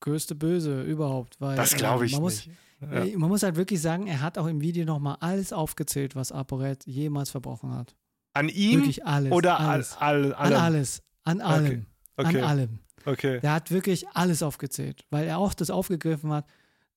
größte 0.00 0.34
Böse 0.34 0.82
überhaupt. 0.82 1.40
Weil, 1.40 1.56
das 1.56 1.74
glaube 1.74 2.06
ich 2.06 2.12
man 2.12 2.22
muss, 2.22 2.46
nicht. 2.46 2.50
Ja. 2.80 3.04
äh, 3.04 3.16
Man 3.16 3.28
muss 3.28 3.42
halt 3.42 3.56
wirklich 3.56 3.80
sagen, 3.80 4.06
er 4.06 4.20
hat 4.20 4.38
auch 4.38 4.46
im 4.46 4.60
Video 4.60 4.84
nochmal 4.84 5.16
alles 5.20 5.52
aufgezählt, 5.52 6.14
was 6.14 6.32
ApoRed 6.32 6.86
jemals 6.86 7.30
verbrochen 7.30 7.74
hat. 7.74 7.94
An 8.34 8.48
ihm 8.48 8.80
Wirklich 8.80 9.06
alles. 9.06 9.32
oder 9.32 9.58
alles. 9.58 9.96
all, 9.98 10.34
all, 10.34 10.52
An 10.52 10.60
alles. 10.60 11.02
An 11.24 11.40
allem. 11.40 11.86
Okay. 12.16 12.28
An 12.28 12.44
allem. 12.44 12.78
Okay. 13.06 13.40
Der 13.40 13.52
hat 13.54 13.70
wirklich 13.70 14.06
alles 14.08 14.42
aufgezählt, 14.42 15.04
weil 15.10 15.26
er 15.26 15.38
auch 15.38 15.54
das 15.54 15.70
aufgegriffen 15.70 16.32
hat, 16.32 16.46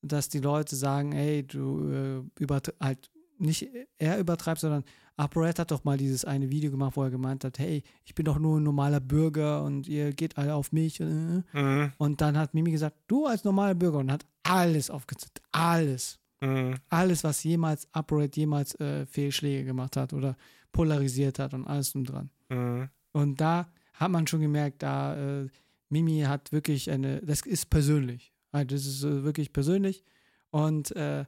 dass 0.02 0.28
die 0.30 0.40
Leute 0.40 0.76
sagen, 0.76 1.14
ey, 1.14 1.46
du 1.46 1.90
äh, 2.38 2.42
übertreibst, 2.42 2.82
halt 2.82 3.10
nicht 3.40 3.70
er 3.98 4.20
übertreibt, 4.20 4.60
sondern 4.60 4.84
ApoRed 5.18 5.60
hat 5.60 5.72
doch 5.72 5.84
mal 5.84 5.98
dieses 5.98 6.24
eine 6.26 6.50
Video 6.50 6.72
gemacht, 6.72 6.96
wo 6.96 7.04
er 7.04 7.10
gemeint 7.10 7.44
hat, 7.44 7.60
hey, 7.60 7.84
ich 8.06 8.16
bin 8.16 8.26
doch 8.26 8.40
nur 8.40 8.60
ein 8.60 8.64
normaler 8.64 9.00
Bürger 9.00 9.64
und 9.64 9.88
ihr 9.88 10.14
geht 10.14 10.38
alle 10.38 10.56
auf 10.56 10.72
mich. 10.72 11.00
äh. 11.00 11.04
Mhm. 11.54 11.92
Und 11.98 12.22
dann 12.22 12.38
hat 12.38 12.54
Mimi 12.54 12.72
gesagt, 12.72 12.96
du 13.08 13.26
als 13.26 13.44
normaler 13.44 13.76
Bürger 13.76 14.00
und 14.00 14.12
hat 14.12 14.26
alles 14.44 14.90
aufgezählt. 14.90 15.42
Alles. 15.52 16.20
Mhm. 16.42 16.76
Alles, 16.90 17.24
was 17.24 17.44
jemals 17.44 17.88
ApoRed 17.94 18.36
jemals 18.38 18.80
äh, 18.80 19.06
Fehlschläge 19.06 19.66
gemacht 19.66 19.98
hat 19.98 20.14
oder 20.14 20.38
polarisiert 20.72 21.40
hat 21.40 21.54
und 21.54 21.68
alles 21.68 21.92
drum 21.92 22.06
dran. 22.06 22.30
Mhm. 22.50 22.90
Und 23.12 23.42
da 23.42 23.72
hat 23.94 24.12
man 24.12 24.28
schon 24.28 24.42
gemerkt, 24.42 24.84
da 24.84 25.42
äh, 25.42 25.48
Mimi 25.90 26.22
hat 26.22 26.52
wirklich 26.52 26.90
eine, 26.90 27.22
das 27.22 27.42
ist 27.42 27.70
persönlich. 27.70 28.32
Also 28.52 28.76
das 28.76 28.86
ist 28.86 29.04
äh, 29.04 29.24
wirklich 29.24 29.52
persönlich. 29.52 30.04
Und 30.52 30.96
äh, 30.96 31.26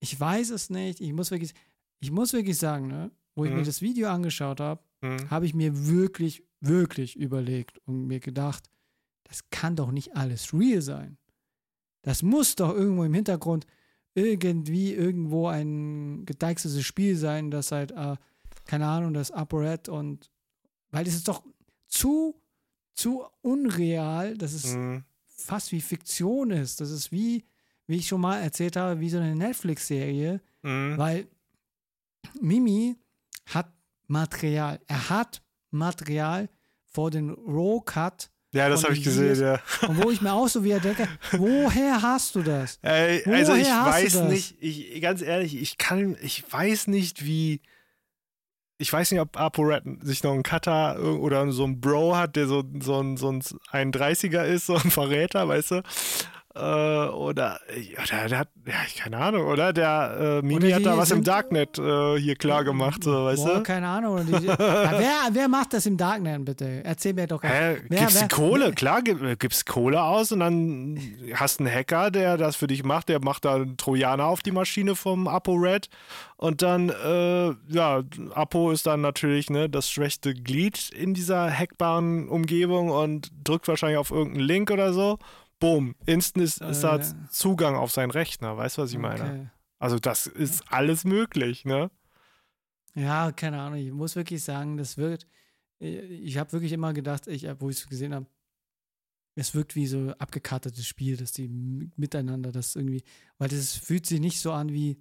ich 0.00 0.18
weiß 0.18 0.50
es 0.50 0.70
nicht. 0.70 1.00
Ich 1.00 1.12
muss 1.12 1.30
wirklich, 1.30 1.54
ich 2.00 2.10
muss 2.10 2.32
wirklich 2.32 2.58
sagen, 2.58 2.86
ne, 2.88 3.10
wo 3.34 3.44
ich 3.44 3.50
Mhm. 3.50 3.58
mir 3.58 3.64
das 3.64 3.80
Video 3.82 4.08
angeschaut 4.08 4.60
habe, 4.60 4.82
Mhm. 5.02 5.30
habe 5.30 5.46
ich 5.46 5.54
mir 5.54 5.86
wirklich, 5.88 6.42
wirklich 6.60 7.16
überlegt 7.16 7.78
und 7.86 8.06
mir 8.06 8.20
gedacht, 8.20 8.70
das 9.24 9.48
kann 9.50 9.76
doch 9.76 9.90
nicht 9.90 10.16
alles 10.16 10.52
real 10.54 10.80
sein. 10.82 11.18
Das 12.02 12.22
muss 12.22 12.54
doch 12.56 12.72
irgendwo 12.74 13.04
im 13.04 13.14
Hintergrund 13.14 13.66
irgendwie 14.14 14.94
irgendwo 14.94 15.48
ein 15.48 16.24
gedeichseltes 16.24 16.82
Spiel 16.84 17.16
sein, 17.16 17.50
das 17.50 17.72
halt, 17.72 17.90
äh, 17.92 18.16
keine 18.64 18.86
Ahnung, 18.86 19.12
das 19.12 19.30
ApoRed 19.30 19.88
und 19.88 20.30
weil 20.90 21.04
das 21.04 21.14
ist 21.14 21.28
doch 21.28 21.42
zu, 21.88 22.40
zu 22.94 23.24
unreal, 23.42 24.36
dass 24.38 24.52
es 24.54 24.74
Mhm. 24.76 25.04
fast 25.26 25.72
wie 25.72 25.80
Fiktion 25.82 26.50
ist. 26.50 26.80
Das 26.80 26.90
ist 26.90 27.12
wie, 27.12 27.44
wie 27.86 27.96
ich 27.96 28.08
schon 28.08 28.20
mal 28.20 28.38
erzählt 28.40 28.76
habe, 28.76 29.00
wie 29.00 29.10
so 29.10 29.18
eine 29.18 29.34
Netflix-Serie, 29.36 30.40
Mhm. 30.62 30.98
weil 30.98 31.26
Mimi 32.40 32.96
hat 33.46 33.70
Material. 34.08 34.80
Er 34.88 35.10
hat 35.10 35.42
Material 35.70 36.48
vor 36.84 37.10
den 37.10 37.30
Raw 37.30 37.80
Cut. 37.84 38.30
Ja, 38.52 38.68
das 38.68 38.84
habe 38.84 38.94
ich 38.94 39.02
gesehen, 39.04 39.38
ja. 39.40 39.60
Und 39.86 40.02
wo 40.02 40.10
ich 40.10 40.20
mir 40.22 40.32
auch 40.32 40.48
so 40.48 40.64
wieder 40.64 40.80
denke, 40.80 41.06
woher 41.32 42.00
hast 42.00 42.34
du 42.34 42.42
das? 42.42 42.78
Ey, 42.82 43.22
Woher 43.24 43.38
also 43.38 43.54
ich 43.54 43.66
weiß 43.68 44.22
nicht, 44.22 44.56
ich, 44.60 45.00
ganz 45.02 45.20
ehrlich, 45.20 45.56
ich 45.60 45.76
kann, 45.78 46.16
ich 46.22 46.50
weiß 46.50 46.86
nicht, 46.88 47.24
wie. 47.24 47.60
Ich 48.78 48.92
weiß 48.92 49.10
nicht, 49.10 49.20
ob 49.20 49.38
ApoRed 49.38 49.84
sich 50.02 50.22
noch 50.22 50.32
einen 50.34 50.42
Cutter 50.42 51.00
oder 51.20 51.50
so 51.50 51.64
einen 51.64 51.80
Bro 51.80 52.14
hat, 52.16 52.36
der 52.36 52.46
so, 52.46 52.62
so, 52.80 53.00
ein, 53.00 53.16
so 53.16 53.30
ein 53.30 53.40
31er 53.72 54.44
ist, 54.44 54.66
so 54.66 54.74
ein 54.76 54.90
Verräter, 54.90 55.48
weißt 55.48 55.70
du? 55.72 55.82
Äh, 56.58 57.08
oder, 57.10 57.60
oder 58.02 58.28
der 58.28 58.38
hat, 58.38 58.48
ja, 58.66 58.74
keine 59.02 59.18
Ahnung, 59.18 59.46
oder? 59.46 59.72
Der 59.74 60.40
äh, 60.42 60.46
Mimi 60.46 60.70
hat 60.70 60.86
da 60.86 60.96
was 60.96 61.10
im 61.10 61.22
Darknet 61.22 61.78
äh, 61.78 62.16
hier 62.18 62.34
klar 62.36 62.64
gemacht, 62.64 63.04
so, 63.04 63.26
weißt 63.26 63.44
Boah, 63.44 63.54
du? 63.56 63.62
keine 63.62 63.88
Ahnung. 63.88 64.24
Die, 64.26 64.32
ja, 64.46 64.56
wer, 64.58 65.28
wer 65.32 65.48
macht 65.48 65.74
das 65.74 65.84
im 65.84 65.96
Darknet, 65.98 66.44
bitte? 66.46 66.82
Erzähl 66.84 67.12
mir 67.12 67.26
doch. 67.26 67.42
Hä, 67.42 67.76
Wer- 67.88 67.98
gibst 68.00 68.20
wer- 68.22 68.28
Kohle? 68.28 68.72
Klar, 68.72 69.02
gib, 69.02 69.22
äh, 69.22 69.36
gibst 69.36 69.66
Kohle 69.66 70.02
aus 70.02 70.32
und 70.32 70.40
dann 70.40 70.98
hast 71.34 71.60
einen 71.60 71.70
Hacker, 71.70 72.10
der 72.10 72.38
das 72.38 72.56
für 72.56 72.66
dich 72.68 72.84
macht, 72.84 73.10
der 73.10 73.22
macht 73.22 73.44
da 73.44 73.56
einen 73.56 73.76
Trojaner 73.76 74.24
auf 74.24 74.40
die 74.40 74.52
Maschine 74.52 74.94
vom 74.96 75.28
ApoRed 75.28 75.90
und 76.38 76.62
dann, 76.62 76.88
äh, 76.88 77.48
ja, 77.68 78.02
Apo 78.34 78.70
ist 78.70 78.86
dann 78.86 79.00
natürlich 79.02 79.50
ne, 79.50 79.68
das 79.68 79.90
schwächste 79.90 80.32
Glied 80.34 80.90
in 80.90 81.12
dieser 81.14 81.50
hackbaren 81.50 82.28
Umgebung 82.28 82.90
und 82.90 83.30
drückt 83.44 83.68
wahrscheinlich 83.68 83.98
auf 83.98 84.10
irgendeinen 84.10 84.44
Link 84.46 84.70
oder 84.70 84.92
so. 84.92 85.18
Boom, 85.58 85.94
instant 86.04 86.44
ist, 86.44 86.60
ist 86.60 86.82
da 86.82 86.96
Äh. 86.98 87.28
Zugang 87.30 87.76
auf 87.76 87.90
seinen 87.90 88.10
Rechner, 88.10 88.56
weißt 88.56 88.76
du, 88.78 88.82
was 88.82 88.92
ich 88.92 88.98
meine? 88.98 89.22
Okay. 89.22 89.50
Also 89.78 89.98
das 89.98 90.26
ist 90.26 90.70
alles 90.72 91.04
möglich, 91.04 91.64
ne? 91.64 91.90
Ja, 92.94 93.30
keine 93.32 93.60
Ahnung. 93.60 93.78
Ich 93.78 93.92
muss 93.92 94.16
wirklich 94.16 94.42
sagen, 94.42 94.76
das 94.76 94.96
wird. 94.96 95.26
Ich 95.78 96.38
habe 96.38 96.52
wirklich 96.52 96.72
immer 96.72 96.94
gedacht, 96.94 97.26
ich, 97.26 97.46
wo 97.60 97.68
ich 97.68 97.76
es 97.76 97.86
gesehen 97.88 98.14
habe, 98.14 98.26
es 99.34 99.54
wirkt 99.54 99.74
wie 99.76 99.86
so 99.86 100.12
abgekartetes 100.18 100.86
Spiel, 100.86 101.18
dass 101.18 101.32
die 101.32 101.48
miteinander 101.96 102.52
das 102.52 102.74
irgendwie, 102.74 103.04
weil 103.36 103.48
das 103.48 103.74
fühlt 103.74 104.06
sich 104.06 104.18
nicht 104.20 104.40
so 104.40 104.52
an 104.52 104.72
wie, 104.72 104.98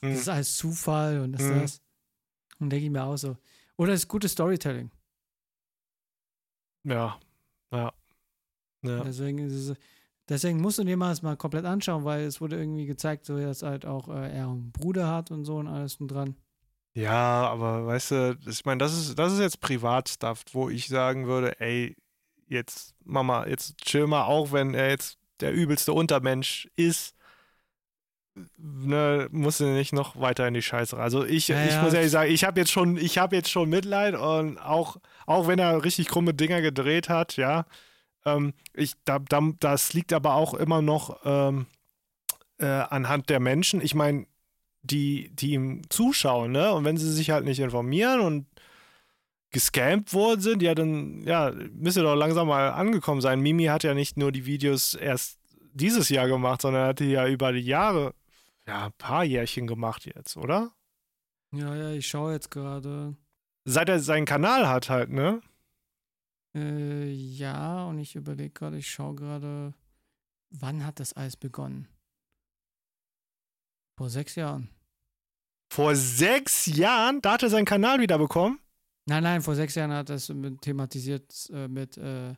das 0.00 0.20
ist 0.22 0.28
alles 0.28 0.56
Zufall 0.56 1.20
und 1.20 1.32
das 1.32 1.42
Mhm. 1.42 1.60
das. 1.60 1.82
Und 2.58 2.70
denke 2.70 2.84
ich 2.86 2.90
mir 2.90 3.04
auch 3.04 3.16
so. 3.16 3.36
Oder 3.76 3.92
es 3.92 4.00
ist 4.00 4.08
gutes 4.08 4.32
Storytelling. 4.32 4.90
Ja, 6.84 7.20
ja. 7.72 7.92
Ja. 8.82 9.02
Deswegen, 9.04 9.38
es, 9.38 9.74
deswegen 10.28 10.60
musst 10.60 10.78
du 10.78 10.84
dir 10.84 10.96
mal 10.96 11.10
das 11.10 11.22
mal 11.22 11.36
komplett 11.36 11.64
anschauen, 11.64 12.04
weil 12.04 12.22
es 12.24 12.40
wurde 12.40 12.56
irgendwie 12.58 12.86
gezeigt, 12.86 13.26
so 13.26 13.38
dass 13.38 13.62
halt 13.62 13.86
auch 13.86 14.08
äh, 14.08 14.32
er 14.32 14.48
einen 14.48 14.72
Bruder 14.72 15.08
hat 15.08 15.30
und 15.30 15.44
so 15.44 15.56
und 15.56 15.68
alles 15.68 15.96
und 15.96 16.08
dran. 16.08 16.36
Ja, 16.94 17.48
aber 17.48 17.86
weißt 17.86 18.10
du, 18.10 18.38
ich 18.48 18.64
meine, 18.64 18.78
das 18.78 18.92
ist, 18.96 19.18
das 19.18 19.32
ist 19.32 19.38
jetzt 19.38 19.60
Privatstuff, 19.60 20.42
wo 20.52 20.68
ich 20.68 20.88
sagen 20.88 21.26
würde, 21.26 21.60
ey, 21.60 21.96
jetzt 22.48 22.94
Mama, 23.04 23.46
jetzt 23.46 23.78
chill 23.78 24.06
mal, 24.06 24.24
auch 24.24 24.52
wenn 24.52 24.74
er 24.74 24.90
jetzt 24.90 25.18
der 25.40 25.52
übelste 25.52 25.92
Untermensch 25.92 26.68
ist, 26.76 27.14
ne, 28.58 29.28
musst 29.30 29.60
du 29.60 29.66
nicht 29.66 29.92
noch 29.92 30.18
weiter 30.20 30.46
in 30.48 30.54
die 30.54 30.62
Scheiße. 30.62 30.96
rein. 30.96 31.02
Also 31.02 31.24
ich, 31.24 31.48
Ja, 31.48 31.64
ich 31.64 31.72
ja. 31.72 31.82
muss 31.82 31.92
ehrlich 31.92 32.10
sagen, 32.10 32.30
ich 32.32 32.44
habe 32.44 32.60
jetzt 32.60 32.70
schon, 32.72 32.96
ich 32.96 33.18
habe 33.18 33.36
jetzt 33.36 33.50
schon 33.50 33.68
Mitleid 33.68 34.14
und 34.14 34.58
auch, 34.58 34.96
auch 35.26 35.46
wenn 35.46 35.58
er 35.58 35.84
richtig 35.84 36.08
krumme 36.08 36.34
Dinger 36.34 36.60
gedreht 36.60 37.08
hat, 37.08 37.36
ja, 37.36 37.66
ähm, 38.24 38.52
ich, 38.74 38.94
da, 39.04 39.18
da, 39.18 39.40
das 39.60 39.92
liegt 39.92 40.12
aber 40.12 40.34
auch 40.34 40.54
immer 40.54 40.82
noch 40.82 41.20
ähm, 41.24 41.66
äh, 42.58 42.66
anhand 42.66 43.30
der 43.30 43.40
Menschen. 43.40 43.80
Ich 43.80 43.94
meine, 43.94 44.26
die, 44.82 45.30
die 45.34 45.52
ihm 45.52 45.82
zuschauen, 45.90 46.52
ne? 46.52 46.72
Und 46.72 46.84
wenn 46.84 46.96
sie 46.96 47.12
sich 47.12 47.30
halt 47.30 47.44
nicht 47.44 47.60
informieren 47.60 48.20
und 48.20 48.46
gescampt 49.50 50.14
worden 50.14 50.40
sind, 50.40 50.62
ja, 50.62 50.74
dann 50.74 51.22
ja, 51.24 51.52
müsste 51.72 52.02
doch 52.02 52.14
langsam 52.14 52.48
mal 52.48 52.70
angekommen 52.70 53.20
sein. 53.20 53.40
Mimi 53.40 53.64
hat 53.64 53.82
ja 53.82 53.94
nicht 53.94 54.16
nur 54.16 54.32
die 54.32 54.46
Videos 54.46 54.94
erst 54.94 55.38
dieses 55.72 56.08
Jahr 56.08 56.28
gemacht, 56.28 56.62
sondern 56.62 56.88
hat 56.88 57.00
die 57.00 57.10
ja 57.10 57.26
über 57.26 57.52
die 57.52 57.60
Jahre, 57.60 58.14
ja, 58.66 58.86
ein 58.86 58.92
paar 58.96 59.24
Jährchen 59.24 59.66
gemacht 59.66 60.06
jetzt, 60.06 60.36
oder? 60.36 60.72
Ja, 61.52 61.74
ja, 61.74 61.90
ich 61.90 62.06
schaue 62.06 62.32
jetzt 62.32 62.50
gerade. 62.50 63.16
Seit 63.64 63.88
er 63.88 63.98
seinen 63.98 64.24
Kanal 64.24 64.68
hat 64.68 64.88
halt, 64.88 65.10
ne? 65.10 65.42
Äh, 66.54 67.10
ja, 67.10 67.84
und 67.86 67.98
ich 67.98 68.16
überlege 68.16 68.50
gerade, 68.50 68.78
ich 68.78 68.90
schaue 68.90 69.14
gerade, 69.14 69.74
wann 70.50 70.84
hat 70.84 70.98
das 71.00 71.12
alles 71.12 71.36
begonnen? 71.36 71.86
Vor 73.96 74.10
sechs 74.10 74.34
Jahren. 74.34 74.68
Vor 75.72 75.94
sechs 75.94 76.66
Jahren, 76.66 77.20
da 77.22 77.32
hat 77.34 77.42
er 77.42 77.50
seinen 77.50 77.64
Kanal 77.66 78.00
wieder 78.00 78.18
bekommen. 78.18 78.58
Nein, 79.06 79.22
nein, 79.22 79.42
vor 79.42 79.54
sechs 79.54 79.74
Jahren 79.74 79.92
hat 79.92 80.08
das 80.08 80.28
mit, 80.28 80.60
thematisiert 80.62 81.48
äh, 81.52 81.68
mit, 81.68 81.96
äh, 81.98 82.34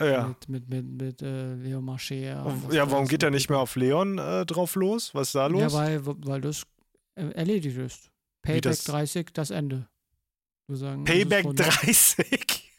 Ja. 0.00 0.28
mit, 0.28 0.48
mit, 0.48 0.68
mit, 0.68 0.86
mit 0.86 1.22
äh, 1.22 1.54
Leo 1.54 1.80
Marcher. 1.80 2.56
Ja, 2.70 2.90
warum 2.90 3.08
geht 3.08 3.22
er 3.22 3.30
nicht 3.30 3.48
mehr 3.50 3.58
auf 3.58 3.74
Leon 3.76 4.18
äh, 4.18 4.46
drauf 4.46 4.76
los? 4.76 5.14
Was 5.14 5.28
ist 5.28 5.34
da 5.34 5.46
los? 5.46 5.60
Ja, 5.60 5.72
weil, 5.72 6.06
weil 6.06 6.40
das 6.40 6.64
äh, 7.16 7.30
erledigt 7.30 7.76
ist. 7.76 8.10
Payback 8.42 8.62
das? 8.62 8.84
30, 8.84 9.32
das 9.32 9.50
Ende. 9.50 9.88
Sagen, 10.68 11.04
Payback 11.04 11.42
von- 11.42 11.56
30. 11.56 12.69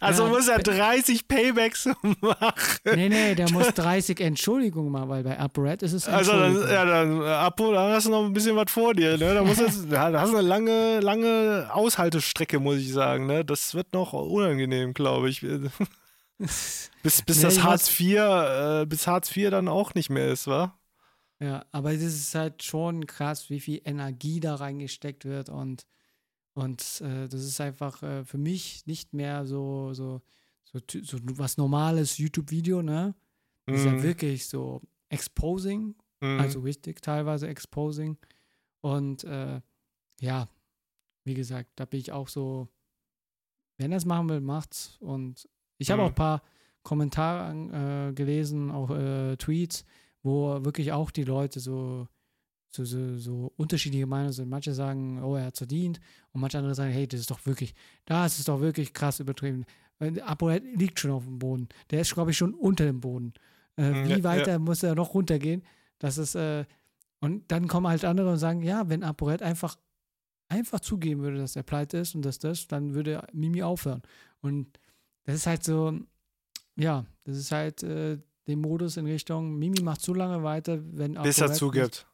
Also 0.00 0.24
Ja, 0.24 0.28
muss 0.28 0.48
er 0.48 0.58
Pay- 0.58 0.76
30 0.76 1.26
Paybacks 1.28 1.86
machen. 2.20 2.78
Nee, 2.84 3.08
nee, 3.08 3.34
der 3.34 3.50
muss 3.50 3.68
30 3.72 4.20
Entschuldigungen 4.20 4.92
machen, 4.92 5.08
weil 5.08 5.22
bei 5.24 5.42
UpRed 5.42 5.82
ist 5.82 5.92
es 5.94 6.06
Also 6.08 6.32
dann, 6.32 6.54
ja, 6.68 6.84
dann, 6.84 7.22
äh, 7.22 7.26
Apo, 7.26 7.72
dann 7.72 7.92
hast 7.92 8.06
du 8.06 8.10
noch 8.10 8.24
ein 8.24 8.32
bisschen 8.32 8.54
was 8.54 8.70
vor 8.70 8.92
dir. 8.94 9.16
Ne? 9.16 9.34
Da 9.34 9.42
musst 9.42 9.60
du 9.60 9.86
da 9.88 10.12
hast 10.20 10.32
du 10.32 10.36
eine 10.36 10.46
lange, 10.46 11.00
lange 11.00 11.70
Aushaltestrecke, 11.72 12.60
muss 12.60 12.76
ich 12.76 12.92
sagen. 12.92 13.26
Ne? 13.26 13.44
Das 13.44 13.74
wird 13.74 13.92
noch 13.94 14.12
unangenehm, 14.12 14.92
glaube 14.94 15.30
ich. 15.30 15.40
Bis, 16.38 16.90
bis 17.22 17.36
Nee, 17.36 17.42
das 17.42 17.62
Hartz 17.62 18.00
IV, 18.00 18.16
äh, 18.16 18.86
bis 18.86 19.06
Hartz 19.06 19.34
IV 19.36 19.50
dann 19.50 19.68
auch 19.68 19.94
nicht 19.94 20.10
mehr 20.10 20.28
ist, 20.28 20.46
wa? 20.48 20.76
Ja, 21.40 21.64
aber 21.72 21.92
es 21.92 22.02
ist 22.02 22.34
halt 22.34 22.62
schon 22.62 23.06
krass, 23.06 23.48
wie 23.50 23.60
viel 23.60 23.80
Energie 23.84 24.40
da 24.40 24.56
reingesteckt 24.56 25.24
wird 25.24 25.48
und, 25.48 25.84
und 26.54 27.00
äh, 27.00 27.28
das 27.28 27.42
ist 27.42 27.60
einfach 27.60 28.02
äh, 28.02 28.24
für 28.24 28.38
mich 28.38 28.84
nicht 28.86 29.12
mehr 29.14 29.46
so, 29.46 29.94
so, 29.94 30.20
so, 30.64 30.78
so 31.02 31.18
was 31.38 31.56
normales 31.56 32.18
YouTube-Video, 32.18 32.82
ne? 32.82 33.14
Das 33.66 33.80
ist 33.80 33.86
ja 33.86 33.92
Mhm. 33.92 34.02
wirklich 34.02 34.46
so 34.48 34.82
exposing, 35.08 35.94
Mhm. 36.20 36.40
also 36.40 36.60
richtig 36.60 37.00
teilweise 37.02 37.48
exposing. 37.48 38.16
Und 38.80 39.24
äh, 39.24 39.60
ja, 40.20 40.48
wie 41.24 41.34
gesagt, 41.34 41.70
da 41.76 41.84
bin 41.84 42.00
ich 42.00 42.12
auch 42.12 42.28
so, 42.28 42.68
wenn 43.78 43.92
er 43.92 43.98
es 43.98 44.04
machen 44.04 44.28
will, 44.28 44.40
macht's. 44.40 44.96
Und 45.00 45.48
ich 45.78 45.90
habe 45.90 46.02
Mhm. 46.02 46.06
auch 46.06 46.10
ein 46.10 46.14
paar 46.16 46.42
Kommentare 46.82 48.08
äh, 48.10 48.12
gelesen, 48.12 48.70
auch 48.70 48.90
äh, 48.90 49.36
Tweets, 49.36 49.84
wo 50.22 50.64
wirklich 50.64 50.92
auch 50.92 51.10
die 51.10 51.24
Leute 51.24 51.60
so, 51.60 52.08
so, 52.74 52.84
so, 52.84 53.18
so 53.18 53.52
unterschiedliche 53.56 54.06
Meinungen 54.06 54.32
sind. 54.32 54.48
Manche 54.48 54.72
sagen, 54.72 55.22
oh, 55.22 55.36
er 55.36 55.46
hat 55.46 55.58
verdient. 55.58 56.00
Und 56.32 56.40
manche 56.40 56.58
andere 56.58 56.74
sagen, 56.74 56.90
hey, 56.90 57.06
das 57.06 57.20
ist 57.20 57.30
doch 57.30 57.44
wirklich, 57.44 57.74
das 58.06 58.38
ist 58.38 58.48
doch 58.48 58.60
wirklich 58.60 58.94
krass 58.94 59.20
übertrieben. 59.20 59.64
Apo 60.24 60.48
liegt 60.48 60.98
schon 60.98 61.10
auf 61.10 61.24
dem 61.24 61.38
Boden. 61.38 61.68
Der 61.90 62.00
ist, 62.00 62.14
glaube 62.14 62.30
ich, 62.32 62.36
schon 62.36 62.54
unter 62.54 62.84
dem 62.84 63.00
Boden. 63.00 63.34
Äh, 63.76 63.90
Mhm, 63.90 64.08
wie 64.08 64.10
ja, 64.12 64.24
weiter 64.24 64.58
muss 64.58 64.82
er 64.82 64.94
noch 64.94 65.14
runtergehen? 65.14 65.62
Das 65.98 66.18
ist, 66.18 66.34
äh, 66.34 66.64
und 67.20 67.50
dann 67.52 67.68
kommen 67.68 67.86
halt 67.86 68.04
andere 68.04 68.30
und 68.30 68.38
sagen, 68.38 68.62
ja, 68.62 68.88
wenn 68.88 69.04
ApoRed 69.04 69.42
einfach, 69.42 69.76
einfach 70.48 70.80
zugeben 70.80 71.22
würde, 71.22 71.38
dass 71.38 71.56
er 71.56 71.62
pleite 71.62 71.98
ist 71.98 72.14
und 72.14 72.24
dass 72.24 72.38
das, 72.38 72.66
dann 72.66 72.94
würde 72.94 73.24
Mimi 73.32 73.62
aufhören. 73.62 74.02
Und 74.40 74.78
das 75.24 75.36
ist 75.36 75.46
halt 75.46 75.62
so, 75.62 75.98
ja, 76.76 77.04
das 77.24 77.36
ist 77.36 77.52
halt 77.52 77.82
äh, 77.82 78.18
den 78.48 78.60
Modus 78.60 78.96
in 78.96 79.06
Richtung, 79.06 79.56
Mimi 79.58 79.82
macht 79.82 80.00
so 80.00 80.14
lange 80.14 80.42
weiter, 80.42 80.80
wenn 80.82 81.14
Bis 81.14 81.38
er 81.38 81.44
ApoRed 81.44 81.58
zugibt. 81.58 82.06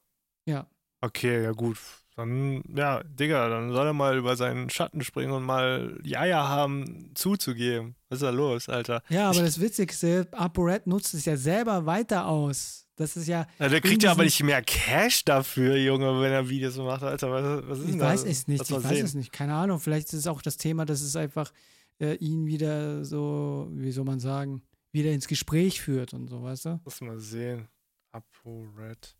Ja. 0.48 0.66
Okay, 1.00 1.44
ja 1.44 1.52
gut. 1.52 1.78
dann, 2.16 2.64
ja, 2.74 3.02
Digga, 3.04 3.48
dann 3.48 3.70
soll 3.70 3.86
er 3.86 3.92
mal 3.92 4.16
über 4.16 4.34
seinen 4.36 4.68
Schatten 4.70 5.02
springen 5.04 5.30
und 5.32 5.44
mal 5.44 5.96
die 6.02 6.16
Eier 6.16 6.48
haben, 6.48 7.12
zuzugeben. 7.14 7.94
Was 8.08 8.16
ist 8.16 8.22
da 8.22 8.30
los, 8.30 8.68
Alter? 8.68 9.02
Ja, 9.08 9.28
aber 9.30 9.42
das 9.42 9.60
Witzigste, 9.60 10.26
ApoRed 10.32 10.86
nutzt 10.88 11.14
es 11.14 11.24
ja 11.26 11.36
selber 11.36 11.86
weiter 11.86 12.26
aus. 12.26 12.86
Das 12.96 13.16
ist 13.16 13.28
ja. 13.28 13.46
ja 13.60 13.68
der 13.68 13.80
kriegt 13.80 14.02
ja 14.02 14.10
aber 14.10 14.24
nicht 14.24 14.42
mehr 14.42 14.60
Cash 14.62 15.24
dafür, 15.24 15.76
Junge, 15.76 16.20
wenn 16.20 16.32
er 16.32 16.48
Videos 16.48 16.76
macht. 16.78 17.04
Alter, 17.04 17.30
was, 17.30 17.68
was 17.68 17.78
ist 17.78 17.84
ich 17.84 17.90
denn 17.92 18.00
weiß 18.00 18.24
da? 18.24 18.30
es 18.30 18.48
nicht, 18.48 18.58
Lass 18.58 18.70
ich 18.70 18.76
weiß 18.84 18.88
sehen. 18.88 19.04
es 19.04 19.14
nicht. 19.14 19.32
Keine 19.32 19.54
Ahnung. 19.54 19.78
Vielleicht 19.78 20.08
ist 20.08 20.14
es 20.14 20.26
auch 20.26 20.42
das 20.42 20.56
Thema, 20.56 20.84
dass 20.84 21.00
es 21.02 21.14
einfach 21.14 21.52
äh, 22.00 22.14
ihn 22.14 22.46
wieder 22.46 23.04
so, 23.04 23.68
wie 23.70 23.92
soll 23.92 24.04
man 24.04 24.18
sagen, 24.18 24.62
wieder 24.90 25.12
ins 25.12 25.28
Gespräch 25.28 25.80
führt 25.80 26.12
und 26.14 26.26
so, 26.26 26.42
weißt 26.42 26.64
du? 26.64 26.80
Lass 26.84 27.00
mal 27.00 27.18
sehen. 27.20 27.68
ApoRed. 28.10 29.17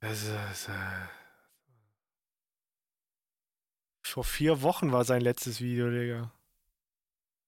Das 0.00 0.22
ist, 0.22 0.68
äh, 0.68 1.06
vor 4.02 4.24
vier 4.24 4.62
Wochen 4.62 4.92
war 4.92 5.04
sein 5.04 5.20
letztes 5.20 5.60
Video, 5.60 5.90
Digga. 5.90 6.32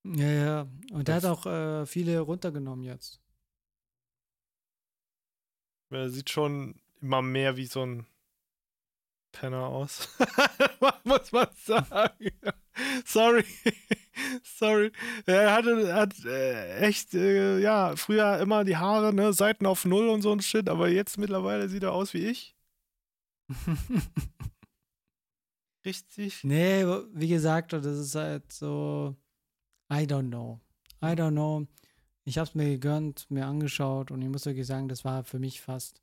ja, 0.05 0.31
ja. 0.31 0.69
Und 0.93 1.09
der 1.09 1.17
hat 1.17 1.25
auch 1.25 1.47
äh, 1.47 1.87
viele 1.87 2.21
runtergenommen 2.21 2.85
jetzt. 2.85 3.21
Er 5.91 6.11
sieht 6.11 6.31
schon 6.31 6.81
immer 7.01 7.23
mehr 7.23 7.57
wie 7.57 7.67
so 7.67 7.85
ein 7.85 8.07
Penner 9.33 9.67
aus. 9.67 10.09
Muss 11.05 11.33
man 11.33 11.49
sagen. 11.57 12.31
Sorry. 13.05 13.45
Sorry. 14.43 14.93
Er 15.27 15.53
hatte 15.53 15.95
hat 15.95 16.25
äh, 16.25 16.79
echt, 16.79 17.15
äh, 17.15 17.59
ja, 17.59 17.97
früher 17.97 18.39
immer 18.39 18.65
die 18.65 18.77
Haare, 18.77 19.15
ne, 19.15 19.33
Seiten 19.33 19.67
auf 19.67 19.85
Null 19.85 20.09
und 20.09 20.23
so 20.23 20.33
ein 20.33 20.41
Shit, 20.41 20.69
aber 20.69 20.89
jetzt 20.89 21.19
mittlerweile 21.19 21.69
sieht 21.69 21.83
er 21.83 21.93
aus 21.93 22.15
wie 22.15 22.27
ich. 22.27 22.57
Richtig. 25.85 26.45
nee, 26.45 26.85
wie 27.15 27.29
gesagt, 27.29 27.73
das 27.73 27.87
ist 27.87 28.15
halt 28.15 28.53
so, 28.53 29.17
I 29.91 30.05
don't 30.05 30.29
know. 30.29 30.61
I 31.03 31.15
don't 31.17 31.33
know. 31.33 31.67
Ich 32.25 32.37
habe 32.37 32.47
es 32.47 32.55
mir 32.55 32.69
gegönnt, 32.69 33.31
mir 33.31 33.47
angeschaut 33.47 34.11
und 34.11 34.21
ich 34.21 34.29
muss 34.29 34.45
wirklich 34.45 34.67
sagen, 34.67 34.89
das 34.89 35.05
war 35.05 35.25
für 35.25 35.39
mich 35.39 35.63
fast 35.63 36.03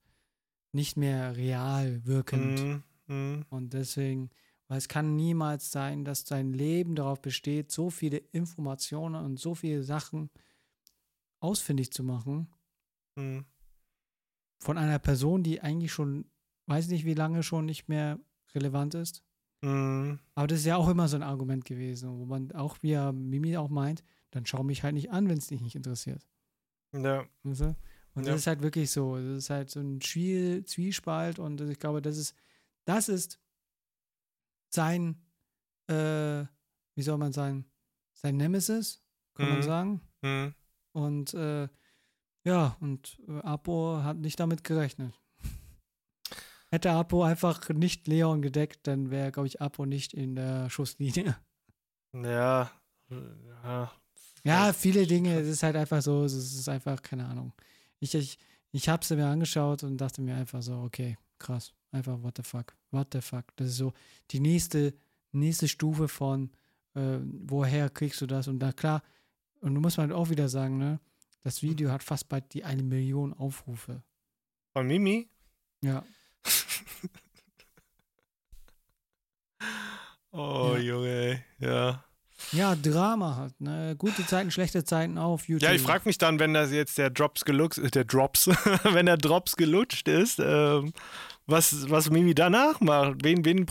nicht 0.72 0.98
mehr 0.98 1.38
real 1.38 2.06
wirkend. 2.06 2.60
Mhm. 2.60 2.84
Mhm. 3.08 3.46
Und 3.50 3.74
deswegen, 3.74 4.32
weil 4.68 4.78
es 4.78 4.88
kann 4.88 5.16
niemals 5.16 5.72
sein, 5.72 6.04
dass 6.06 6.24
dein 6.26 6.54
Leben 6.54 6.96
darauf 6.96 7.22
besteht, 7.22 7.72
so 7.72 7.90
viele 7.90 8.18
Informationen 8.18 9.24
und 9.24 9.40
so 9.40 9.56
viele 9.56 9.84
Sachen 9.84 10.30
ausfindig 11.40 11.92
zu 11.92 12.04
machen 12.04 12.48
Mhm. 13.16 13.46
von 14.60 14.78
einer 14.78 15.00
Person, 15.00 15.44
die 15.44 15.62
eigentlich 15.62 15.92
schon, 15.92 16.26
weiß 16.68 16.88
nicht 16.90 17.06
wie 17.06 17.14
lange 17.14 17.44
schon 17.44 17.66
nicht 17.66 17.88
mehr 17.88 18.20
relevant 18.54 18.94
ist. 18.96 19.24
Mhm. 19.62 20.20
Aber 20.36 20.48
das 20.48 20.60
ist 20.60 20.66
ja 20.66 20.78
auch 20.78 20.88
immer 20.90 21.08
so 21.08 21.16
ein 21.16 21.24
Argument 21.24 21.66
gewesen, 21.66 22.10
wo 22.20 22.26
man 22.26 22.52
auch, 22.52 22.78
wie 22.82 22.92
ja 22.92 23.12
Mimi 23.12 23.58
auch 23.58 23.70
meint, 23.70 24.04
dann 24.32 24.46
schau 24.46 24.64
mich 24.64 24.84
halt 24.84 24.94
nicht 24.94 25.10
an, 25.12 25.30
wenn 25.30 25.38
es 25.38 25.48
dich 25.48 25.62
nicht 25.62 25.76
interessiert. 25.76 26.28
Ja. 26.94 27.26
Weißt 27.44 27.62
du? 27.62 27.76
Und 28.14 28.26
Ja. 28.26 28.32
das 28.32 28.42
ist 28.42 28.48
halt 28.48 28.62
wirklich 28.62 28.90
so. 28.92 29.16
Das 29.18 29.38
ist 29.38 29.50
halt 29.50 29.70
so 29.70 29.80
ein 29.80 30.02
Zwie 30.02 30.64
Zwiespalt 30.66 31.40
und 31.40 31.62
ich 31.62 31.80
glaube, 31.80 32.02
das 32.02 32.18
ist, 32.18 32.36
das 32.86 33.10
ist 33.10 33.40
sein, 34.70 35.22
äh, 35.88 36.46
wie 36.96 37.02
soll 37.02 37.18
man 37.18 37.34
sagen, 37.34 37.66
sein 38.14 38.38
Nemesis, 38.38 39.04
kann 39.36 39.50
man 39.50 39.60
Mhm. 39.60 39.64
sagen. 39.64 40.02
Mhm. 40.22 40.54
Und 40.94 41.34
äh, 41.34 41.68
ja, 42.44 42.78
und 42.80 43.20
äh, 43.28 43.40
Apo 43.42 44.02
hat 44.04 44.18
nicht 44.18 44.40
damit 44.40 44.64
gerechnet. 44.64 45.14
Hätte 46.72 46.92
Apo 46.92 47.24
einfach 47.24 47.70
nicht 47.70 48.08
Leon 48.08 48.42
gedeckt, 48.42 48.88
dann 48.88 49.10
wäre, 49.12 49.32
glaube 49.32 49.48
ich, 49.48 49.62
Apo 49.62 49.86
nicht 49.86 50.14
in 50.14 50.36
der 50.36 50.70
Schusslinie. 50.70 51.36
Ja. 52.14 52.72
Ja. 53.10 53.92
Ja, 54.44 54.74
viele 54.74 55.06
Dinge, 55.06 55.40
es 55.42 55.48
ist 55.48 55.62
halt 55.64 55.76
einfach 55.76 56.02
so, 56.02 56.24
es 56.24 56.34
ist 56.34 56.70
einfach, 56.70 57.02
keine 57.02 57.26
Ahnung. 57.28 57.54
Ich, 58.00 58.16
ich, 58.16 58.40
ich 58.72 58.88
habe 58.90 59.06
sie 59.06 59.18
mir 59.18 59.28
angeschaut 59.28 59.84
und 59.84 59.98
dachte 59.98 60.22
mir 60.22 60.36
einfach 60.36 60.62
so, 60.62 60.82
okay, 60.82 61.18
krass, 61.38 61.74
einfach 61.92 62.22
what 62.22 62.36
the 62.38 62.44
fuck, 62.44 62.76
what 62.92 63.08
the 63.14 63.22
fuck. 63.22 63.46
Das 63.56 63.68
ist 63.68 63.78
so 63.78 63.94
die 64.32 64.40
nächste, 64.40 64.94
nächste 65.32 65.68
Stufe 65.68 66.08
von, 66.08 66.52
äh, 66.96 67.20
woher 67.22 67.90
kriegst 67.90 68.22
du 68.22 68.28
das? 68.28 68.48
Und 68.48 68.60
da 68.60 68.72
klar, 68.72 69.04
und 69.62 69.74
du 69.74 69.82
musst 69.82 69.98
halt 69.98 70.12
auch 70.12 70.30
wieder 70.30 70.50
sagen, 70.50 70.78
ne, 70.78 71.00
das 71.42 71.62
Video 71.62 71.92
hat 71.92 72.04
fast 72.04 72.30
bald 72.30 72.54
die 72.54 72.64
eine 72.64 72.84
Million 72.84 73.34
Aufrufe. 73.34 74.04
Von 74.74 74.88
Mimi? 74.88 75.30
Ja, 75.82 76.04
Oh, 80.32 80.74
Ja. 80.76 80.78
Junge. 80.78 81.44
Ja. 81.60 82.04
ja, 82.52 82.76
Drama 82.76 83.36
halt, 83.38 83.60
ne, 83.60 83.96
gute 83.98 84.26
Zeiten, 84.26 84.52
schlechte 84.52 84.84
Zeiten 84.84 85.18
auf 85.18 85.48
YouTube. 85.48 85.68
Ja, 85.68 85.74
ich 85.74 85.82
frage 85.82 86.04
mich 86.06 86.18
dann, 86.20 86.40
wenn 86.40 86.54
das 86.54 86.72
jetzt 86.72 86.98
der 86.98 87.10
Drops 87.10 87.44
gelutscht, 87.46 87.80
äh, 87.80 87.90
der 87.90 88.06
Drops, 88.06 88.48
wenn 88.84 89.08
der 89.08 89.18
Drops 89.18 89.56
gelutscht 89.56 90.08
ist, 90.08 90.40
ähm, 90.40 90.94
was, 91.48 91.90
was 91.90 92.10
Mimi 92.10 92.36
danach 92.36 92.80
macht. 92.82 93.24
Wen, 93.24 93.44
wen 93.46 93.66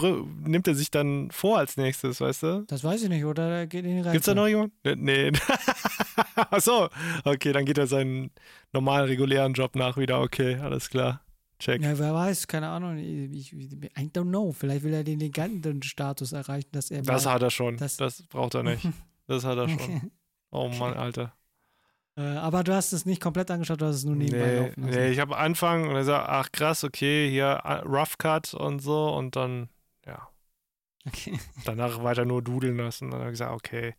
nimmt 0.45 0.67
er 0.67 0.75
sich 0.75 0.91
dann 0.91 1.31
vor 1.31 1.59
als 1.59 1.77
nächstes, 1.77 2.21
weißt 2.21 2.43
du? 2.43 2.65
Das 2.69 2.83
weiß 2.83 3.03
ich 3.03 3.09
nicht, 3.09 3.25
oder? 3.25 3.49
Der 3.49 3.67
geht 3.67 3.85
in 3.85 4.03
die 4.03 4.11
Gibt's 4.11 4.27
da 4.27 4.35
noch 4.35 4.49
jemanden? 4.49 4.73
Nee. 5.05 5.31
Achso, 6.51 6.89
okay, 7.25 7.53
dann 7.53 7.65
geht 7.65 7.79
er 7.79 7.87
seinen 7.87 8.31
normalen, 8.73 9.07
regulären 9.07 9.53
Job 9.53 9.77
nach 9.77 9.97
wieder. 9.97 10.21
Okay, 10.21 10.57
alles 10.57 10.89
klar. 10.91 11.21
Check. 11.59 11.81
Ja, 11.83 11.99
wer 11.99 12.13
weiß, 12.15 12.47
keine 12.49 12.69
Ahnung. 12.69 12.99
Ich, 12.99 13.51
ich, 13.53 13.73
I 13.73 14.11
don't 14.13 14.29
know. 14.29 14.53
Vielleicht 14.53 14.83
will 14.85 14.93
er 14.93 15.05
den 15.05 15.19
Legendenstatus 15.21 16.33
erreichen, 16.33 16.69
dass 16.73 16.91
er. 16.91 17.01
Das 17.03 17.25
hat 17.27 17.41
er 17.43 17.51
schon. 17.51 17.79
das- 17.79 17.97
Das, 17.97 18.23
braucht 18.23 18.55
er 18.55 18.63
nicht. 18.63 18.87
Das 19.29 19.45
hat 19.45 19.59
er 19.59 19.69
schon. 19.69 20.13
Oh 20.53 20.69
Mann, 20.69 20.95
Alter. 20.95 21.33
Äh, 22.17 22.21
aber 22.23 22.65
du 22.65 22.75
hast 22.75 22.93
es 22.93 23.05
nicht 23.07 23.21
komplett 23.21 23.51
angeschaut, 23.51 23.81
du 23.81 23.87
hast 23.87 23.97
es 23.97 24.05
nur 24.05 24.17
nebenbei 24.17 24.47
Nee, 24.47 24.57
laufen 24.59 24.83
lassen. 24.85 24.99
nee, 25.01 25.11
ich 25.11 25.21
habe 25.21 25.37
Anfang 25.37 25.89
und 25.89 25.97
er 25.97 26.05
sagt, 26.05 26.29
ach 26.29 26.51
krass, 26.53 26.85
okay, 26.85 27.29
hier 27.31 27.61
äh, 27.65 27.75
Rough 27.87 28.19
Cut 28.19 28.55
und 28.55 28.81
so 28.81 29.09
und 29.15 29.37
dann, 29.37 29.69
ja, 30.07 30.29
Okay. 31.07 31.39
danach 31.65 32.03
weiter 32.03 32.25
nur 32.25 32.43
dudeln 32.43 32.79
lassen. 32.79 33.05
Und 33.05 33.11
dann 33.13 33.21
habe 33.21 33.31
ich 33.31 33.35
gesagt, 33.35 33.53
okay. 33.53 33.95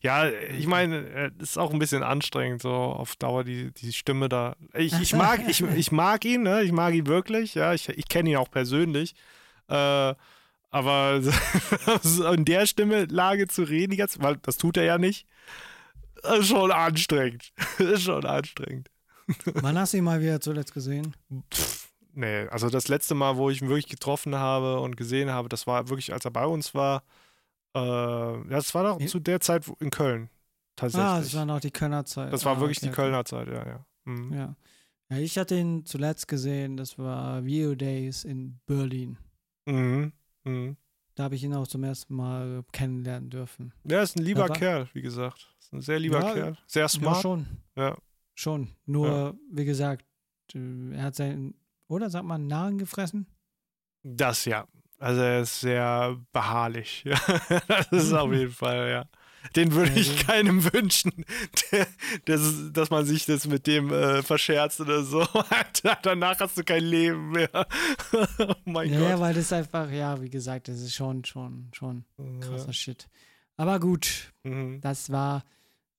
Ja, 0.00 0.28
ich 0.28 0.68
meine, 0.68 0.98
äh, 1.08 1.30
es 1.40 1.50
ist 1.50 1.58
auch 1.58 1.72
ein 1.72 1.80
bisschen 1.80 2.04
anstrengend, 2.04 2.62
so 2.62 2.70
auf 2.72 3.16
Dauer 3.16 3.42
die, 3.42 3.72
die 3.72 3.92
Stimme 3.92 4.28
da. 4.28 4.54
Ich, 4.74 4.92
ich 5.00 5.12
mag, 5.12 5.40
ich, 5.48 5.60
ich 5.76 5.90
mag 5.90 6.24
ihn, 6.24 6.42
ne? 6.44 6.62
Ich 6.62 6.70
mag 6.70 6.94
ihn 6.94 7.08
wirklich, 7.08 7.56
ja, 7.56 7.74
ich, 7.74 7.88
ich 7.88 8.06
kenne 8.08 8.30
ihn 8.30 8.36
auch 8.36 8.48
persönlich. 8.50 9.14
Äh, 9.68 10.14
aber 10.70 11.20
in 12.34 12.44
der 12.44 12.66
Stimme-Lage 12.66 13.48
zu 13.48 13.64
reden, 13.64 13.90
die 13.90 13.96
ganze, 13.96 14.22
weil 14.22 14.36
das 14.36 14.56
tut 14.56 14.76
er 14.76 14.84
ja 14.84 14.98
nicht, 14.98 15.26
ist 16.22 16.48
schon 16.48 16.70
anstrengend. 16.72 17.52
ist 17.78 18.02
schon 18.02 18.24
anstrengend. 18.24 18.90
Wann 19.54 19.78
hast 19.78 19.92
du 19.92 19.98
ihn 19.98 20.04
mal 20.04 20.20
wieder 20.20 20.40
zuletzt 20.40 20.74
gesehen? 20.74 21.14
Pff, 21.52 21.88
nee, 22.14 22.46
also 22.48 22.68
das 22.68 22.88
letzte 22.88 23.14
Mal, 23.14 23.36
wo 23.36 23.50
ich 23.50 23.62
ihn 23.62 23.68
wirklich 23.68 23.88
getroffen 23.88 24.34
habe 24.34 24.80
und 24.80 24.96
gesehen 24.96 25.30
habe, 25.30 25.48
das 25.48 25.66
war 25.66 25.88
wirklich, 25.88 26.12
als 26.12 26.24
er 26.24 26.30
bei 26.30 26.46
uns 26.46 26.74
war. 26.74 27.02
Äh, 27.74 27.80
ja, 27.80 28.42
das 28.48 28.74
war 28.74 28.84
doch 28.84 29.00
Ja. 29.00 29.06
zu 29.06 29.20
der 29.20 29.40
Zeit 29.40 29.64
in 29.80 29.90
Köln. 29.90 30.28
Tatsächlich. 30.76 31.08
Ah, 31.08 31.18
das 31.20 31.34
war 31.34 31.44
noch 31.44 31.60
die 31.60 31.70
Kölner 31.70 32.04
Zeit. 32.04 32.32
Das 32.32 32.44
war 32.44 32.56
ah, 32.56 32.60
wirklich 32.60 32.78
okay, 32.78 32.88
die 32.88 32.92
Kölner 32.92 33.24
Zeit, 33.24 33.48
ja, 33.48 33.66
ja. 33.66 33.86
Mhm. 34.04 34.32
Ja. 34.32 34.56
ja, 35.10 35.16
ich 35.18 35.38
hatte 35.38 35.56
ihn 35.56 35.84
zuletzt 35.86 36.28
gesehen, 36.28 36.76
das 36.76 36.98
war 36.98 37.44
Video 37.44 37.74
Days 37.74 38.24
in 38.24 38.58
Berlin. 38.66 39.16
Mhm. 39.66 40.12
Mhm. 40.44 40.76
Da 41.14 41.24
habe 41.24 41.34
ich 41.34 41.44
ihn 41.44 41.54
auch 41.54 41.66
zum 41.66 41.84
ersten 41.84 42.14
Mal 42.14 42.64
kennenlernen 42.72 43.28
dürfen. 43.30 43.72
Ja, 43.84 44.02
ist 44.02 44.16
ein 44.16 44.22
lieber 44.24 44.42
Ja, 44.44 44.48
war- 44.48 44.56
Kerl, 44.56 44.88
wie 44.94 45.02
gesagt. 45.02 45.48
Ist 45.60 45.72
ein 45.72 45.80
sehr 45.82 45.98
lieber 45.98 46.20
Ja, 46.20 46.32
Kerl. 46.32 46.56
Sehr 46.66 46.82
Ja, 46.82 46.88
smart. 46.88 47.22
schon. 47.22 47.46
Ja. 47.76 47.96
Schon. 48.34 48.68
Nur, 48.86 49.36
wie 49.50 49.64
gesagt, 49.66 50.06
äh, 50.54 50.94
er 50.94 51.02
hat 51.04 51.14
seinen, 51.14 51.54
oder 51.88 52.08
sagt 52.08 52.24
man, 52.24 52.46
Narren 52.46 52.78
gefressen? 52.78 53.26
Das 54.02 54.44
ja. 54.46 54.66
Also 54.98 55.20
er 55.20 55.40
ist 55.42 55.60
sehr 55.60 56.16
beharrlich. 56.32 57.04
Ja, 57.04 57.18
das 57.90 58.04
ist 58.04 58.12
auf 58.12 58.32
jeden 58.32 58.52
Fall, 58.52 58.88
ja. 58.90 59.04
Den 59.56 59.72
würde 59.72 59.90
Ja, 59.92 59.96
ich 59.96 60.08
so- 60.08 60.24
keinem 60.26 60.72
wünschen, 60.72 61.12
der, 61.72 61.86
das, 62.26 62.54
dass 62.72 62.90
man 62.90 63.04
sich 63.04 63.26
das 63.26 63.46
mit 63.46 63.66
dem 63.66 63.92
äh, 63.92 64.22
verscherzt 64.22 64.80
oder 64.80 65.02
so. 65.04 65.20
Alter, 65.50 65.98
danach 66.02 66.38
hast 66.40 66.56
du 66.58 66.64
kein 66.64 66.84
Leben 66.84 67.30
mehr. 67.32 67.50
oh 68.38 68.54
mein 68.64 68.90
Ja, 68.92 69.00
ja, 69.00 69.10
Gott. 69.12 69.20
weil 69.20 69.34
das 69.34 69.52
einfach, 69.52 69.90
ja, 69.90 70.20
wie 70.22 70.30
gesagt, 70.30 70.68
das 70.68 70.80
ist 70.80 70.94
schon, 70.94 71.24
schon, 71.24 71.68
schon 71.72 72.04
krasser 72.40 72.66
Ja. 72.66 72.72
Shit. 72.72 73.08
Aber 73.56 73.78
gut, 73.80 74.32
Mhm. 74.44 74.80
das 74.80 75.10
war, 75.10 75.44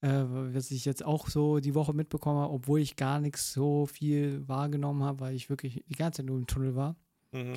äh, 0.02 0.10
was 0.26 0.72
ich 0.72 0.86
jetzt 0.86 1.06
auch 1.06 1.28
so 1.30 1.60
die 1.60 1.76
Woche 1.76 1.94
mitbekommen 1.94 2.40
habe, 2.40 2.54
obwohl 2.54 2.80
ich 2.80 2.96
gar 2.96 3.20
nichts 3.20 3.54
so 3.54 3.86
viel 3.86 4.48
wahrgenommen 4.48 5.04
habe, 5.04 5.20
weil 5.22 5.36
ich 5.36 5.50
wirklich 5.50 5.84
die 5.88 5.96
ganze 5.96 6.18
Zeit 6.18 6.26
nur 6.26 6.38
im 6.38 6.48
Tunnel 6.48 6.76
war. 6.76 6.96
Mhm. 7.32 7.54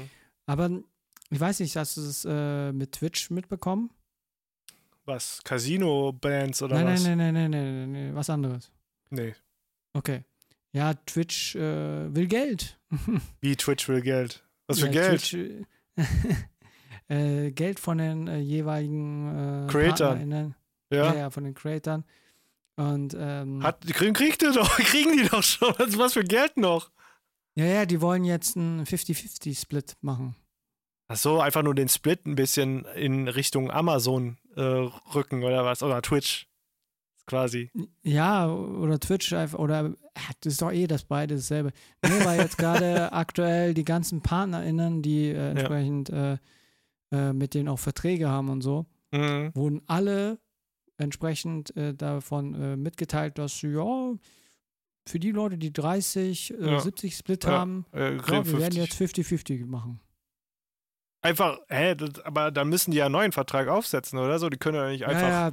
Aber 0.46 0.70
ich 1.30 1.40
weiß 1.40 1.58
nicht, 1.60 1.74
hast 1.76 1.96
du 1.96 2.02
es 2.02 2.24
äh, 2.28 2.72
mit 2.72 2.92
Twitch 2.92 3.30
mitbekommen? 3.30 3.90
Was? 5.06 5.40
Casino-Bands 5.44 6.62
oder 6.62 6.74
Nein, 6.76 6.94
was? 6.94 7.04
nein, 7.04 7.18
nein, 7.18 7.34
nein, 7.34 7.50
nein, 7.50 7.74
nein, 7.74 7.92
nein, 7.92 8.14
was 8.14 8.28
anderes. 8.28 8.70
Nee. 9.10 9.34
Okay. 9.92 10.24
Ja, 10.72 10.94
Twitch 10.94 11.54
äh, 11.54 12.14
will 12.14 12.26
Geld. 12.26 12.78
Wie 13.40 13.56
Twitch 13.56 13.88
will 13.88 14.02
Geld. 14.02 14.44
Was 14.66 14.80
für 14.80 14.86
ja, 14.86 14.92
Geld? 14.92 15.22
Twitch, 15.22 15.34
äh, 15.34 15.64
äh, 17.46 17.50
Geld 17.52 17.78
von 17.80 17.98
den 17.98 18.26
äh, 18.28 18.38
jeweiligen 18.38 19.28
äh, 19.28 19.70
Creatern. 19.70 20.18
PartnerInnen. 20.18 20.54
Ja. 20.90 21.14
Ja, 21.14 21.30
von 21.30 21.44
den 21.44 21.54
Creatern. 21.54 22.04
Und 22.76 23.16
ähm, 23.18 23.62
Hat, 23.62 23.86
kriegen, 23.86 24.12
kriegt 24.12 24.42
ihr 24.42 24.52
doch, 24.52 24.76
kriegen 24.76 25.16
die 25.16 25.28
doch 25.28 25.42
schon. 25.42 25.72
Was, 25.78 25.96
was 25.96 26.12
für 26.12 26.24
Geld 26.24 26.56
noch? 26.56 26.90
ja, 27.54 27.64
ja, 27.64 27.86
die 27.86 28.00
wollen 28.00 28.24
jetzt 28.24 28.56
einen 28.56 28.84
50-50-Split 28.84 29.96
machen. 30.02 30.36
Ach 31.08 31.16
so, 31.16 31.40
einfach 31.40 31.62
nur 31.62 31.74
den 31.74 31.88
Split 31.88 32.26
ein 32.26 32.34
bisschen 32.34 32.84
in 32.96 33.28
Richtung 33.28 33.70
Amazon 33.70 34.36
äh, 34.56 34.60
rücken 35.14 35.42
oder 35.44 35.64
was? 35.64 35.82
Oder 35.82 36.02
Twitch. 36.02 36.48
Quasi. 37.26 37.70
Ja, 38.04 38.48
oder 38.48 39.00
Twitch 39.00 39.32
einfach, 39.32 39.58
oder 39.58 39.82
ja, 39.88 39.94
das 40.42 40.52
ist 40.52 40.62
doch 40.62 40.70
eh 40.70 40.86
das 40.86 41.02
beide 41.04 41.34
dasselbe. 41.34 41.72
Nee, 42.04 42.24
weil 42.24 42.38
jetzt 42.40 42.56
gerade 42.56 43.12
aktuell 43.12 43.74
die 43.74 43.84
ganzen 43.84 44.22
PartnerInnen, 44.22 45.02
die 45.02 45.30
äh, 45.30 45.50
entsprechend 45.50 46.08
äh, 46.10 46.38
äh, 47.10 47.32
mit 47.32 47.54
denen 47.54 47.68
auch 47.68 47.78
Verträge 47.80 48.28
haben 48.28 48.48
und 48.48 48.62
so, 48.62 48.86
Mhm. 49.12 49.50
wurden 49.54 49.82
alle 49.86 50.38
entsprechend 50.98 51.76
äh, 51.76 51.94
davon 51.94 52.54
äh, 52.54 52.76
mitgeteilt, 52.76 53.38
dass 53.38 53.60
ja, 53.62 54.14
für 55.08 55.18
die 55.20 55.30
Leute, 55.32 55.58
die 55.58 55.72
30, 55.72 56.54
äh, 56.54 56.64
Ja. 56.72 56.80
70 56.80 57.16
Split 57.16 57.44
Ja, 57.44 57.50
haben, 57.50 57.86
ja, 57.92 58.10
wir 58.24 58.58
werden 58.58 58.74
50. 58.74 58.76
jetzt 58.76 58.94
50-50 59.00 59.66
machen. 59.66 60.00
Einfach, 61.22 61.58
hä, 61.68 61.94
das, 61.94 62.20
aber 62.24 62.50
dann 62.50 62.68
müssen 62.68 62.90
die 62.92 62.98
ja 62.98 63.06
einen 63.06 63.12
neuen 63.12 63.32
Vertrag 63.32 63.68
aufsetzen, 63.68 64.18
oder 64.18 64.38
so? 64.38 64.48
Die 64.48 64.58
können 64.58 64.76
ja 64.76 64.88
nicht 64.88 65.04
einfach. 65.06 65.22
ja, 65.28 65.48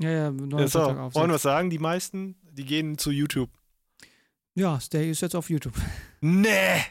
ja, 0.00 0.10
ja, 0.10 0.10
ja, 0.10 0.30
neuen 0.30 0.58
Ja, 0.60 0.68
so, 0.68 0.78
Vertrag 0.78 0.96
wollen 0.96 1.04
aufsetzen. 1.06 1.28
wir 1.28 1.34
was 1.34 1.42
sagen? 1.42 1.70
Die 1.70 1.78
meisten, 1.78 2.36
die 2.52 2.64
gehen 2.64 2.96
zu 2.98 3.10
YouTube. 3.10 3.50
Ja, 4.54 4.80
Stay 4.80 5.10
ist 5.10 5.20
jetzt 5.20 5.34
auf 5.36 5.50
YouTube. 5.50 5.74
Nee! 6.20 6.82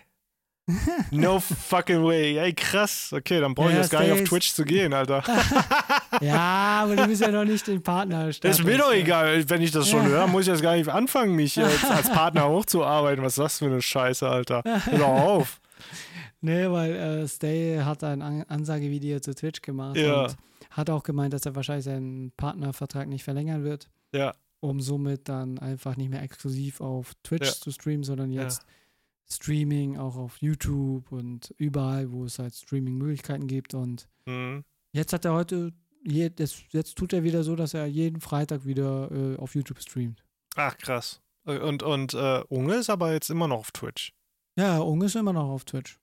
No 1.11 1.39
fucking 1.39 2.03
way. 2.03 2.37
Ey, 2.37 2.53
krass. 2.53 3.13
Okay, 3.13 3.39
dann 3.39 3.55
brauche 3.55 3.69
ich 3.69 3.75
Ja, 3.75 3.81
jetzt 3.83 3.89
gar 3.89 4.01
nicht 4.01 4.11
auf. 4.11 4.23
Twitch 4.25 4.51
zu 4.51 4.65
gehen, 4.65 4.91
Alter. 4.93 5.23
ja, 6.21 6.81
aber 6.83 6.97
du 6.97 7.07
bist 7.07 7.21
ja 7.21 7.29
noch 7.31 7.45
nicht 7.45 7.65
den 7.67 7.81
Partner. 7.81 8.25
Das 8.25 8.59
ist 8.59 8.65
mir 8.65 8.77
doch 8.77 8.91
egal. 8.91 9.49
Wenn 9.49 9.61
ich 9.61 9.71
das 9.71 9.87
schon 9.87 10.05
höre, 10.07 10.27
muss 10.27 10.41
ich 10.41 10.47
jetzt 10.49 10.61
gar 10.61 10.75
nicht 10.75 10.89
anfangen, 10.89 11.35
mich 11.35 11.55
jetzt 11.55 11.85
als 11.89 12.09
Partner 12.09 12.49
hochzuarbeiten. 12.49 13.23
Was 13.23 13.33
ist 13.37 13.39
das 13.39 13.59
für 13.59 13.65
eine 13.67 13.81
Scheiße, 13.81 14.27
Alter? 14.27 14.61
Hör 14.91 15.05
auf. 15.05 15.61
Nee, 16.41 16.69
weil 16.69 16.95
äh, 16.95 17.27
Stay 17.27 17.79
hat 17.79 18.03
ein 18.03 18.21
An 18.21 18.43
Ansagevideo 18.43 19.19
zu 19.19 19.33
Twitch 19.33 19.61
gemacht 19.61 19.97
Ja. 19.97 20.23
und 20.25 20.37
hat 20.71 20.89
auch 20.89 21.03
gemeint, 21.03 21.33
dass 21.33 21.45
er 21.45 21.55
wahrscheinlich 21.55 21.85
seinen 21.85 22.31
Partnervertrag 22.37 23.07
nicht 23.07 23.23
verlängern 23.23 23.63
wird, 23.63 23.89
Ja, 24.13 24.33
um 24.59 24.79
somit 24.81 25.29
dann 25.29 25.57
einfach 25.59 25.97
nicht 25.97 26.09
mehr 26.09 26.21
exklusiv 26.21 26.81
auf 26.81 27.13
Twitch 27.23 27.47
Ja. 27.47 27.53
zu 27.53 27.71
streamen, 27.71 28.03
sondern 28.03 28.31
jetzt 28.31 28.65
Streaming 29.29 29.97
auch 29.97 30.15
auf 30.15 30.37
YouTube 30.37 31.11
und 31.11 31.53
überall, 31.57 32.11
wo 32.11 32.23
es 32.23 32.39
halt 32.39 32.55
Streaming-Möglichkeiten 32.55 33.47
gibt. 33.47 33.73
Und 33.73 34.07
mhm. 34.25 34.63
jetzt 34.93 35.11
hat 35.13 35.25
er 35.25 35.33
heute, 35.33 35.73
je, 36.05 36.29
jetzt, 36.37 36.63
jetzt 36.71 36.95
tut 36.97 37.11
er 37.13 37.23
wieder 37.23 37.43
so, 37.43 37.55
dass 37.55 37.73
er 37.73 37.85
jeden 37.87 38.21
Freitag 38.21 38.65
wieder 38.65 39.11
äh, 39.11 39.37
auf 39.37 39.53
YouTube 39.55 39.81
streamt. 39.81 40.23
Ach, 40.55 40.77
krass. 40.77 41.21
Und, 41.43 41.83
und 41.83 42.13
äh, 42.13 42.43
Unge 42.49 42.75
ist 42.75 42.89
aber 42.89 43.11
jetzt 43.13 43.29
immer 43.29 43.47
noch 43.47 43.59
auf 43.59 43.71
Twitch. 43.71 44.13
Ja, 44.57 44.79
Unge 44.79 45.05
ist 45.05 45.15
immer 45.15 45.33
noch 45.33 45.49
auf 45.49 45.65
Twitch. 45.65 45.99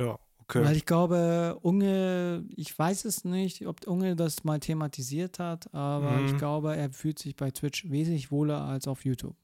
Ja, 0.00 0.18
okay. 0.40 0.64
Weil 0.64 0.76
ich 0.76 0.86
glaube, 0.86 1.58
Unge, 1.62 2.44
ich 2.56 2.78
weiß 2.78 3.04
es 3.04 3.24
nicht, 3.24 3.66
ob 3.66 3.86
Unge 3.86 4.16
das 4.16 4.44
mal 4.44 4.60
thematisiert 4.60 5.38
hat, 5.38 5.72
aber 5.74 6.20
Mhm. 6.20 6.26
ich 6.26 6.36
glaube, 6.38 6.76
er 6.76 6.90
fühlt 6.90 7.18
sich 7.18 7.36
bei 7.36 7.50
Twitch 7.50 7.90
wesentlich 7.90 8.30
wohler 8.30 8.62
als 8.62 8.86
auf 8.88 9.04
YouTube. 9.04 9.36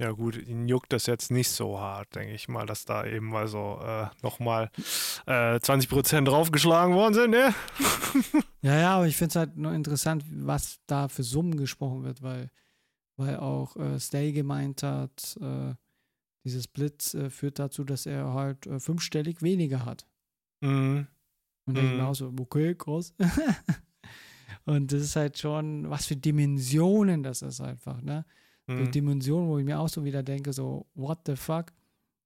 Ja, 0.00 0.10
gut, 0.10 0.36
ihn 0.36 0.66
juckt 0.66 0.92
das 0.92 1.06
jetzt 1.06 1.30
nicht 1.30 1.50
so 1.50 1.78
hart, 1.78 2.16
denke 2.16 2.34
ich 2.34 2.48
mal, 2.48 2.66
dass 2.66 2.84
da 2.84 3.06
eben 3.06 3.26
mal 3.28 3.46
so 3.46 3.78
äh, 3.80 4.06
nochmal 4.22 4.68
äh, 5.26 5.60
20% 5.60 6.24
draufgeschlagen 6.24 6.94
worden 6.96 7.14
sind, 7.14 7.30
ne? 7.30 7.54
Ja, 8.62 8.76
ja, 8.80 8.96
aber 8.96 9.06
ich 9.06 9.16
finde 9.16 9.28
es 9.28 9.36
halt 9.36 9.56
nur 9.56 9.72
interessant, 9.72 10.24
was 10.28 10.80
da 10.86 11.06
für 11.08 11.22
Summen 11.22 11.56
gesprochen 11.56 12.02
wird, 12.02 12.22
weil, 12.22 12.50
weil 13.16 13.36
auch 13.36 13.76
äh, 13.76 14.00
Stay 14.00 14.32
gemeint 14.32 14.82
hat, 14.82 15.36
äh, 15.40 15.74
dieses 16.44 16.68
Blitz 16.68 17.14
äh, 17.14 17.30
führt 17.30 17.58
dazu, 17.58 17.84
dass 17.84 18.06
er 18.06 18.32
halt 18.34 18.66
äh, 18.66 18.78
fünfstellig 18.78 19.42
weniger 19.42 19.84
hat. 19.84 20.06
Mhm. 20.60 21.06
Und 21.66 21.78
ich 21.78 21.84
Mhm. 21.90 21.96
mir 21.96 22.06
auch 22.06 22.14
so, 22.14 22.32
okay, 22.38 22.74
groß. 22.74 23.14
Und 24.66 24.92
das 24.92 25.02
ist 25.02 25.16
halt 25.16 25.38
schon, 25.38 25.88
was 25.90 26.06
für 26.06 26.16
Dimensionen 26.16 27.22
das 27.22 27.42
ist 27.42 27.60
einfach, 27.60 28.00
ne? 28.02 28.24
So 28.66 28.74
Mhm. 28.74 28.90
Dimensionen, 28.90 29.48
wo 29.48 29.58
ich 29.58 29.64
mir 29.64 29.78
auch 29.78 29.88
so 29.90 30.04
wieder 30.04 30.22
denke, 30.22 30.52
so, 30.54 30.86
what 30.94 31.18
the 31.26 31.36
fuck? 31.36 31.72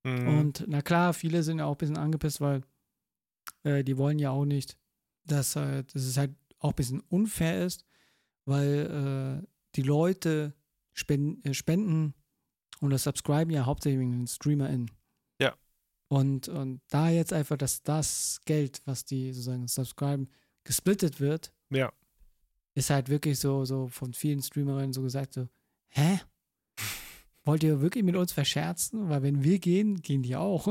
Mhm. 0.05 0.27
Und 0.27 0.65
na 0.67 0.81
klar, 0.81 1.13
viele 1.13 1.43
sind 1.43 1.59
ja 1.59 1.65
auch 1.65 1.73
ein 1.75 1.77
bisschen 1.77 1.97
angepisst, 1.97 2.39
weil 2.39 2.61
äh, 3.63 3.83
die 3.83 3.97
wollen 3.97 4.19
ja 4.19 4.29
auch 4.31 4.45
nicht, 4.45 4.77
dass, 5.25 5.57
äh, 5.57 5.83
dass 5.83 6.03
es 6.03 6.17
halt 6.17 6.31
auch 6.59 6.69
ein 6.69 6.75
bisschen 6.75 7.01
unfair 7.01 7.65
ist, 7.65 7.85
weil 8.45 9.41
äh, 9.43 9.47
die 9.75 9.81
Leute 9.81 10.53
spenden, 10.93 11.43
äh, 11.43 11.53
spenden 11.53 12.13
und 12.79 12.91
das 12.91 13.03
Subscriben 13.03 13.51
ja 13.51 13.65
hauptsächlich 13.65 13.99
wegen 13.99 14.11
den 14.11 14.27
StreamerInnen. 14.27 14.89
Ja. 15.39 15.53
Und, 16.07 16.47
und 16.47 16.81
da 16.89 17.09
jetzt 17.09 17.33
einfach, 17.33 17.57
dass 17.57 17.83
das 17.83 18.39
Geld, 18.45 18.81
was 18.85 19.05
die 19.05 19.31
sozusagen 19.33 19.67
subscriben, 19.67 20.29
gesplittet 20.63 21.19
wird, 21.19 21.51
Ja. 21.69 21.91
ist 22.73 22.89
halt 22.89 23.09
wirklich 23.09 23.39
so, 23.39 23.65
so 23.65 23.87
von 23.87 24.13
vielen 24.13 24.41
Streamerinnen 24.41 24.93
so 24.93 25.01
gesagt, 25.01 25.33
so, 25.33 25.47
hä? 25.89 26.19
Wollt 27.45 27.63
ihr 27.63 27.81
wirklich 27.81 28.03
mit 28.03 28.15
uns 28.15 28.31
verscherzen? 28.31 29.09
Weil 29.09 29.23
wenn 29.23 29.43
wir 29.43 29.59
gehen, 29.59 30.01
gehen 30.01 30.21
die 30.23 30.35
auch. 30.35 30.67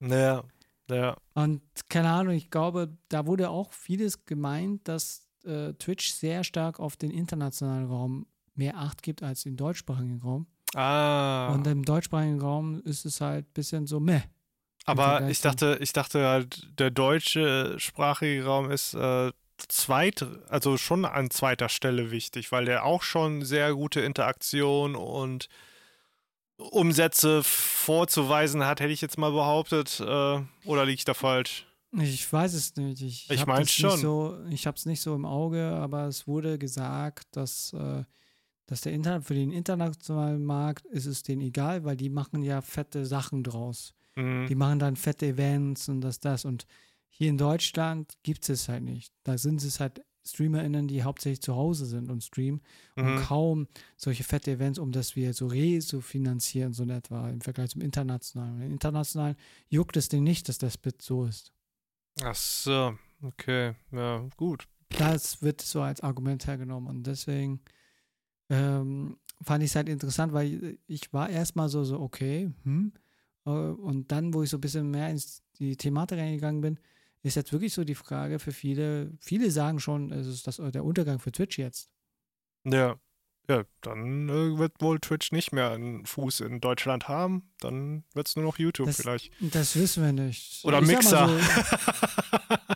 Ja, 0.00 0.44
ja. 0.90 1.16
Und 1.34 1.62
keine 1.88 2.10
Ahnung, 2.10 2.34
ich 2.34 2.50
glaube, 2.50 2.96
da 3.08 3.26
wurde 3.26 3.50
auch 3.50 3.72
vieles 3.72 4.24
gemeint, 4.24 4.88
dass 4.88 5.26
äh, 5.44 5.72
Twitch 5.74 6.12
sehr 6.12 6.42
stark 6.44 6.80
auf 6.80 6.96
den 6.96 7.10
internationalen 7.10 7.86
Raum 7.86 8.26
mehr 8.54 8.76
Acht 8.76 9.02
gibt 9.02 9.22
als 9.22 9.42
den 9.44 9.56
deutschsprachigen 9.56 10.20
Raum. 10.20 10.46
Ah. 10.74 11.52
Und 11.52 11.66
im 11.66 11.84
deutschsprachigen 11.84 12.40
Raum 12.40 12.80
ist 12.84 13.04
es 13.04 13.20
halt 13.20 13.46
ein 13.46 13.52
bisschen 13.52 13.86
so 13.86 14.00
meh. 14.00 14.22
Aber 14.86 15.28
ich 15.28 15.40
dachte, 15.40 15.78
ich 15.80 15.92
dachte 15.92 16.26
halt, 16.26 16.66
der 16.78 16.90
deutsche 16.90 17.74
sprachige 17.78 18.44
Raum 18.44 18.70
ist 18.70 18.94
äh, 18.94 19.30
zweit, 19.68 20.26
also 20.48 20.76
schon 20.76 21.04
an 21.04 21.30
zweiter 21.30 21.68
Stelle 21.68 22.10
wichtig, 22.10 22.50
weil 22.50 22.64
der 22.64 22.84
auch 22.84 23.02
schon 23.02 23.42
sehr 23.42 23.74
gute 23.74 24.00
Interaktion 24.00 24.96
und 24.96 25.48
Umsätze 26.56 27.42
vorzuweisen 27.42 28.64
hat, 28.64 28.80
hätte 28.80 28.92
ich 28.92 29.00
jetzt 29.00 29.18
mal 29.18 29.32
behauptet. 29.32 30.00
Äh, 30.00 30.04
oder 30.64 30.84
liege 30.84 30.98
ich 30.98 31.04
da 31.04 31.14
falsch? 31.14 31.66
Ich 31.92 32.32
weiß 32.32 32.54
es 32.54 32.76
nicht. 32.76 33.02
Ich, 33.02 33.30
Ich 33.30 33.40
hab 33.40 33.48
mein 33.48 33.62
das 33.62 33.72
schon. 33.72 33.98
So, 33.98 34.38
ich 34.50 34.66
habe 34.66 34.76
es 34.76 34.86
nicht 34.86 35.00
so 35.00 35.14
im 35.14 35.24
Auge, 35.24 35.64
aber 35.64 36.06
es 36.06 36.26
wurde 36.26 36.58
gesagt, 36.58 37.34
dass, 37.36 37.72
äh, 37.72 38.04
dass 38.70 38.82
der 38.82 38.92
Internet 38.92 39.24
für 39.24 39.34
den 39.34 39.50
internationalen 39.50 40.44
Markt 40.44 40.86
ist 40.86 41.06
es 41.06 41.24
denen 41.24 41.42
egal, 41.42 41.82
weil 41.84 41.96
die 41.96 42.08
machen 42.08 42.42
ja 42.44 42.60
fette 42.60 43.04
Sachen 43.04 43.42
draus. 43.42 43.94
Mhm. 44.14 44.46
Die 44.46 44.54
machen 44.54 44.78
dann 44.78 44.94
fette 44.94 45.26
Events 45.26 45.88
und 45.88 46.00
das, 46.02 46.20
das. 46.20 46.44
Und 46.44 46.66
hier 47.08 47.30
in 47.30 47.36
Deutschland 47.36 48.12
gibt 48.22 48.48
es 48.48 48.68
halt 48.68 48.84
nicht. 48.84 49.12
Da 49.24 49.38
sind 49.38 49.60
es 49.64 49.80
halt 49.80 50.04
StreamerInnen, 50.24 50.86
die 50.86 51.02
hauptsächlich 51.02 51.40
zu 51.42 51.56
Hause 51.56 51.84
sind 51.84 52.12
und 52.12 52.22
streamen 52.22 52.60
und 52.94 53.14
Mhm. 53.14 53.16
kaum 53.16 53.66
solche 53.96 54.22
fette 54.22 54.52
Events, 54.52 54.78
um 54.78 54.92
das 54.92 55.16
wir 55.16 55.34
so 55.34 55.48
refinanzieren, 55.48 56.72
so 56.72 56.84
in 56.84 56.90
etwa 56.90 57.28
im 57.28 57.40
Vergleich 57.40 57.70
zum 57.70 57.80
internationalen. 57.80 58.62
Im 58.62 58.70
internationalen 58.70 59.34
juckt 59.68 59.96
es 59.96 60.08
denen 60.08 60.24
nicht, 60.24 60.48
dass 60.48 60.58
der 60.58 60.70
Split 60.70 61.02
so 61.02 61.24
ist. 61.24 61.52
Ach 62.22 62.36
so, 62.36 62.94
okay, 63.22 63.74
ja, 63.90 64.28
gut. 64.36 64.68
Das 64.96 65.42
wird 65.42 65.60
so 65.60 65.82
als 65.82 66.02
Argument 66.02 66.46
hergenommen 66.46 66.88
und 66.88 67.06
deswegen 67.06 67.60
ähm, 68.50 69.16
fand 69.42 69.62
ich 69.64 69.70
es 69.70 69.76
halt 69.76 69.88
interessant, 69.88 70.32
weil 70.34 70.78
ich 70.86 71.12
war 71.12 71.30
erstmal 71.30 71.68
so, 71.68 71.82
so, 71.84 71.98
okay, 72.00 72.50
hm. 72.64 72.92
Äh, 73.46 73.50
Und 73.50 74.12
dann, 74.12 74.34
wo 74.34 74.42
ich 74.42 74.50
so 74.50 74.58
ein 74.58 74.60
bisschen 74.60 74.90
mehr 74.90 75.08
ins 75.08 75.42
die 75.58 75.76
Thematik 75.76 76.18
reingegangen 76.18 76.60
bin, 76.60 76.78
ist 77.22 77.36
jetzt 77.36 77.52
wirklich 77.52 77.72
so 77.72 77.84
die 77.84 77.94
Frage 77.94 78.38
für 78.38 78.52
viele, 78.52 79.12
viele 79.20 79.50
sagen 79.50 79.78
schon, 79.80 80.10
es 80.12 80.26
ist 80.26 80.46
das, 80.46 80.56
der 80.56 80.84
Untergang 80.84 81.18
für 81.18 81.32
Twitch 81.32 81.58
jetzt. 81.58 81.90
Ja, 82.64 82.96
ja, 83.48 83.64
dann 83.80 84.28
äh, 84.28 84.58
wird 84.58 84.80
wohl 84.80 85.00
Twitch 85.00 85.32
nicht 85.32 85.52
mehr 85.52 85.70
einen 85.70 86.06
Fuß 86.06 86.40
in 86.40 86.60
Deutschland 86.60 87.08
haben. 87.08 87.50
Dann 87.60 88.04
wird 88.14 88.28
es 88.28 88.36
nur 88.36 88.44
noch 88.44 88.58
YouTube 88.58 88.86
Das- 88.86 88.96
vielleicht. 88.96 89.32
Das 89.40 89.74
wissen 89.76 90.02
wir 90.04 90.12
nicht. 90.12 90.64
Oder 90.64 90.80
Ich 90.82 90.86
Mixer. 90.88 91.28
So, 91.28 91.36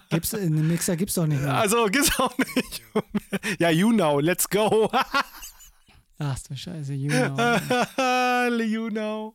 gibt's, 0.10 0.34
einen 0.34 0.66
Mixer 0.68 0.96
gibt 0.96 1.10
es 1.10 1.14
doch 1.14 1.26
nicht 1.26 1.40
mehr. 1.42 1.54
also, 1.54 1.86
gibt's 1.86 2.18
auch 2.18 2.36
nicht. 2.38 2.82
ja, 3.60 3.70
you 3.70 3.90
know, 3.92 4.18
let's 4.20 4.48
go. 4.48 4.90
Ach 6.18 6.38
du 6.38 6.56
Scheiße, 6.56 6.94
you 6.94 7.10
know. 7.10 7.36
you 8.62 8.88
know. 8.88 9.34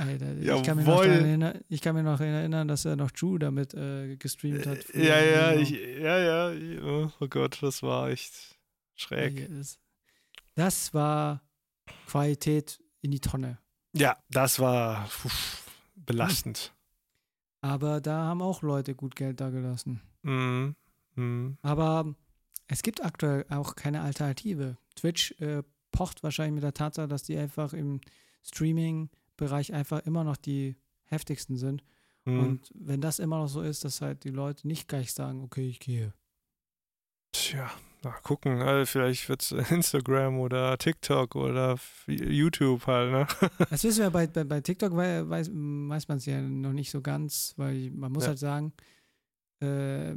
Alter, 0.00 0.36
ich, 0.36 0.62
kann 0.64 0.78
erinnern, 0.78 1.60
ich 1.68 1.80
kann 1.80 1.94
mir 1.94 2.02
noch 2.02 2.20
erinnern, 2.20 2.66
dass 2.66 2.84
er 2.84 2.96
noch 2.96 3.12
Drew 3.12 3.38
damit 3.38 3.74
äh, 3.74 4.16
gestreamt 4.16 4.66
hat. 4.66 4.78
früher. 4.84 5.04
Ja, 5.04 5.20
ja, 5.20 5.52
ich, 5.54 5.70
ja, 5.70 6.18
ja, 6.18 6.50
ja. 6.52 7.12
Oh 7.20 7.28
Gott, 7.28 7.58
das 7.62 7.82
war 7.82 8.10
echt 8.10 8.58
schräg. 8.96 9.48
Das 10.56 10.92
war 10.94 11.42
Qualität 12.06 12.80
in 13.02 13.12
die 13.12 13.20
Tonne. 13.20 13.58
Ja, 13.92 14.16
das 14.30 14.58
war 14.58 15.04
uff, 15.24 15.62
belastend. 15.94 16.74
Aber 17.60 18.00
da 18.00 18.24
haben 18.24 18.42
auch 18.42 18.62
Leute 18.62 18.94
gut 18.94 19.16
Geld 19.16 19.40
da 19.40 19.50
gelassen. 19.50 20.00
Mhm. 20.22 20.74
Mhm. 21.14 21.58
Aber 21.62 22.14
es 22.68 22.82
gibt 22.82 23.02
aktuell 23.04 23.46
auch 23.48 23.76
keine 23.76 24.02
Alternative. 24.02 24.76
Twitch 24.96 25.32
äh, 25.40 25.62
pocht 25.96 26.22
wahrscheinlich 26.22 26.54
mit 26.54 26.62
der 26.62 26.74
Tatsache, 26.74 27.08
dass 27.08 27.22
die 27.22 27.36
einfach 27.36 27.72
im 27.72 28.00
Streaming-Bereich 28.42 29.72
einfach 29.72 30.00
immer 30.06 30.24
noch 30.24 30.36
die 30.36 30.76
heftigsten 31.04 31.56
sind. 31.56 31.82
Mhm. 32.24 32.40
Und 32.40 32.70
wenn 32.74 33.00
das 33.00 33.18
immer 33.18 33.38
noch 33.38 33.48
so 33.48 33.62
ist, 33.62 33.84
dass 33.84 34.00
halt 34.00 34.24
die 34.24 34.30
Leute 34.30 34.66
nicht 34.66 34.88
gleich 34.88 35.12
sagen, 35.12 35.42
okay, 35.42 35.68
ich 35.68 35.80
gehe. 35.80 36.12
Tja, 37.32 37.70
mal 38.02 38.12
gucken. 38.22 38.62
Also 38.62 38.86
vielleicht 38.90 39.28
wird 39.28 39.42
es 39.42 39.52
Instagram 39.70 40.38
oder 40.40 40.76
TikTok 40.78 41.36
oder 41.36 41.76
YouTube 42.06 42.86
halt, 42.86 43.12
ne? 43.12 43.26
Das 43.70 43.84
wissen 43.84 44.02
wir 44.02 44.10
bei, 44.10 44.26
bei, 44.26 44.44
bei 44.44 44.60
TikTok, 44.60 44.96
wei- 44.96 45.28
weiß, 45.28 45.50
weiß 45.52 46.08
man 46.08 46.16
es 46.18 46.26
ja 46.26 46.40
noch 46.40 46.72
nicht 46.72 46.90
so 46.90 47.00
ganz, 47.02 47.52
weil 47.56 47.90
man 47.90 48.12
muss 48.12 48.24
Ja. 48.24 48.28
halt 48.30 48.38
sagen, 48.38 48.72
äh, 49.60 50.14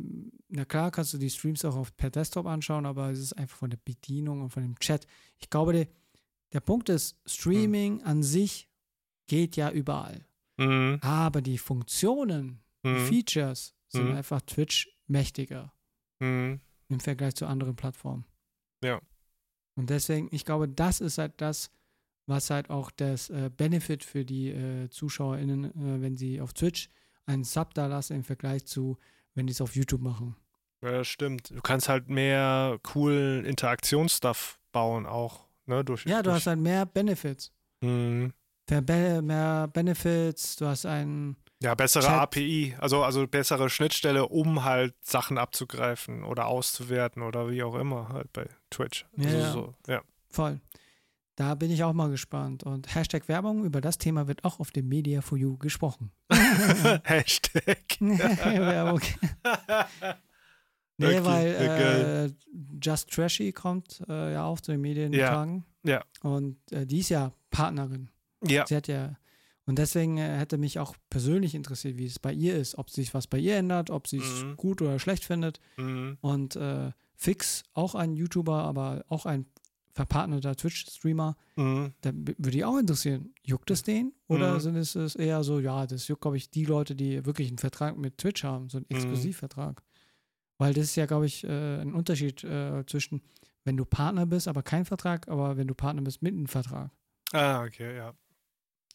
na 0.50 0.66
klar 0.66 0.92
kannst 0.92 1.14
du 1.14 1.18
die 1.18 1.30
Streams 1.30 1.64
auch 1.66 1.76
auf, 1.76 1.96
per 1.96 2.10
Desktop 2.10 2.46
anschauen, 2.46 2.86
aber 2.86 3.10
es 3.12 3.20
ist 3.20 3.34
einfach 3.34 3.58
von 3.58 3.70
der 3.70 3.80
Bedienung 3.84 4.42
und 4.42 4.50
von 4.50 4.64
dem 4.64 4.78
Chat. 4.80 5.06
Ich 5.38 5.50
glaube, 5.50 5.74
der, 5.74 5.88
der 6.54 6.60
Punkt 6.60 6.90
ist, 6.90 7.18
Streaming 7.26 8.02
an 8.04 8.24
sich 8.24 8.68
geht 9.28 9.56
ja 9.56 9.72
überall. 9.72 10.26
Mhm. 10.58 10.98
Aber 11.02 11.42
die 11.42 11.58
Funktionen, 11.58 12.60
die 12.84 12.90
Mhm. 12.90 13.08
Features 13.08 13.76
sind 13.88 14.10
Mhm. 14.10 14.16
einfach 14.16 14.42
Twitch 14.42 14.90
mächtiger 15.08 15.72
Mhm. 16.20 16.60
im 16.90 17.00
Vergleich 17.00 17.36
zu 17.36 17.46
anderen 17.46 17.76
Plattformen. 17.76 18.26
Ja. 18.84 19.02
Und 19.76 19.90
deswegen, 19.90 20.28
ich 20.32 20.44
glaube, 20.46 20.68
das 20.68 21.00
ist 21.00 21.18
halt 21.18 21.34
das, 21.38 21.72
was 22.26 22.50
halt 22.50 22.70
auch 22.70 22.92
das 22.92 23.30
äh, 23.30 23.50
Benefit 23.56 24.04
für 24.04 24.26
die 24.26 24.50
äh, 24.50 24.90
ZuschauerInnen, 24.90 25.66
äh, 25.66 26.02
wenn 26.02 26.18
sie 26.18 26.42
auf 26.42 26.54
Twitch 26.54 26.90
einen 27.26 27.44
Sub 27.44 27.74
da 27.74 27.88
lassen 27.88 28.16
im 28.18 28.24
Vergleich 28.24 28.66
zu, 28.66 28.98
wenn 29.40 29.48
die 29.48 29.54
es 29.54 29.62
auf 29.62 29.76
YouTube 29.76 30.02
machen. 30.02 30.36
Ja, 30.84 30.92
das 30.92 31.08
stimmt. 31.08 31.50
Du 31.50 31.62
kannst 31.62 31.90
halt 31.90 32.10
mehr 32.10 32.78
coolen 32.84 33.46
Interaktionsstuff 33.46 34.60
bauen 34.72 35.06
auch, 35.06 35.48
ne? 35.66 35.84
Durch, 35.84 36.06
Ja, 36.06 36.18
du 36.18 36.24
durch, 36.26 36.36
hast 36.36 36.48
halt 36.48 36.60
mehr 36.60 36.86
Benefits. 36.86 37.52
Mhm. 37.82 38.34
Mehr, 38.70 39.22
mehr 39.22 39.68
Benefits, 39.74 40.56
du 40.58 40.68
hast 40.68 40.86
einen, 40.86 41.36
Ja, 41.62 41.74
bessere 41.74 42.04
Chat. 42.04 42.12
API, 42.12 42.76
also, 42.78 43.04
also 43.04 43.26
bessere 43.28 43.70
Schnittstelle, 43.70 44.28
um 44.28 44.64
halt 44.64 44.94
Sachen 45.02 45.38
abzugreifen 45.40 46.24
oder 46.24 46.46
auszuwerten 46.46 47.24
oder 47.24 47.50
wie 47.50 47.64
auch 47.64 47.76
immer 47.76 48.10
halt 48.10 48.32
bei 48.32 48.48
Twitch. 48.70 49.06
Also 49.18 49.30
ja. 49.38 49.52
So, 49.52 49.74
ja. 49.88 50.02
voll. 50.30 50.60
Da 51.40 51.56
bin 51.56 51.72
ich 51.72 51.86
auch 51.86 51.94
mal 51.94 52.10
gespannt. 52.10 52.64
Und 52.64 52.94
Hashtag 52.94 53.30
Werbung, 53.30 53.64
über 53.64 53.80
das 53.80 53.98
Thema 53.98 54.28
wird 54.28 54.44
auch 54.44 54.60
auf 54.60 54.72
dem 54.72 54.90
Media 54.90 55.22
for 55.22 55.38
You 55.38 55.56
gesprochen. 55.58 56.12
Hashtag. 57.04 57.80
Werbung. 58.02 59.00
Nee, 60.98 61.06
Okay, 61.08 61.24
weil 61.24 61.54
geil. 61.54 62.30
äh, 62.30 62.56
Just 62.82 63.10
Trashy 63.10 63.54
kommt 63.54 64.02
äh, 64.10 64.34
ja 64.34 64.44
auch 64.44 64.60
zu 64.60 64.72
den 64.74 64.82
Medien 64.82 65.14
Ja, 65.14 65.30
Tagen. 65.30 65.64
ja. 65.84 66.04
Und 66.24 66.58
äh, 66.74 66.86
die 66.86 67.00
ist 67.00 67.08
ja 67.10 67.32
Partnerin. 67.52 68.10
Ja. 68.46 68.68
Sie 68.68 68.76
hat 68.76 68.90
ja. 68.90 69.16
Und 69.66 69.80
deswegen 69.80 70.18
äh, 70.18 70.38
hätte 70.40 70.58
mich 70.58 70.78
auch 70.78 70.94
persönlich 71.10 71.56
interessiert, 71.56 71.98
wie 71.98 72.06
es 72.06 72.20
bei 72.20 72.34
ihr 72.34 72.58
ist, 72.58 72.78
ob 72.78 72.90
sich 72.90 73.14
was 73.14 73.28
bei 73.28 73.38
ihr 73.38 73.56
ändert, 73.56 73.92
ob 73.92 74.08
sie 74.08 74.18
es 74.18 74.44
Mhm. 74.44 74.58
gut 74.58 74.82
oder 74.82 75.00
schlecht 75.00 75.24
findet. 75.24 75.62
Mhm. 75.78 76.18
Und 76.20 76.58
äh, 76.58 76.92
Fix, 77.16 77.64
auch 77.74 77.96
ein 77.96 78.14
YouTuber, 78.18 78.62
aber 78.64 79.06
auch 79.08 79.26
ein 79.26 79.46
verpartnerter 79.94 80.56
Twitch-Streamer, 80.56 81.36
Mhm. 81.56 81.94
da 82.02 82.12
würde 82.14 82.58
ich 82.58 82.64
auch 82.66 82.78
interessieren. 82.78 83.34
Juckt 83.44 83.72
es 83.72 83.84
den? 83.84 84.14
Oder 84.28 84.56
Mhm. 84.56 84.60
sind 84.60 84.76
es, 84.76 84.96
es 84.96 85.16
eher 85.16 85.44
so, 85.44 85.60
ja, 85.60 85.88
das 85.88 86.08
juckt, 86.08 86.22
glaube 86.22 86.38
ich, 86.38 86.50
die 86.52 86.66
Leute, 86.66 86.96
die 86.96 87.26
wirklich 87.26 87.48
einen 87.50 87.58
Vertrag 87.58 87.98
mit 87.98 88.18
Twitch 88.18 88.44
haben, 88.44 88.70
so 88.70 88.78
einen 88.78 88.86
Mhm. 88.90 88.96
Exklusivvertrag. 88.96 89.82
Weil 90.58 90.74
das 90.74 90.86
ist 90.86 90.96
ja, 90.96 91.06
glaube 91.06 91.26
ich, 91.26 91.44
äh, 91.44 91.82
ein 91.82 91.94
Unterschied 91.94 92.44
äh, 92.44 92.86
zwischen, 92.86 93.22
wenn 93.64 93.78
du 93.78 93.86
Partner 93.86 94.26
bist, 94.26 94.48
aber 94.48 94.62
kein 94.64 94.86
Vertrag, 94.86 95.28
aber 95.28 95.58
wenn 95.58 95.68
du 95.68 95.74
Partner 95.74 96.02
bist 96.02 96.22
mit 96.22 96.34
einem 96.34 96.48
Vertrag. 96.48 96.92
Ah, 97.32 97.64
okay, 97.64 97.96
ja. 97.96 98.14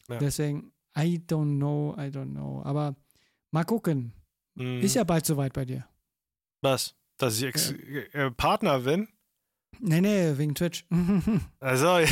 Ja. 0.07 0.19
Deswegen, 0.19 0.71
I 0.97 1.17
don't 1.27 1.57
know, 1.57 1.93
I 1.97 2.09
don't 2.09 2.31
know. 2.31 2.61
Aber 2.63 2.95
mal 3.51 3.63
gucken. 3.63 4.13
Mhm. 4.55 4.79
Ist 4.81 4.95
ja 4.95 5.03
bald 5.03 5.25
soweit 5.25 5.53
bei 5.53 5.65
dir. 5.65 5.85
Was? 6.61 6.95
Dass 7.17 7.37
ich 7.37 7.43
Ex 7.45 7.71
äh, 7.71 8.31
Partner 8.31 8.79
bin? 8.81 9.07
Nee, 9.79 10.01
nee, 10.01 10.37
wegen 10.37 10.55
Twitch. 10.55 10.85
Also, 11.59 11.85
ja, 11.99 12.05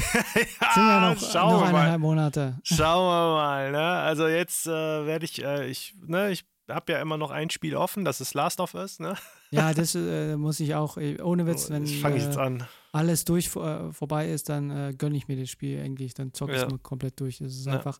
ja 0.75 1.09
noch, 1.13 1.19
schauen 1.21 1.53
noch 1.53 1.59
wir 1.61 1.71
mal. 1.71 1.75
eineinhalb 1.79 2.01
Monate. 2.01 2.59
Schauen 2.63 3.05
wir 3.07 3.35
mal, 3.35 3.71
ne? 3.71 3.79
Also 3.81 4.27
jetzt 4.27 4.65
äh, 4.67 4.71
werde 5.05 5.25
ich, 5.25 5.43
äh, 5.43 5.67
ich, 5.67 5.95
ne, 6.05 6.31
ich 6.31 6.45
habe 6.69 6.93
ja 6.93 7.01
immer 7.01 7.17
noch 7.17 7.29
ein 7.31 7.49
Spiel 7.49 7.75
offen, 7.75 8.05
das 8.05 8.21
ist 8.21 8.33
Last 8.33 8.59
of 8.59 8.73
Us, 8.73 8.99
ne? 8.99 9.15
Ja, 9.51 9.73
das 9.73 9.95
äh, 9.95 10.35
muss 10.37 10.59
ich 10.59 10.75
auch, 10.75 10.97
äh, 10.97 11.21
ohne 11.21 11.45
Witz, 11.45 11.69
wenn 11.69 11.83
ich 11.83 12.01
jetzt 12.01 12.37
äh, 12.37 12.57
alles 12.93 13.25
durch 13.25 13.55
äh, 13.55 13.91
vorbei 13.91 14.29
ist, 14.29 14.49
dann 14.49 14.97
gönne 14.97 15.17
ich 15.17 15.27
mir 15.27 15.37
das 15.39 15.49
Spiel 15.49 15.79
eigentlich, 15.81 16.13
dann 16.13 16.33
zocke 16.33 16.53
ich 16.53 16.59
Ja. 16.59 16.65
es 16.65 16.69
nur 16.69 16.81
komplett 16.81 17.19
durch. 17.19 17.41
Es 17.41 17.55
ist 17.57 17.65
Ja. 17.67 17.73
einfach, 17.73 17.99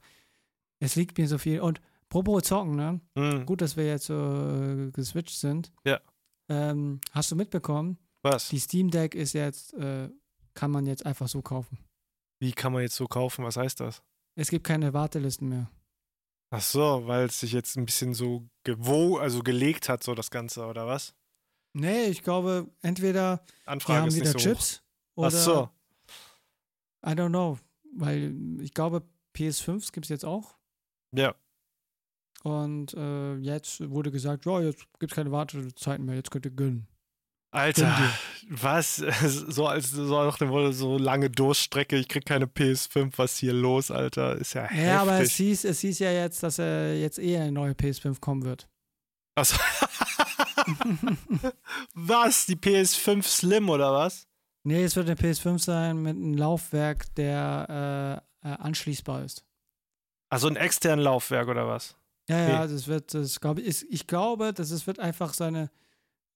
es 0.79 0.95
liegt 0.95 1.17
mir 1.17 1.27
so 1.27 1.37
viel. 1.37 1.59
Und 1.61 1.81
apropos 2.09 2.43
zocken, 2.43 2.75
ne? 2.75 2.99
Hm, 3.17 3.45
Gut, 3.45 3.61
dass 3.61 3.75
wir 3.77 3.85
jetzt 3.87 4.05
so 4.05 4.89
geswitcht 4.93 5.37
sind. 5.39 5.71
Ja. 5.85 5.99
Ähm, 6.49 6.99
hast 7.11 7.31
du 7.31 7.35
mitbekommen? 7.35 7.97
Was? 8.23 8.49
Die 8.49 8.59
Steam 8.59 8.89
Deck 8.89 9.15
ist 9.15 9.33
jetzt, 9.33 9.73
äh, 9.73 10.09
kann 10.53 10.71
man 10.71 10.85
jetzt 10.85 11.05
einfach 11.05 11.27
so 11.27 11.41
kaufen. 11.41 11.77
Wie 12.39 12.51
kann 12.51 12.73
man 12.73 12.81
jetzt 12.81 12.95
so 12.95 13.07
kaufen? 13.07 13.45
Was 13.45 13.57
heißt 13.57 13.79
das? 13.79 14.01
Es 14.35 14.49
gibt 14.49 14.65
keine 14.65 14.93
Wartelisten 14.93 15.49
mehr. 15.49 15.69
Ach 16.49 16.61
so, 16.61 17.07
weil 17.07 17.25
es 17.25 17.39
sich 17.39 17.51
jetzt 17.51 17.77
ein 17.77 17.85
bisschen 17.85 18.13
so 18.13 18.47
gewo, 18.63 19.17
also 19.17 19.41
gelegt 19.41 19.89
hat, 19.89 20.03
so 20.03 20.13
das 20.13 20.29
Ganze, 20.29 20.65
oder 20.65 20.85
was? 20.85 21.15
Nee, 21.73 22.05
ich 22.05 22.21
glaube, 22.21 22.67
entweder 22.81 23.43
die 23.63 23.67
Anfrage 23.67 24.01
haben 24.01 24.07
ist 24.09 24.15
wieder 24.15 24.31
so 24.31 24.37
hoch. 24.37 24.43
Chips 24.43 24.83
oder 25.15 25.27
Ach 25.27 25.31
so. 25.31 25.69
I 27.05 27.09
don't 27.09 27.29
know. 27.29 27.57
Weil 27.95 28.35
ich 28.61 28.73
glaube, 28.73 29.03
PS5 29.35 29.91
gibt 29.91 30.05
es 30.05 30.09
jetzt 30.09 30.25
auch. 30.25 30.55
Ja. 31.11 31.35
Und 32.43 32.93
äh, 32.93 33.35
jetzt 33.37 33.89
wurde 33.89 34.11
gesagt, 34.11 34.45
ja, 34.45 34.61
jetzt 34.61 34.85
gibt 34.99 35.11
es 35.11 35.15
keine 35.15 35.31
Wartezeiten 35.31 36.05
mehr, 36.05 36.15
jetzt 36.15 36.29
könnt 36.29 36.45
ihr 36.45 36.51
gönnen. 36.51 36.87
Alter, 37.53 37.95
was? 38.49 38.97
So 39.49 39.67
als 39.67 39.91
so 39.91 40.23
nach 40.23 40.37
dem 40.37 40.49
Motto, 40.49 40.71
so 40.71 40.97
lange 40.97 41.29
Durststrecke, 41.29 41.97
ich 41.97 42.07
krieg 42.07 42.25
keine 42.25 42.45
PS5, 42.45 43.13
was 43.17 43.37
hier 43.37 43.53
los, 43.53 43.91
Alter? 43.91 44.35
Ist 44.35 44.53
ja 44.53 44.63
heftig. 44.63 44.85
Ja, 44.85 45.01
aber 45.01 45.21
es 45.21 45.33
hieß, 45.35 45.65
es 45.65 45.79
hieß 45.81 45.99
ja 45.99 46.11
jetzt, 46.11 46.41
dass 46.43 46.59
äh, 46.59 46.99
jetzt 46.99 47.19
eher 47.19 47.41
eine 47.43 47.51
neue 47.51 47.73
PS5 47.73 48.19
kommen 48.19 48.43
wird. 48.43 48.67
Achso. 49.35 49.55
was? 51.93 52.45
Die 52.45 52.55
PS5 52.55 53.23
Slim 53.23 53.69
oder 53.69 53.93
was? 53.93 54.27
nee, 54.63 54.83
es 54.83 54.95
wird 54.95 55.07
eine 55.07 55.17
PS5 55.17 55.59
sein 55.59 56.01
mit 56.01 56.15
einem 56.15 56.33
Laufwerk, 56.33 57.13
der 57.15 58.23
äh, 58.43 58.49
äh, 58.49 58.53
anschließbar 58.53 59.23
ist. 59.23 59.45
Also 60.29 60.47
ein 60.47 60.55
externen 60.55 61.03
Laufwerk 61.03 61.47
oder 61.47 61.67
was? 61.67 61.95
Ja, 62.29 62.47
ja, 62.47 62.67
das 62.67 62.87
wird, 62.87 63.13
das 63.13 63.39
glaube 63.41 63.61
ich, 63.61 63.85
ich 63.91 64.07
glaube, 64.07 64.53
dass 64.53 64.71
es 64.71 64.87
wird 64.87 64.99
einfach 64.99 65.33
seine 65.33 65.69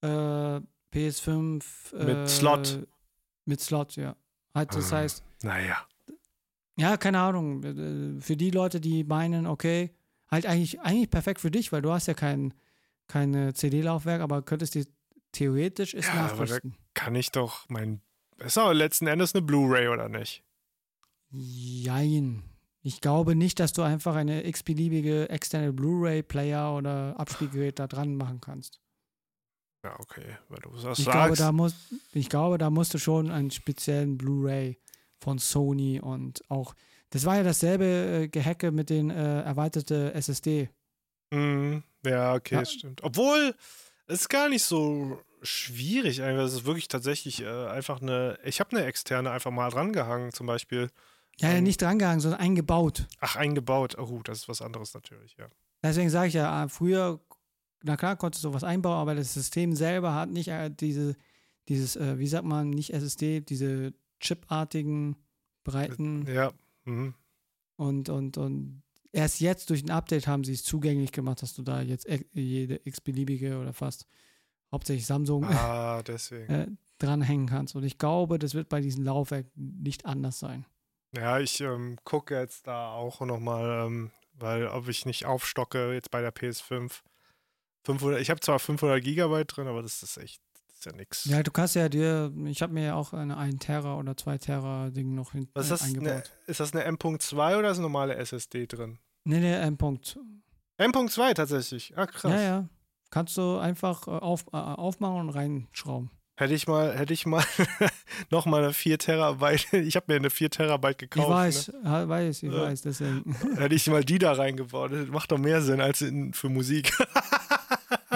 äh, 0.01 0.59
PS5 0.93 1.63
äh, 1.95 2.03
Mit 2.05 2.29
Slot. 2.29 2.87
Mit 3.45 3.59
Slot, 3.61 3.95
ja. 3.95 4.15
Halt, 4.53 4.73
das 4.75 4.91
Ah. 4.91 4.97
heißt, 4.97 5.23
Naja. 5.43 5.77
ja, 6.77 6.97
keine 6.97 7.19
Ahnung. 7.19 7.63
äh, 7.63 8.21
Für 8.21 8.35
die 8.37 8.51
Leute, 8.51 8.79
die 8.81 9.03
meinen, 9.03 9.45
okay, 9.47 9.93
halt 10.29 10.45
eigentlich, 10.45 10.79
eigentlich 10.81 11.09
perfekt 11.09 11.39
für 11.41 11.51
dich, 11.51 11.71
weil 11.71 11.81
du 11.81 11.91
hast 11.91 12.07
ja 12.07 12.13
kein, 12.13 12.53
kein 13.07 13.33
äh, 13.33 13.53
CD-Laufwerk, 13.53 14.21
aber 14.21 14.41
könntest 14.41 14.75
dir 14.75 14.85
theoretisch 15.31 15.93
es 15.93 16.07
Ja, 16.07 16.13
aber 16.13 16.21
nachrüsten. 16.45 16.75
Kann 16.93 17.15
ich 17.15 17.31
doch 17.31 17.67
mein. 17.69 18.01
Ist 18.39 18.57
aber 18.57 18.73
letzten 18.73 19.07
Endes 19.07 19.33
eine 19.35 19.41
Blu-ray 19.43 19.87
oder 19.87 20.09
nicht? 20.09 20.43
Jein. 21.31 22.43
Ich 22.81 23.01
glaube 23.01 23.35
nicht, 23.35 23.59
dass 23.59 23.73
du 23.73 23.81
einfach 23.81 24.15
eine 24.15 24.45
x-beliebige 24.47 25.29
externe 25.29 25.73
Blu-ray-Player 25.73 26.73
oder 26.73 27.19
Abspielgerät 27.19 27.79
da 27.79 27.87
dran 27.87 28.15
machen 28.15 28.39
kannst. 28.39 28.79
Ja, 29.87 29.99
okay. 29.99 30.37
Wenn 30.49 30.59
du 30.61 30.69
das 30.81 30.99
Ich 30.99 31.05
glaube, 31.05 31.27
sagst. 31.29 31.41
da 31.41 31.51
muss, 31.51 31.73
ich 32.13 32.29
glaube, 32.29 32.57
da 32.57 32.69
musst 32.69 32.93
du 32.93 32.97
schon 32.97 33.31
einen 33.31 33.51
speziellen 33.51 34.17
Blu-ray 34.17 34.77
von 35.19 35.39
Sony 35.39 35.99
und 35.99 36.41
auch. 36.49 36.73
Das 37.11 37.23
war 37.25 37.37
ja 37.37 37.43
dasselbe 37.43 37.85
äh, 37.85 38.27
Gehacke 38.27 38.71
mit 38.71 38.89
den 38.89 39.09
äh, 39.09 39.41
erweiterte 39.43 40.13
SSD. 40.13 40.69
Mhm. 41.31 41.83
Ja, 42.05 42.35
okay, 42.35 42.55
Ja. 42.55 42.59
das 42.61 42.73
stimmt. 42.73 43.01
Obwohl, 43.03 43.55
es 44.07 44.21
ist 44.21 44.29
gar 44.29 44.49
nicht 44.49 44.63
so 44.63 45.19
schwierig. 45.41 46.19
Es 46.19 46.53
ist 46.53 46.65
wirklich 46.65 46.87
tatsächlich 46.89 47.41
äh, 47.41 47.67
einfach 47.67 48.01
eine. 48.01 48.37
Ich 48.43 48.59
habe 48.59 48.75
eine 48.75 48.85
externe 48.85 49.31
einfach 49.31 49.51
mal 49.51 49.69
drangehangen, 49.69 50.31
zum 50.33 50.47
Beispiel. 50.47 50.89
Ja, 51.39 51.51
ja, 51.53 51.61
nicht 51.61 51.81
drangehangen, 51.81 52.19
sondern 52.19 52.39
eingebaut. 52.41 53.05
Ach, 53.19 53.35
eingebaut. 53.35 53.95
Oh, 53.97 54.07
gut, 54.07 54.27
das 54.27 54.39
ist 54.39 54.49
was 54.49 54.61
anderes 54.61 54.93
natürlich, 54.93 55.37
ja. 55.37 55.47
Deswegen 55.83 56.09
sage 56.09 56.29
ich 56.29 56.33
ja, 56.33 56.63
äh, 56.63 56.67
früher, 56.69 57.19
na 57.83 57.95
klar, 57.97 58.15
konntest 58.15 58.43
du 58.43 58.49
sowas 58.49 58.63
einbauen, 58.63 58.97
aber 58.97 59.15
das 59.15 59.33
System 59.33 59.75
selber 59.75 60.13
hat 60.13 60.29
nicht 60.29 60.47
äh, 60.49 60.69
diese, 60.69 61.15
dieses, 61.67 61.95
äh, 61.95 62.17
wie 62.19 62.27
sagt 62.27 62.45
man, 62.45 62.69
nicht 62.69 62.93
SSD, 62.93 63.41
diese 63.41 63.93
chipartigen, 64.19 65.15
breiten 65.63 66.25
Ja. 66.27 66.51
Mhm. 66.85 67.13
und, 67.75 68.09
und, 68.09 68.37
und 68.37 68.81
erst 69.11 69.41
jetzt 69.41 69.69
durch 69.69 69.83
ein 69.83 69.91
Update 69.91 70.27
haben 70.27 70.43
sie 70.43 70.53
es 70.53 70.63
zugänglich 70.63 71.11
gemacht, 71.11 71.41
dass 71.41 71.53
du 71.53 71.61
da 71.63 71.81
jetzt 71.81 72.07
e- 72.07 72.25
jede 72.33 72.79
x-beliebige 72.85 73.59
oder 73.59 73.73
fast 73.73 74.07
hauptsächlich 74.71 75.05
Samsung 75.05 75.43
Ah, 75.45 76.01
deswegen. 76.03 76.51
äh, 76.53 76.67
dranhängen 76.99 77.47
kannst. 77.47 77.75
Und 77.75 77.83
ich 77.83 77.97
glaube, 77.97 78.39
das 78.39 78.53
wird 78.53 78.69
bei 78.69 78.81
diesem 78.81 79.03
Laufwerk 79.03 79.45
nicht 79.55 80.05
anders 80.05 80.39
sein. 80.39 80.65
Ja, 81.15 81.39
ich 81.39 81.61
ähm, 81.61 81.97
gucke 82.03 82.35
jetzt 82.39 82.67
da 82.67 82.91
auch 82.91 83.21
nochmal, 83.21 83.85
ähm, 83.87 84.11
weil 84.33 84.67
ob 84.67 84.87
ich 84.87 85.05
nicht 85.05 85.25
aufstocke 85.25 85.93
jetzt 85.93 86.11
bei 86.11 86.21
der 86.21 86.33
PS5. 86.33 87.01
500, 87.87 88.21
ich 88.21 88.29
habe 88.29 88.39
zwar 88.41 88.59
500 88.59 89.03
Gigabyte 89.03 89.55
drin, 89.55 89.67
aber 89.67 89.81
das 89.81 90.03
ist 90.03 90.17
echt, 90.17 90.41
das 90.67 90.77
ist 90.79 90.85
ja 90.85 90.91
nix. 90.91 91.25
Ja, 91.25 91.41
du 91.41 91.51
kannst 91.51 91.75
ja 91.75 91.89
dir, 91.89 92.31
ich 92.45 92.61
habe 92.61 92.73
mir 92.73 92.83
ja 92.85 92.95
auch 92.95 93.13
eine 93.13 93.37
1 93.37 93.59
Terra 93.65 93.97
oder 93.97 94.15
2 94.15 94.37
Terra 94.37 94.89
Ding 94.89 95.15
noch 95.15 95.31
hin, 95.31 95.47
Was 95.53 95.71
äh, 95.71 95.73
ist, 95.73 95.81
das, 95.81 95.87
eine, 95.89 95.97
eingebaut. 95.99 96.31
ist 96.47 96.59
das 96.59 96.73
eine 96.73 96.83
M.2 96.83 97.57
oder 97.57 97.71
ist 97.71 97.77
eine 97.77 97.83
normale 97.83 98.15
SSD 98.15 98.67
drin? 98.67 98.99
Nee, 99.23 99.39
nee, 99.39 99.71
Punkt. 99.71 100.17
M.2 100.77 101.33
tatsächlich. 101.33 101.93
Ah, 101.97 102.05
krass. 102.05 102.31
Ja, 102.31 102.41
ja. 102.41 102.69
Kannst 103.09 103.37
du 103.37 103.57
einfach 103.57 104.07
äh, 104.07 104.11
auf, 104.11 104.45
äh, 104.53 104.57
aufmachen 104.57 105.21
und 105.21 105.29
reinschrauben. 105.29 106.11
Hätte 106.39 106.53
ich 106.53 106.67
mal, 106.67 106.95
hätte 106.95 107.13
ich 107.13 107.25
mal 107.25 107.43
noch 108.29 108.45
mal 108.45 108.63
eine 108.63 108.73
4 108.73 108.99
Terabyte, 108.99 109.73
ich 109.73 109.95
habe 109.95 110.05
mir 110.09 110.17
eine 110.17 110.29
4 110.29 110.51
Terabyte 110.51 110.99
gekauft. 110.99 111.27
ich 111.27 111.33
weiß, 111.33 111.71
ha- 111.83 112.07
weiß, 112.07 112.43
ich 112.43 112.51
Ja. 112.53 112.61
weiß, 112.61 112.81
deswegen. 112.83 113.23
Ne? 113.25 113.55
Hätte 113.61 113.73
ich 113.73 113.87
mal 113.87 114.03
die 114.03 114.19
da 114.19 114.33
reingebaut. 114.33 114.91
Das 114.91 115.07
macht 115.07 115.31
doch 115.31 115.39
mehr 115.39 115.61
Sinn 115.63 115.81
als 115.81 116.01
in, 116.01 116.33
für 116.33 116.49
Musik. 116.49 116.93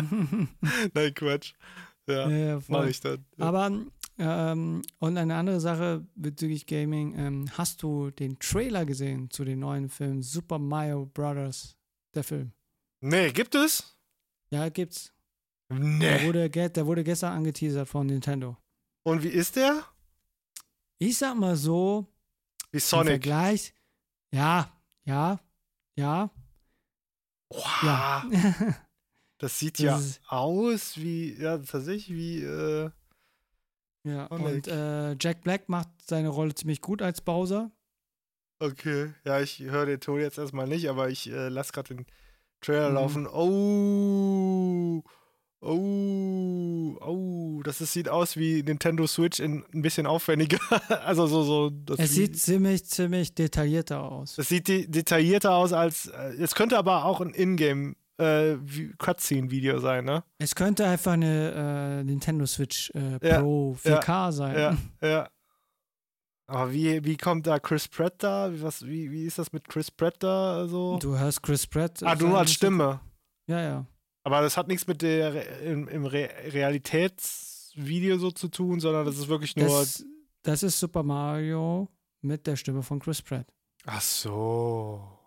Nein, 0.93 1.14
Quatsch. 1.14 1.54
Ja, 2.08 2.30
ja, 2.30 2.60
mache 2.68 2.89
ich 2.89 2.99
dann. 2.99 3.26
Ja. 3.38 3.45
Aber, 3.45 3.72
ähm, 4.18 4.82
und 4.99 5.18
eine 5.18 5.36
andere 5.36 5.60
Sache 5.60 6.06
bezüglich 6.16 6.66
Gaming, 6.66 7.18
ähm, 7.18 7.45
hast 7.58 7.84
du 7.84 8.10
den 8.12 8.38
Trailer 8.39 8.86
gesehen 8.86 9.30
zu 9.30 9.45
dem 9.45 9.60
neuen 9.60 9.88
Film 9.89 10.22
Super 10.22 10.60
Mario 10.60 11.06
Brothers, 11.06 11.78
der 12.16 12.24
Film? 12.24 12.52
Nee, 13.02 13.32
gibt 13.32 13.56
es? 13.56 13.97
Ja, 14.52 14.70
gibt's. 14.70 15.14
Der 15.70 15.80
Nee. 15.80 16.28
wurde, 16.28 16.49
ge- 16.49 16.70
der 16.70 16.86
wurde 16.86 17.04
gestern 17.04 17.34
angeteasert 17.34 17.88
von 17.88 18.06
Nintendo. 18.08 18.58
Und 19.04 19.24
wie 19.24 19.30
ist 19.30 19.56
der? 19.56 19.86
Ich 20.99 21.18
sag 21.18 21.36
mal 21.38 21.56
so, 21.56 22.06
Wie 22.72 22.78
im 22.78 22.80
Sonic. 22.82 23.08
Vergleich, 23.08 23.74
ja, 24.34 24.72
ja, 25.06 25.39
ja, 25.95 26.30
Wow. 27.49 27.84
ja. 27.84 28.26
Das 29.42 29.58
sieht 29.60 29.80
Das 29.80 29.84
ja 29.84 29.98
ist- 29.98 30.22
aus 30.28 30.98
wie, 30.98 31.34
ja, 31.42 31.58
tatsächlich 31.58 32.10
wie, 32.16 32.44
äh, 32.44 32.89
ja. 34.04 34.28
Sonic. 34.30 34.46
Und 34.46 34.68
äh, 34.68 35.16
Jack 35.20 35.42
Black 35.42 35.68
macht 35.68 35.89
seine 36.06 36.30
Rolle 36.30 36.54
ziemlich 36.56 36.80
gut 36.82 37.02
als 37.02 37.22
Bowser. 37.22 37.72
okay. 38.60 39.14
Ja, 39.26 39.42
ich 39.42 39.60
höre 39.60 39.88
den 39.88 40.00
Ton 40.00 40.20
jetzt 40.20 40.38
erstmal 40.38 40.68
nicht, 40.68 40.88
aber 40.89 41.10
ich 41.10 41.28
äh, 41.30 41.50
lasse 41.50 41.72
gerade 41.74 41.96
den 41.96 42.06
Trailer 42.62 42.89
Mhm. 42.89 42.96
laufen. 42.96 43.28
Oh. 43.28 45.04
Oh, 45.64 46.98
oh, 47.02 47.62
das 47.64 47.82
ist, 47.82 47.94
sieht 47.94 48.10
aus 48.10 48.36
wie 48.36 48.64
Nintendo 48.64 49.06
Switch 49.06 49.39
in 49.39 49.64
ein 49.74 49.84
bisschen 49.84 50.08
aufwendiger. 50.08 50.58
also 51.06 51.28
so, 51.28 51.44
so. 51.44 51.72
Es 51.98 52.12
sieht 52.16 52.39
ziemlich, 52.39 52.84
ziemlich 52.86 53.36
detaillierter 53.36 54.02
aus. 54.02 54.36
Das 54.38 54.48
sieht 54.50 54.68
de 54.68 54.88
detaillierter 54.88 55.54
aus 55.54 55.72
als. 55.72 56.08
Äh, 56.08 56.34
es 56.39 56.56
könnte 56.56 56.78
aber 56.80 57.06
auch 57.06 57.22
ein 57.22 57.34
Ingame 57.36 57.96
äh, 58.22 58.57
Cutscene-Video 58.97 59.80
sein, 59.80 60.05
ne? 60.05 60.24
Es 60.38 60.55
könnte 60.55 60.86
einfach 60.86 61.13
eine 61.13 61.99
äh, 62.01 62.03
Nintendo 62.03 62.45
Switch 62.45 62.91
äh, 62.93 63.19
Ja, 63.28 63.41
Pro 63.41 63.76
4K 63.84 64.32
sein. 64.32 64.55
Ja, 64.55 64.78
ja. 65.07 65.30
Aber 66.47 66.72
wie, 66.74 67.03
wie 67.05 67.15
kommt 67.17 67.47
da 67.47 67.59
Chris 67.59 67.88
Pratt 67.88 68.15
da? 68.17 68.51
Wie, 68.51 68.61
was, 68.61 68.86
wie, 68.86 69.09
wie 69.11 69.26
ist 69.26 69.38
das 69.38 69.53
mit 69.53 69.67
Chris 69.69 69.89
Pratt 69.89 70.15
da 70.19 70.67
so? 70.67 70.97
Du 70.99 71.17
hörst 71.17 71.41
Chris 71.41 71.65
Pratt. 71.65 72.03
ah, 72.03 72.15
du 72.15 72.36
als 72.36 72.51
Stimme. 72.51 72.99
Ja, 73.47 73.61
ja. 73.61 73.86
Aber 74.24 74.41
das 74.41 74.57
hat 74.57 74.67
nichts 74.67 74.86
mit 74.86 75.01
der 75.01 75.61
im, 75.61 75.88
im 75.88 76.05
Re 76.05 76.30
Realitätsvideo 76.47 78.17
so 78.17 78.32
zu 78.32 78.49
tun, 78.49 78.80
sondern 78.80 79.05
das 79.05 79.17
ist 79.17 79.28
wirklich 79.28 79.55
nur. 79.55 79.67
Das, 79.67 80.05
das 80.43 80.63
ist 80.63 80.80
Super 80.80 81.03
Mario 81.03 81.88
mit 82.22 82.45
der 82.45 82.55
Stimme 82.55 82.84
von 82.84 82.99
Chris 82.99 83.22
Pratt. 83.22 83.47
Ach 83.86 84.01
so. 84.01 85.20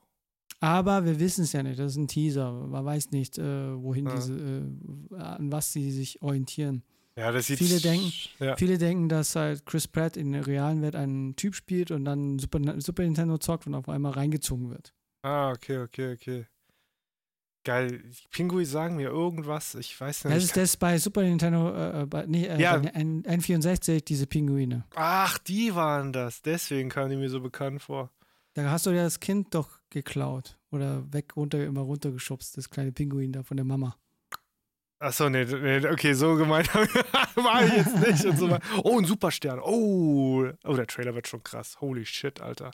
Aber 0.64 1.04
wir 1.04 1.20
wissen 1.20 1.44
es 1.44 1.52
ja 1.52 1.62
nicht. 1.62 1.78
Das 1.78 1.92
ist 1.92 1.98
ein 1.98 2.08
Teaser. 2.08 2.52
Man 2.52 2.84
weiß 2.84 3.10
nicht, 3.10 3.38
äh, 3.38 3.74
wohin 3.76 4.06
Ja. 4.06 4.14
diese, 4.14 4.32
äh, 4.34 5.16
an 5.16 5.52
was 5.52 5.72
sie 5.72 5.90
sich 5.90 6.22
orientieren. 6.22 6.82
Ja, 7.16 7.30
das 7.30 7.46
sieht. 7.46 7.58
Viele 7.58 7.80
denken- 7.80 8.12
Ja. 8.40 8.56
Viele 8.56 8.78
denken, 8.78 9.08
dass 9.08 9.36
halt 9.36 9.64
Chris 9.66 9.86
Pratt 9.86 10.16
in 10.16 10.32
der 10.32 10.46
realen 10.46 10.82
Welt 10.82 10.96
einen 10.96 11.36
Typ 11.36 11.54
spielt 11.54 11.90
und 11.90 12.04
dann 12.04 12.38
Super, 12.38 12.80
Super 12.80 13.02
Nintendo 13.04 13.38
zockt 13.38 13.66
und 13.66 13.74
auf 13.74 13.88
einmal 13.88 14.12
reingezogen 14.12 14.70
wird. 14.70 14.92
Ah, 15.22 15.50
okay, 15.52 15.78
okay, 15.78 16.14
okay. 16.14 16.46
Geil. 17.66 18.02
Pinguis 18.30 18.70
sagen 18.70 18.96
mir 18.96 19.08
irgendwas. 19.08 19.74
Ich 19.76 19.98
weiß 19.98 20.24
nicht. 20.24 20.36
Das 20.36 20.44
ist 20.44 20.56
das 20.56 20.76
bei 20.76 20.98
Super 20.98 21.22
Nintendo, 21.22 21.70
äh, 21.74 22.02
äh, 22.02 22.06
bei, 22.06 22.26
nee, 22.26 22.44
äh, 22.46 22.60
Ja. 22.60 22.76
bei 22.76 22.88
N- 22.88 23.22
N64, 23.24 24.04
diese 24.04 24.26
Pinguine. 24.26 24.84
Ach, 24.94 25.38
die 25.38 25.74
waren 25.74 26.12
das. 26.12 26.42
Deswegen 26.42 26.90
kamen 26.90 27.08
die 27.10 27.16
mir 27.16 27.30
so 27.30 27.40
bekannt 27.40 27.80
vor. 27.80 28.10
Da 28.54 28.70
hast 28.70 28.86
du 28.86 28.90
ja 28.90 29.02
das 29.02 29.20
Kind 29.20 29.54
doch 29.54 29.80
geklaut 29.90 30.58
oder 30.70 31.12
weg, 31.12 31.36
runter, 31.36 31.64
immer 31.64 31.80
runtergeschubst, 31.80 32.56
das 32.56 32.70
kleine 32.70 32.92
Pinguin 32.92 33.32
da 33.32 33.42
von 33.42 33.56
der 33.56 33.66
Mama. 33.66 33.96
Achso, 35.00 35.28
nee, 35.28 35.44
nee, 35.44 35.86
okay, 35.88 36.14
so 36.14 36.36
gemeint 36.36 36.72
war 37.34 37.64
ich 37.64 37.72
jetzt 37.72 37.96
nicht. 37.96 38.24
Und 38.24 38.38
so 38.38 38.48
war, 38.48 38.60
oh, 38.84 38.98
ein 38.98 39.04
Superstern. 39.04 39.60
Oh, 39.60 40.46
oh, 40.64 40.74
der 40.74 40.86
Trailer 40.86 41.14
wird 41.14 41.28
schon 41.28 41.42
krass. 41.42 41.80
Holy 41.80 42.06
shit, 42.06 42.40
Alter. 42.40 42.70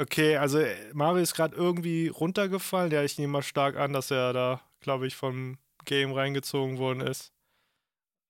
Okay, 0.00 0.36
also 0.36 0.58
äh, 0.58 0.74
Mario 0.94 1.22
ist 1.22 1.34
gerade 1.34 1.54
irgendwie 1.54 2.08
runtergefallen. 2.08 2.90
Ja, 2.90 3.02
ich 3.04 3.18
nehme 3.18 3.34
mal 3.34 3.42
stark 3.42 3.76
an, 3.76 3.92
dass 3.92 4.10
er 4.10 4.32
da, 4.32 4.60
glaube 4.80 5.06
ich, 5.06 5.16
vom 5.16 5.58
Game 5.84 6.12
reingezogen 6.12 6.78
worden 6.78 7.02
ist. 7.02 7.32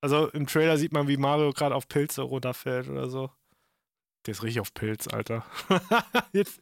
Also 0.01 0.27
im 0.29 0.47
Trailer 0.47 0.77
sieht 0.77 0.93
man, 0.93 1.07
wie 1.07 1.17
Mario 1.17 1.51
gerade 1.51 1.75
auf 1.75 1.87
Pilze 1.87 2.21
runterfällt 2.21 2.89
oder 2.89 3.09
so. 3.09 3.31
Der 4.29 4.33
ist 4.33 4.43
richtig 4.43 4.59
auf 4.61 4.75
Pilz, 4.75 5.07
Alter. 5.07 5.43
Jetzt. 6.33 6.61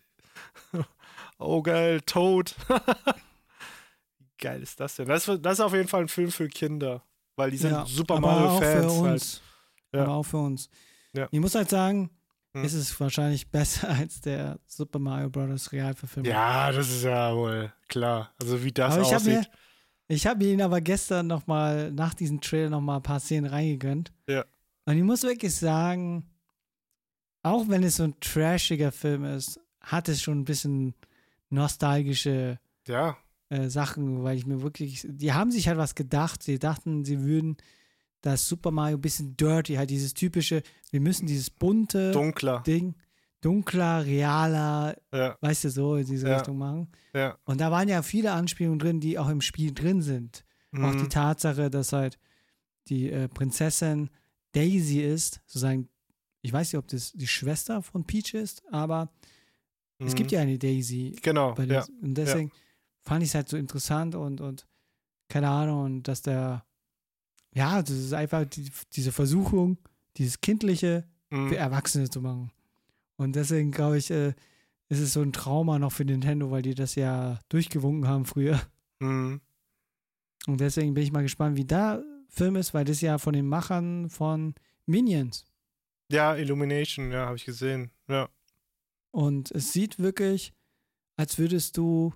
Oh, 1.38 1.62
geil, 1.62 2.00
Toad. 2.00 2.56
Wie 4.20 4.26
geil 4.38 4.62
ist 4.64 4.80
das 4.80 4.96
denn? 4.96 5.06
Das, 5.10 5.28
ist- 5.28 5.42
das 5.46 5.54
ist 5.56 5.60
auf 5.60 5.74
jeden 5.74 5.90
Fall 5.90 6.04
ein 6.04 6.08
Film 6.08 6.32
für 6.32 6.48
Kinder, 6.48 7.04
weil 7.36 7.52
die 7.52 7.58
sind 7.58 7.72
Ja, 7.72 7.86
Super 7.86 8.22
Mario-Fans 8.22 9.02
halt. 9.02 9.42
Ja. 9.92 10.04
Aber 10.04 10.14
auch 10.14 10.24
für 10.24 10.38
uns. 10.38 10.70
Ja. 11.12 11.28
Ich 11.30 11.40
muss 11.42 11.56
halt 11.56 11.70
sagen, 11.70 12.10
Hm. 12.54 12.64
ist 12.64 12.72
es 12.74 12.98
wahrscheinlich 13.02 13.52
besser 13.52 13.90
als 14.00 14.22
der 14.22 14.60
Super 14.66 15.00
Mario 15.00 15.30
Bros. 15.30 15.70
Realverfilmung. 15.74 16.32
Ja, 16.32 16.72
das 16.72 16.88
ist 16.90 17.04
ja 17.04 17.36
wohl 17.36 17.74
klar. 17.90 18.34
Also 18.42 18.64
wie 18.64 18.72
das 18.72 18.94
aber 18.94 19.02
ich 19.02 19.08
habe 19.10 19.16
aussieht. 19.18 19.34
mir, 19.34 19.46
ich 20.08 20.26
habe 20.26 20.46
ihn 20.46 20.62
aber 20.62 20.80
gestern 20.80 21.28
noch 21.28 21.48
mal 21.48 21.92
nach 21.92 22.14
diesem 22.14 22.40
Trailer 22.40 22.70
noch 22.70 22.80
mal 22.80 22.96
ein 22.96 23.04
paar 23.04 23.20
Szenen 23.20 23.50
reingegönnt. 23.52 24.14
Ja. 24.26 24.46
Und 24.86 24.96
ich 24.96 25.04
muss 25.04 25.24
wirklich 25.24 25.54
sagen, 25.54 26.32
auch 27.44 27.68
wenn 27.70 27.84
es 27.84 27.98
so 27.98 28.04
ein 28.04 28.20
trashiger 28.20 28.92
Film 28.92 29.24
ist, 29.26 29.60
hat 29.82 30.10
es 30.10 30.22
schon 30.22 30.40
ein 30.40 30.46
bisschen 30.46 30.94
nostalgische 31.50 32.60
ja, 32.88 33.18
äh, 33.50 33.70
Sachen, 33.70 34.24
weil 34.24 34.38
ich 34.38 34.46
mir 34.46 34.62
wirklich, 34.62 35.06
die 35.10 35.34
haben 35.34 35.52
sich 35.52 35.68
halt 35.68 35.78
was 35.78 35.96
gedacht. 35.96 36.44
Sie 36.44 36.60
dachten, 36.60 37.06
sie 37.06 37.22
würden 37.24 37.58
das 38.22 38.48
Super 38.48 38.72
Mario 38.72 38.98
ein 38.98 39.02
bisschen 39.02 39.38
dirty, 39.38 39.76
halt 39.76 39.90
dieses 39.90 40.14
typische, 40.14 40.62
wir 40.92 41.02
müssen 41.02 41.28
dieses 41.28 41.50
bunte 41.50 42.12
dunkler. 42.12 42.64
Ding, 42.66 42.96
dunkler, 43.42 44.06
realer, 44.06 44.96
Ja, 45.14 45.38
weißt 45.42 45.66
du, 45.66 45.70
so 45.70 45.96
in 45.96 46.06
diese 46.06 46.28
Ja. 46.28 46.38
Richtung 46.38 46.58
machen. 46.58 46.90
ja. 47.14 47.38
Und 47.46 47.62
da 47.62 47.72
waren 47.72 47.88
ja 47.88 48.02
viele 48.02 48.32
Anspielungen 48.34 48.80
drin, 48.80 49.00
die 49.00 49.18
auch 49.20 49.30
im 49.30 49.42
Spiel 49.42 49.74
drin 49.74 50.02
sind. 50.02 50.44
Auch 50.74 50.94
die 50.96 51.04
Mhm. 51.04 51.10
Tatsache, 51.10 51.70
dass 51.70 51.94
halt 51.94 52.20
die 52.90 53.10
äh, 53.10 53.28
Prinzessin 53.30 54.10
Daisy 54.52 55.02
ist, 55.02 55.42
sozusagen, 55.46 55.88
ich 56.42 56.54
weiß 56.54 56.72
nicht, 56.72 56.80
ob 56.80 56.88
das 56.88 57.12
die 57.14 57.28
Schwester 57.28 57.82
von 57.82 58.04
Peach 58.06 58.34
ist, 58.34 58.62
aber 58.72 59.10
es 60.00 60.14
gibt 60.16 60.32
Mhm. 60.32 60.36
ja 60.36 60.42
eine 60.42 60.58
Daisy 60.60 61.16
Genau, 61.22 61.54
bei 61.54 61.64
ja. 61.66 61.84
den, 61.84 61.96
Und 62.02 62.14
deswegen 62.16 62.52
fand 63.02 63.24
ich 63.24 63.30
es 63.30 63.36
halt 63.36 63.50
so 63.50 63.58
interessant 63.58 64.16
und, 64.16 64.42
und 64.42 64.68
keine 65.30 65.50
Ahnung, 65.50 65.84
und 65.86 66.04
dass 66.08 66.22
der, 66.22 66.64
ja, 67.54 67.82
das 67.82 67.92
ist 67.98 68.14
einfach 68.14 68.46
die, 68.46 68.72
diese 68.94 69.12
Versuchung, 69.12 69.78
dieses 70.18 70.40
Kindliche 70.42 71.06
Mhm. 71.30 71.50
für 71.50 71.58
Erwachsene 71.58 72.10
zu 72.10 72.22
machen. 72.22 72.52
Und 73.18 73.36
deswegen 73.36 73.72
glaube 73.72 73.98
ich, 73.98 74.10
äh, 74.12 74.30
ist 74.88 75.00
es 75.02 75.12
so 75.12 75.22
ein 75.22 75.34
Trauma 75.34 75.78
noch 75.80 75.92
für 75.92 76.06
Nintendo, 76.06 76.52
weil 76.52 76.62
die 76.62 76.74
das 76.76 76.96
ja 76.96 77.40
durchgewunken 77.50 78.08
haben 78.08 78.24
früher. 78.26 78.62
Mhm. 79.00 79.42
Und 80.46 80.62
deswegen 80.62 80.94
bin 80.94 81.04
ich 81.04 81.12
mal 81.12 81.24
gespannt, 81.24 81.58
wie 81.58 81.66
der 81.66 82.02
Film 82.30 82.56
ist, 82.56 82.74
weil 82.74 82.86
das 82.86 83.02
ja 83.02 83.18
von 83.18 83.34
den 83.34 83.46
Machern 83.48 84.10
von 84.10 84.54
Minions. 84.86 85.44
Ja, 86.10 86.36
Illumination, 86.36 87.12
ja, 87.12 87.26
habe 87.26 87.38
ich 87.38 87.46
gesehen. 87.46 87.92
Ja. 88.08 88.30
Und 89.12 89.52
es 89.52 89.74
sieht 89.74 90.00
wirklich, 90.00 90.54
als 91.16 91.38
würdest 91.38 91.78
du 91.78 92.14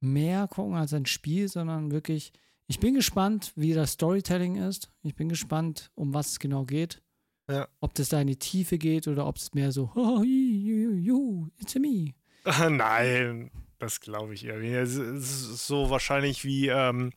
mehr 0.00 0.48
gucken 0.48 0.74
als 0.74 0.94
ein 0.94 1.06
Spiel, 1.06 1.48
sondern 1.48 1.90
wirklich, 1.90 2.32
ich 2.66 2.80
bin 2.80 2.94
gespannt, 2.94 3.52
wie 3.56 3.74
das 3.74 3.92
Storytelling 3.92 4.56
ist. 4.56 4.90
Ich 5.02 5.14
bin 5.14 5.28
gespannt, 5.28 5.90
um 5.94 6.14
was 6.14 6.32
es 6.32 6.38
genau 6.38 6.64
geht. 6.64 7.02
Ja. 7.48 7.66
Ob 7.80 7.94
das 7.94 8.10
da 8.10 8.20
in 8.20 8.26
die 8.26 8.38
Tiefe 8.38 8.78
geht 8.78 9.08
oder 9.08 9.26
ob 9.26 9.36
es 9.36 9.54
mehr 9.54 9.72
so, 9.72 9.90
oh, 9.96 10.22
you, 10.22 10.94
you, 10.94 11.48
it's 11.58 11.74
me. 11.74 12.14
Nein. 12.44 13.50
das 13.78 14.00
glaube 14.00 14.34
ich 14.34 14.44
irgendwie. 14.44 14.74
Es 14.74 14.94
ist 14.94 15.66
so 15.66 15.90
wahrscheinlich 15.90 16.44
wie 16.44 16.68
ähm, 16.68 17.12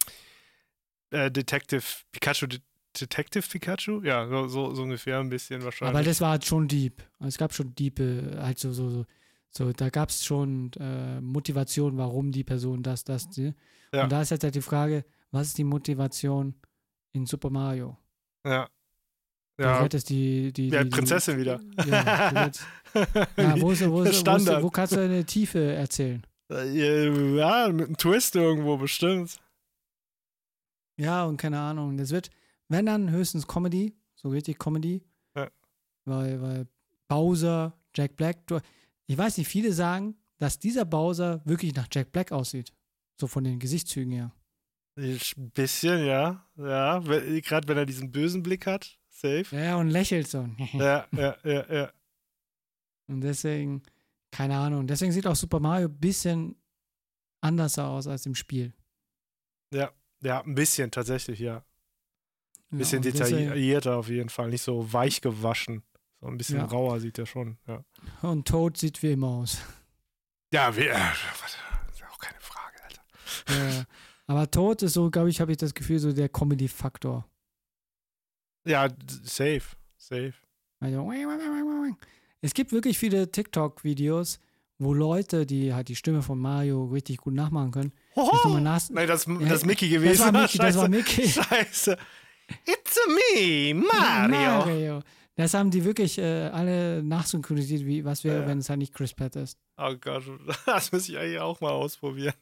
äh, 1.12 1.30
Detective 1.30 1.84
Pikachu. 2.12 2.48
De 2.48 2.60
Detective 3.00 3.48
Pikachu? 3.48 4.02
Ja, 4.04 4.28
so, 4.28 4.48
so, 4.48 4.74
so, 4.76 4.84
ungefähr 4.84 5.20
ein 5.20 5.30
bisschen 5.30 5.64
wahrscheinlich. 5.64 5.96
Aber 5.96 6.04
das 6.04 6.22
war 6.22 6.32
halt 6.32 6.46
schon 6.46 6.68
deep. 6.68 7.04
Es 7.20 7.38
gab 7.38 7.54
schon 7.54 7.74
Diepe, 7.76 8.38
halt 8.42 8.60
so, 8.60 8.74
so, 8.74 8.90
so. 8.90 9.06
so 9.50 9.72
da 9.72 9.90
gab 9.90 10.10
es 10.10 10.26
schon 10.26 10.72
äh, 10.80 11.22
Motivation, 11.22 11.98
warum 11.98 12.32
die 12.32 12.44
Person 12.44 12.84
das, 12.84 13.04
das, 13.04 13.30
die. 13.30 13.54
Ja. 13.94 14.04
Und 14.04 14.12
da 14.12 14.22
ist 14.22 14.32
jetzt 14.32 14.44
halt 14.44 14.56
die 14.56 14.62
Frage, 14.62 15.06
was 15.32 15.48
ist 15.48 15.58
die 15.58 15.64
Motivation 15.64 16.56
in 17.14 17.26
Super 17.26 17.50
Mario? 17.50 17.98
Ja. 18.46 18.68
Ja. 19.58 19.78
Du 19.78 19.84
rettest 19.84 20.10
die, 20.10 20.52
die, 20.52 20.70
ja, 20.70 20.84
die, 20.84 20.90
Prinzessin 20.90 21.36
die, 21.36 21.42
wieder. 21.42 21.60
Ja, 21.86 22.50
ja 23.38 23.62
wo, 23.62 23.72
ist, 23.72 23.88
wo, 23.88 24.02
ist, 24.02 24.26
wo, 24.26 24.36
ist, 24.36 24.64
wo 24.64 24.70
kannst 24.70 24.96
du 24.96 25.00
eine 25.00 25.24
Tiefe 25.24 25.74
erzählen? 25.74 26.26
Ja, 26.50 27.70
mit 27.70 27.86
einem 27.88 27.98
Twist 27.98 28.36
irgendwo 28.36 28.78
bestimmt. 28.78 29.40
Ja, 30.98 31.26
und 31.26 31.38
keine 31.38 31.60
Ahnung. 31.60 31.98
Das 31.98 32.12
wird, 32.12 32.30
wenn 32.72 32.86
dann 32.86 33.12
höchstens 33.12 33.48
Comedy, 33.48 33.96
so 34.16 34.30
richtig 34.30 34.58
Comedy. 34.58 35.04
Ja. 35.36 35.52
Weil, 36.06 36.42
weil 36.42 36.68
Bowser, 37.08 37.78
Jack 37.94 38.16
Black, 38.16 38.38
ich 39.08 39.18
weiß 39.18 39.38
nicht, 39.38 39.48
viele 39.48 39.74
sagen, 39.74 40.16
dass 40.38 40.58
dieser 40.58 40.86
Bowser 40.86 41.42
wirklich 41.46 41.76
nach 41.76 41.88
Jack 41.92 42.12
Black 42.12 42.32
aussieht. 42.32 42.74
So 43.20 43.28
von 43.28 43.44
den 43.44 43.60
Gesichtszügen 43.60 44.14
her. 44.14 44.32
Ein 44.96 45.20
bisschen, 45.54 46.06
ja. 46.06 46.48
Ja, 46.56 47.00
gerade 47.00 47.68
wenn 47.68 47.78
er 47.78 47.86
diesen 47.86 48.12
bösen 48.12 48.42
Blick 48.42 48.66
hat. 48.66 48.98
Safe. 49.10 49.46
Ja, 49.52 49.76
und 49.76 49.90
lächelt 49.90 50.28
so. 50.28 50.50
ja, 50.74 51.08
ja, 51.12 51.38
ja, 51.44 51.74
ja. 51.74 51.92
Und 53.08 53.22
deswegen, 53.22 53.84
keine 54.32 54.58
Ahnung. 54.58 54.88
Deswegen 54.88 55.12
sieht 55.12 55.28
auch 55.28 55.36
Super 55.36 55.60
Mario 55.60 55.90
ein 55.90 56.00
bisschen 56.00 56.56
anders 57.42 57.78
aus 57.78 58.08
als 58.08 58.26
im 58.26 58.36
Spiel. 58.36 58.74
Ja, 59.74 59.92
ja, 60.22 60.42
ein 60.42 60.56
bisschen 60.56 60.90
tatsächlich, 60.90 61.40
ja. 61.40 61.66
Ein 62.72 62.78
bisschen 62.78 63.04
ja, 63.04 63.12
detaillierter 63.12 63.98
auf 63.98 64.08
jeden 64.08 64.30
Fall, 64.30 64.50
nicht 64.50 64.62
so 64.62 64.94
weich 64.94 65.22
gewaschen. 65.22 65.84
So 66.22 66.28
ein 66.28 66.38
bisschen 66.38 66.58
ja. 66.58 66.66
rauer 66.66 67.00
sieht 67.00 67.18
er 67.18 67.26
schon, 67.26 67.58
ja. 67.68 67.84
Und 68.22 68.48
Toad 68.48 68.78
sieht 68.78 69.02
wie 69.04 69.14
immer 69.14 69.28
aus. 69.28 69.62
Ja, 70.54 70.76
wie, 70.76 70.82
äh, 70.82 70.94
das 70.94 71.58
ist 71.94 72.04
auch 72.10 72.20
keine 72.20 72.40
Frage, 72.40 72.78
Alter. 72.84 73.78
Ja, 73.78 73.84
aber 74.28 74.50
Toad 74.50 74.84
ist 74.84 74.94
so, 74.94 75.10
glaube 75.10 75.30
ich, 75.30 75.42
habe 75.42 75.52
ich 75.52 75.58
das 75.58 75.74
Gefühl, 75.74 76.00
so 76.00 76.14
der 76.14 76.30
Comedy-Faktor. 76.30 77.26
Ja, 78.66 78.88
safe, 79.24 79.64
safe. 79.98 80.34
Also, 80.80 81.12
es 82.42 82.54
gibt 82.54 82.72
wirklich 82.72 82.98
viele 82.98 83.32
TikTok-Videos, 83.32 84.40
wo 84.78 84.94
Leute, 84.94 85.46
die 85.46 85.74
halt 85.74 85.90
die 85.90 85.96
Stimme 85.96 86.22
von 86.22 86.40
Mario 86.40 86.86
richtig 86.86 87.18
gut 87.18 87.34
nachmachen 87.34 87.72
können. 87.72 87.92
Hoho! 88.16 88.60
Das 88.60 88.90
Nein, 88.90 89.08
das, 89.08 89.26
das 89.26 89.52
ist 89.52 89.66
Mickey 89.66 89.90
gewesen. 89.90 90.18
Das 90.18 90.34
war 90.34 90.42
Mickey, 90.42 90.58
das 90.58 90.76
war 90.78 90.90
Mickey. 90.90 91.28
Scheiße. 91.28 91.98
It's 92.66 92.98
a 92.98 93.10
me, 93.10 93.74
Mario. 93.74 94.30
Mario. 94.30 95.00
Das 95.36 95.54
haben 95.54 95.72
die 95.72 95.84
wirklich 95.84 96.18
äh, 96.18 96.50
alle 96.50 97.02
nachsynchronisiert, 97.04 97.86
wie 97.86 98.04
was 98.06 98.24
wäre, 98.24 98.42
ja. 98.42 98.48
wenn 98.48 98.60
es 98.60 98.70
halt 98.70 98.80
nicht 98.80 98.94
Chris 98.94 99.14
Pratt 99.14 99.36
ist. 99.36 99.58
Oh 99.78 99.96
Gott, 100.00 100.24
das 100.66 100.92
muss 100.92 101.10
ich 101.10 101.18
eigentlich 101.18 101.40
auch 101.40 101.60
mal 101.62 101.72
ausprobieren. 101.72 102.34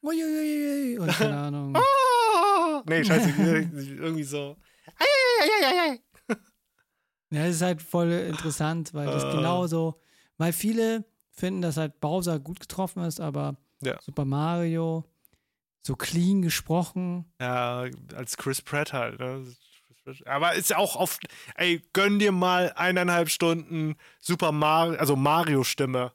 Und 0.00 1.08
keine 1.18 1.36
Ahnung. 1.36 1.76
Oh! 1.76 2.82
Nee, 2.86 3.04
scheiße, 3.04 3.30
irgendwie 3.30 4.24
so. 4.24 4.56
Ja, 7.30 7.46
das 7.46 7.56
ist 7.56 7.62
halt 7.62 7.82
voll 7.82 8.12
interessant, 8.12 8.94
weil 8.94 9.06
das 9.06 9.24
uh. 9.24 9.36
genauso, 9.36 10.00
weil 10.38 10.52
viele 10.52 11.04
finden, 11.30 11.62
dass 11.62 11.76
halt 11.76 11.98
Bowser 12.00 12.38
gut 12.38 12.60
getroffen 12.60 13.02
ist, 13.02 13.20
aber 13.20 13.56
ja. 13.82 14.00
Super 14.00 14.24
Mario 14.24 15.04
so 15.86 15.94
clean 15.94 16.42
gesprochen. 16.42 17.26
Ja, 17.40 17.84
als 18.14 18.36
Chris 18.36 18.62
Pratt 18.62 18.92
halt. 18.92 19.18
Ne? 19.20 19.44
Aber 20.26 20.54
ist 20.54 20.70
ja 20.70 20.78
auch 20.78 20.96
oft, 20.96 21.26
ey, 21.56 21.82
gönn 21.92 22.18
dir 22.18 22.32
mal 22.32 22.72
eineinhalb 22.76 23.30
Stunden 23.30 23.96
Super 24.20 24.52
Mario, 24.52 24.98
also 24.98 25.16
Mario-Stimme. 25.16 26.12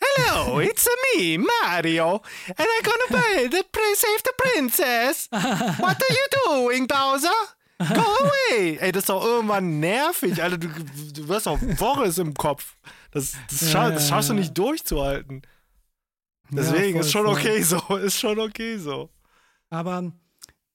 Hello, 0.00 0.60
it's 0.60 0.88
me, 1.14 1.38
Mario, 1.38 2.22
and 2.48 2.58
I'm 2.58 2.82
gonna 2.82 3.22
play 3.22 3.48
the 3.48 3.64
save 3.94 4.22
the 4.24 4.32
princess. 4.36 5.28
What 5.30 5.96
are 5.96 6.10
you 6.10 6.68
doing, 6.68 6.86
Bowser? 6.86 7.30
Go 7.78 8.00
away! 8.00 8.78
Ey, 8.80 8.92
das 8.92 9.02
ist 9.02 9.08
doch 9.08 9.24
irgendwann 9.24 9.80
nervig, 9.80 10.40
Alter. 10.42 10.58
Du, 10.58 10.68
du 10.68 11.28
wirst 11.28 11.46
doch 11.46 11.60
Woches 11.60 12.18
im 12.18 12.34
Kopf. 12.34 12.76
Das, 13.10 13.32
das, 13.50 13.70
scha 13.70 13.90
das 13.90 14.08
schaffst 14.08 14.30
du 14.30 14.34
nicht 14.34 14.56
durchzuhalten. 14.56 15.42
Deswegen 16.52 16.84
ja, 16.84 16.92
voll, 16.92 17.00
ist 17.00 17.10
schon 17.12 17.24
voll. 17.24 17.34
okay 17.34 17.62
so. 17.62 17.96
Ist 17.96 18.18
schon 18.18 18.38
okay 18.38 18.76
so. 18.76 19.10
Aber 19.70 20.12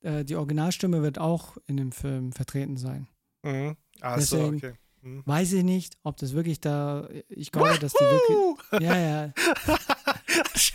äh, 0.01 0.25
die 0.25 0.36
Originalstimme 0.36 1.01
wird 1.01 1.19
auch 1.19 1.57
in 1.67 1.78
dem 1.78 1.91
Film 1.91 2.32
vertreten 2.32 2.78
sein. 2.78 3.07
Mhm. 3.43 3.78
Ach 4.01 4.15
Deswegen 4.15 4.59
so, 4.59 4.67
okay. 4.67 4.78
Mhm. 5.01 5.23
Weiß 5.25 5.53
ich 5.53 5.63
nicht, 5.63 5.97
ob 6.03 6.17
das 6.17 6.34
wirklich 6.34 6.59
da. 6.59 7.07
Ich 7.30 7.51
glaube, 7.51 7.69
Wahoo! 7.69 7.78
dass 7.78 7.93
die 7.93 8.03
wirklich. 8.03 8.38
Ja, 8.82 8.97
ja. 8.97 9.34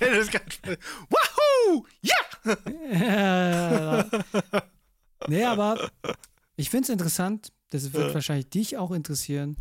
Ganz 0.00 0.60
Wahoo! 1.10 1.86
Ja! 2.00 2.14
ja, 2.92 3.50
ja, 3.50 3.96
ja. 3.96 4.62
Nee, 5.28 5.44
aber 5.44 5.90
ich 6.56 6.70
finde 6.70 6.84
es 6.84 6.88
interessant, 6.90 7.52
das 7.70 7.92
wird 7.92 8.08
ja. 8.08 8.14
wahrscheinlich 8.14 8.48
dich 8.50 8.76
auch 8.76 8.90
interessieren, 8.90 9.56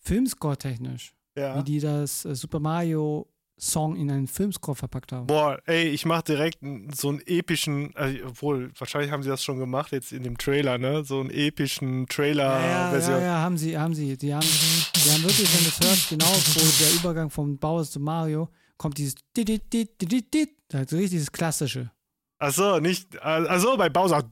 Filmscore-technisch, 0.00 1.14
ja. 1.36 1.58
wie 1.58 1.64
die 1.64 1.80
das 1.80 2.24
äh, 2.24 2.34
Super 2.34 2.60
Mario 2.60 3.28
Song 3.58 3.96
in 3.96 4.10
einen 4.10 4.26
Filmscore 4.26 4.76
verpackt 4.76 5.12
haben. 5.12 5.26
Boah, 5.26 5.58
ey, 5.64 5.88
ich 5.88 6.04
mach 6.04 6.22
direkt 6.22 6.58
so 6.94 7.08
einen 7.08 7.20
epischen, 7.26 7.94
also, 7.96 8.18
obwohl, 8.26 8.70
wahrscheinlich 8.78 9.10
haben 9.10 9.22
sie 9.22 9.30
das 9.30 9.42
schon 9.42 9.58
gemacht 9.58 9.92
jetzt 9.92 10.12
in 10.12 10.22
dem 10.22 10.36
Trailer, 10.36 10.76
ne? 10.76 11.04
So 11.04 11.20
einen 11.20 11.30
epischen 11.30 12.06
Trailer-Version. 12.06 13.14
Ja, 13.14 13.20
ja, 13.20 13.26
ja, 13.26 13.40
haben 13.40 13.56
sie, 13.56 13.78
haben 13.78 13.94
sie. 13.94 14.16
Die 14.16 14.34
haben, 14.34 14.46
die 14.46 15.10
haben 15.10 15.22
wirklich, 15.22 15.52
wenn 15.54 15.64
du 15.64 15.70
es 15.70 15.80
hörst, 15.80 16.08
genau 16.10 16.26
wo 16.26 16.84
der 16.84 16.94
Übergang 16.94 17.30
vom 17.30 17.56
Bowser 17.58 17.90
zu 17.90 18.00
Mario, 18.00 18.50
kommt 18.76 18.98
dieses 18.98 19.14
halt 19.34 20.90
so 20.90 20.96
richtig 20.96 21.10
dieses 21.10 21.32
klassische. 21.32 21.90
Achso, 22.38 22.80
nicht, 22.80 23.20
also 23.22 23.76
bei 23.76 23.88
Bowser. 23.88 24.22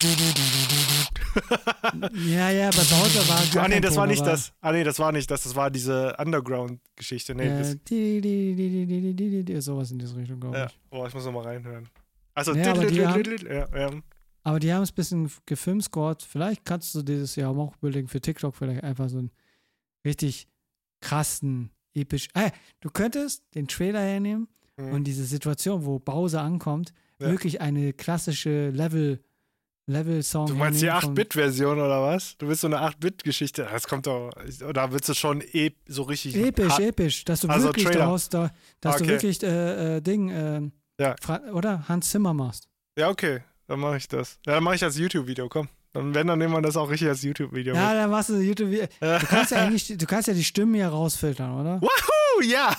ja, 2.26 2.50
ja, 2.50 2.70
bei 2.70 2.76
Bowser 2.76 3.28
war 3.28 3.42
gar 3.52 3.64
Ah, 3.64 3.68
nee, 3.68 3.80
das 3.80 3.96
war 3.96 4.07
nicht 4.07 4.26
das. 4.26 4.52
Ah, 4.61 4.72
nee, 4.72 4.84
das 4.84 4.98
war 4.98 5.11
nicht 5.11 5.30
das. 5.30 5.44
Das 5.44 5.55
war 5.57 5.70
diese 5.70 6.14
Underground-Geschichte. 6.18 7.34
Nee, 7.34 7.48
äh, 7.48 7.62
sowas 9.61 9.90
in 9.90 9.98
diese 9.98 10.16
Richtung, 10.16 10.40
glaube 10.40 10.59
ja. 10.59 10.66
ich. 10.66 10.78
Boah, 10.90 11.07
ich 11.09 11.14
muss 11.14 11.24
nochmal 11.24 11.44
reinhören. 11.44 11.88
Also, 12.34 12.55
ja, 12.55 12.72
aber 12.72 12.86
die 12.86 13.07
haben, 13.07 13.22
ja, 13.46 13.78
ja. 13.78 13.90
Aber 14.42 14.61
die 14.61 14.72
haben 14.72 14.82
es 14.82 14.92
ein 14.92 14.96
bisschen 14.96 15.30
gefilmscored. 15.46 16.22
Vielleicht 16.22 16.64
kannst 16.64 16.94
du 16.94 17.02
dieses 17.02 17.36
Jahr 17.36 17.57
auch 17.57 17.74
überlegen, 17.78 18.09
für 18.09 18.20
TikTok 18.20 18.55
vielleicht 18.55 18.84
einfach 18.84 19.09
so 19.09 19.18
einen 19.18 19.30
richtig 20.05 20.46
krassen, 21.00 21.70
episch. 21.94 22.28
Äh, 22.34 22.50
du 22.80 22.90
könntest 22.90 23.44
den 23.55 23.66
Trailer 23.66 24.00
hernehmen 24.00 24.48
mhm. 24.76 24.92
und 24.92 25.05
diese 25.05 25.24
Situation, 25.24 25.86
wo 25.86 25.98
Bowser 25.98 26.42
ankommt, 26.42 26.92
ja. 27.20 27.30
wirklich 27.30 27.60
eine 27.60 27.92
klassische 27.92 28.70
Level- 28.70 29.22
Level-Song. 29.86 30.46
Du 30.46 30.54
meinst 30.54 30.80
die 30.80 30.90
8-Bit-Version 30.90 31.78
oder 31.78 32.02
was? 32.02 32.38
Du 32.38 32.48
willst 32.48 32.62
so 32.62 32.68
eine 32.68 32.78
8-Bit-Geschichte. 32.78 33.68
Das 33.70 33.86
kommt 33.86 34.06
doch. 34.06 34.30
Oder 34.66 34.92
willst 34.92 35.08
du 35.08 35.14
schon 35.14 35.42
ep 35.52 35.76
so 35.86 36.04
richtig. 36.04 36.36
Episch, 36.36 36.78
episch. 36.78 37.24
Dass 37.24 37.40
du 37.40 37.48
also 37.48 37.66
wirklich 37.66 37.84
Trailer. 37.84 38.00
daraus, 38.00 38.28
da, 38.28 38.50
dass 38.80 38.96
okay. 38.96 39.04
du 39.04 39.10
wirklich 39.10 39.42
äh, 39.42 39.96
äh, 39.96 40.00
Ding, 40.00 40.30
äh, 40.30 40.62
ja. 40.98 41.14
oder? 41.52 41.86
Hans 41.88 42.10
Zimmer 42.10 42.32
machst. 42.32 42.68
Ja, 42.98 43.10
okay. 43.10 43.42
Dann 43.66 43.80
mache 43.80 43.96
ich 43.98 44.08
das. 44.08 44.38
Ja, 44.46 44.54
dann 44.54 44.64
mache 44.64 44.76
ich 44.76 44.84
als 44.84 44.96
YouTube-Video, 44.96 45.48
komm. 45.48 45.68
Dann, 45.95 46.12
wenn, 46.12 46.26
dann 46.26 46.40
nehmen 46.40 46.53
wir 46.53 46.61
das 46.61 46.76
auch 46.76 46.90
richtig 46.90 47.09
als 47.09 47.22
YouTube-Video. 47.22 47.72
Ja, 47.72 47.88
mit. 47.88 47.99
dann 47.99 48.11
machst 48.11 48.28
du 48.28 48.34
YouTube-Video. 48.34 48.86
Du 49.01 49.26
kannst 49.26 49.53
ja 49.53 49.59
eigentlich, 49.59 49.97
du 49.97 50.07
kannst 50.07 50.26
ja 50.26 50.34
die 50.34 50.42
Stimmen 50.42 50.74
hier 50.74 50.88
rausfiltern, 50.88 51.61
oder? 51.61 51.80
Wahoo, 51.80 52.42
ja! 52.42 52.76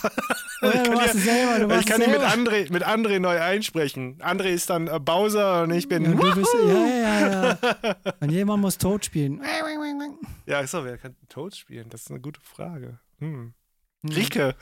Oder 0.61 0.83
du 0.83 0.91
machst 0.91 1.15
ja, 1.15 1.21
selber, 1.21 1.65
du 1.65 1.79
ich 1.79 1.85
kann 1.85 2.01
die 2.01 2.07
mit 2.07 2.19
André, 2.19 2.71
mit 2.71 2.85
André 2.85 3.19
neu 3.19 3.39
einsprechen. 3.39 4.17
André 4.17 4.49
ist 4.49 4.69
dann 4.69 4.87
äh, 4.87 4.99
Bowser 4.99 5.63
und 5.63 5.71
ich 5.71 5.87
bin. 5.87 6.03
Ja, 6.03 6.11
du 6.11 6.35
bist, 6.35 6.53
ja, 6.67 6.87
ja, 6.87 7.57
ja. 7.61 7.95
Und 8.19 8.31
jemand 8.31 8.61
muss 8.61 8.77
Toad 8.77 9.05
spielen. 9.05 9.41
Ja, 10.45 10.67
so, 10.67 10.83
wer 10.83 10.97
kann 10.97 11.15
Toad 11.29 11.55
spielen? 11.55 11.89
Das 11.89 12.01
ist 12.01 12.11
eine 12.11 12.19
gute 12.19 12.41
Frage. 12.41 12.99
Hm. 13.19 13.53
hm. 14.03 14.11
Rike. 14.11 14.55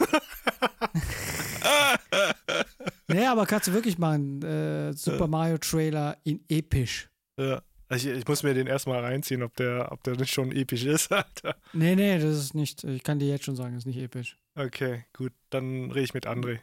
nee, 3.08 3.26
aber 3.26 3.48
kannst 3.48 3.68
du 3.68 3.74
wirklich 3.74 3.98
machen. 3.98 4.44
Äh, 4.44 4.94
Super 4.94 5.26
Mario 5.28 5.58
Trailer 5.58 6.18
in 6.24 6.44
episch. 6.50 7.10
Ja. 7.40 7.64
Ich, 7.96 8.06
ich, 8.06 8.28
muss 8.28 8.44
mir 8.44 8.54
den 8.54 8.68
erstmal 8.68 9.02
reinziehen, 9.02 9.44
ob 9.44 9.56
der, 9.56 9.92
ob 9.92 10.04
der 10.04 10.16
nicht 10.16 10.34
schon 10.34 10.52
episch 10.52 10.86
ist, 10.86 11.12
Alter. 11.12 11.56
Nee, 11.74 11.96
nee, 11.96 12.18
das 12.18 12.38
ist 12.38 12.54
nicht. 12.54 12.84
Ich 12.84 13.04
kann 13.04 13.20
dir 13.20 13.28
jetzt 13.28 13.46
schon 13.46 13.56
sagen, 13.56 13.74
das 13.74 13.84
ist 13.84 13.88
nicht 13.88 14.00
episch. 14.00 14.38
Okay, 14.56 15.06
gut. 15.14 15.34
Dann 15.50 15.92
rede 15.92 16.06
ich 16.06 16.14
mit 16.14 16.28
André. 16.28 16.60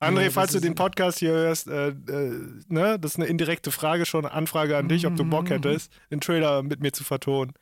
André, 0.00 0.24
ja, 0.24 0.30
falls 0.30 0.52
du 0.52 0.60
den 0.60 0.74
Podcast 0.74 1.18
hier 1.18 1.32
hörst, 1.32 1.68
äh, 1.68 1.88
äh, 1.88 2.40
ne, 2.68 2.98
das 2.98 3.12
ist 3.12 3.16
eine 3.16 3.26
indirekte 3.26 3.70
Frage 3.70 4.04
schon, 4.04 4.24
eine 4.24 4.34
Anfrage 4.34 4.76
an 4.76 4.88
dich, 4.88 5.06
ob 5.06 5.16
du 5.16 5.24
Bock 5.24 5.50
hättest, 5.50 5.92
den 6.10 6.20
Trailer 6.20 6.62
mit 6.62 6.80
mir 6.80 6.92
zu 6.92 7.04
vertonen. 7.04 7.54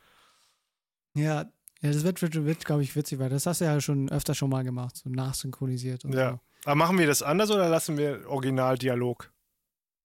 Ja, 1.15 1.45
ja 1.81 1.93
das 1.93 2.05
wird, 2.05 2.21
wird, 2.21 2.45
wird 2.45 2.65
glaube 2.65 2.83
ich, 2.83 2.97
witzig, 2.97 3.19
weil 3.19 3.29
das 3.29 3.47
hast 3.47 3.61
du 3.61 3.67
ja 3.67 3.81
schon 3.81 4.11
öfter 4.11 4.35
schon 4.35 4.51
mal 4.51 4.65
gemacht, 4.65 4.97
so 4.97 5.09
nachsynchronisiert 5.09 6.05
und 6.05 6.15
ja. 6.15 6.33
so. 6.33 6.41
Aber 6.65 6.75
machen 6.77 6.99
wir 6.99 7.07
das 7.07 7.23
anders 7.23 7.51
oder 7.51 7.69
lassen 7.69 7.97
wir 7.97 8.29
Originaldialog? 8.29 9.32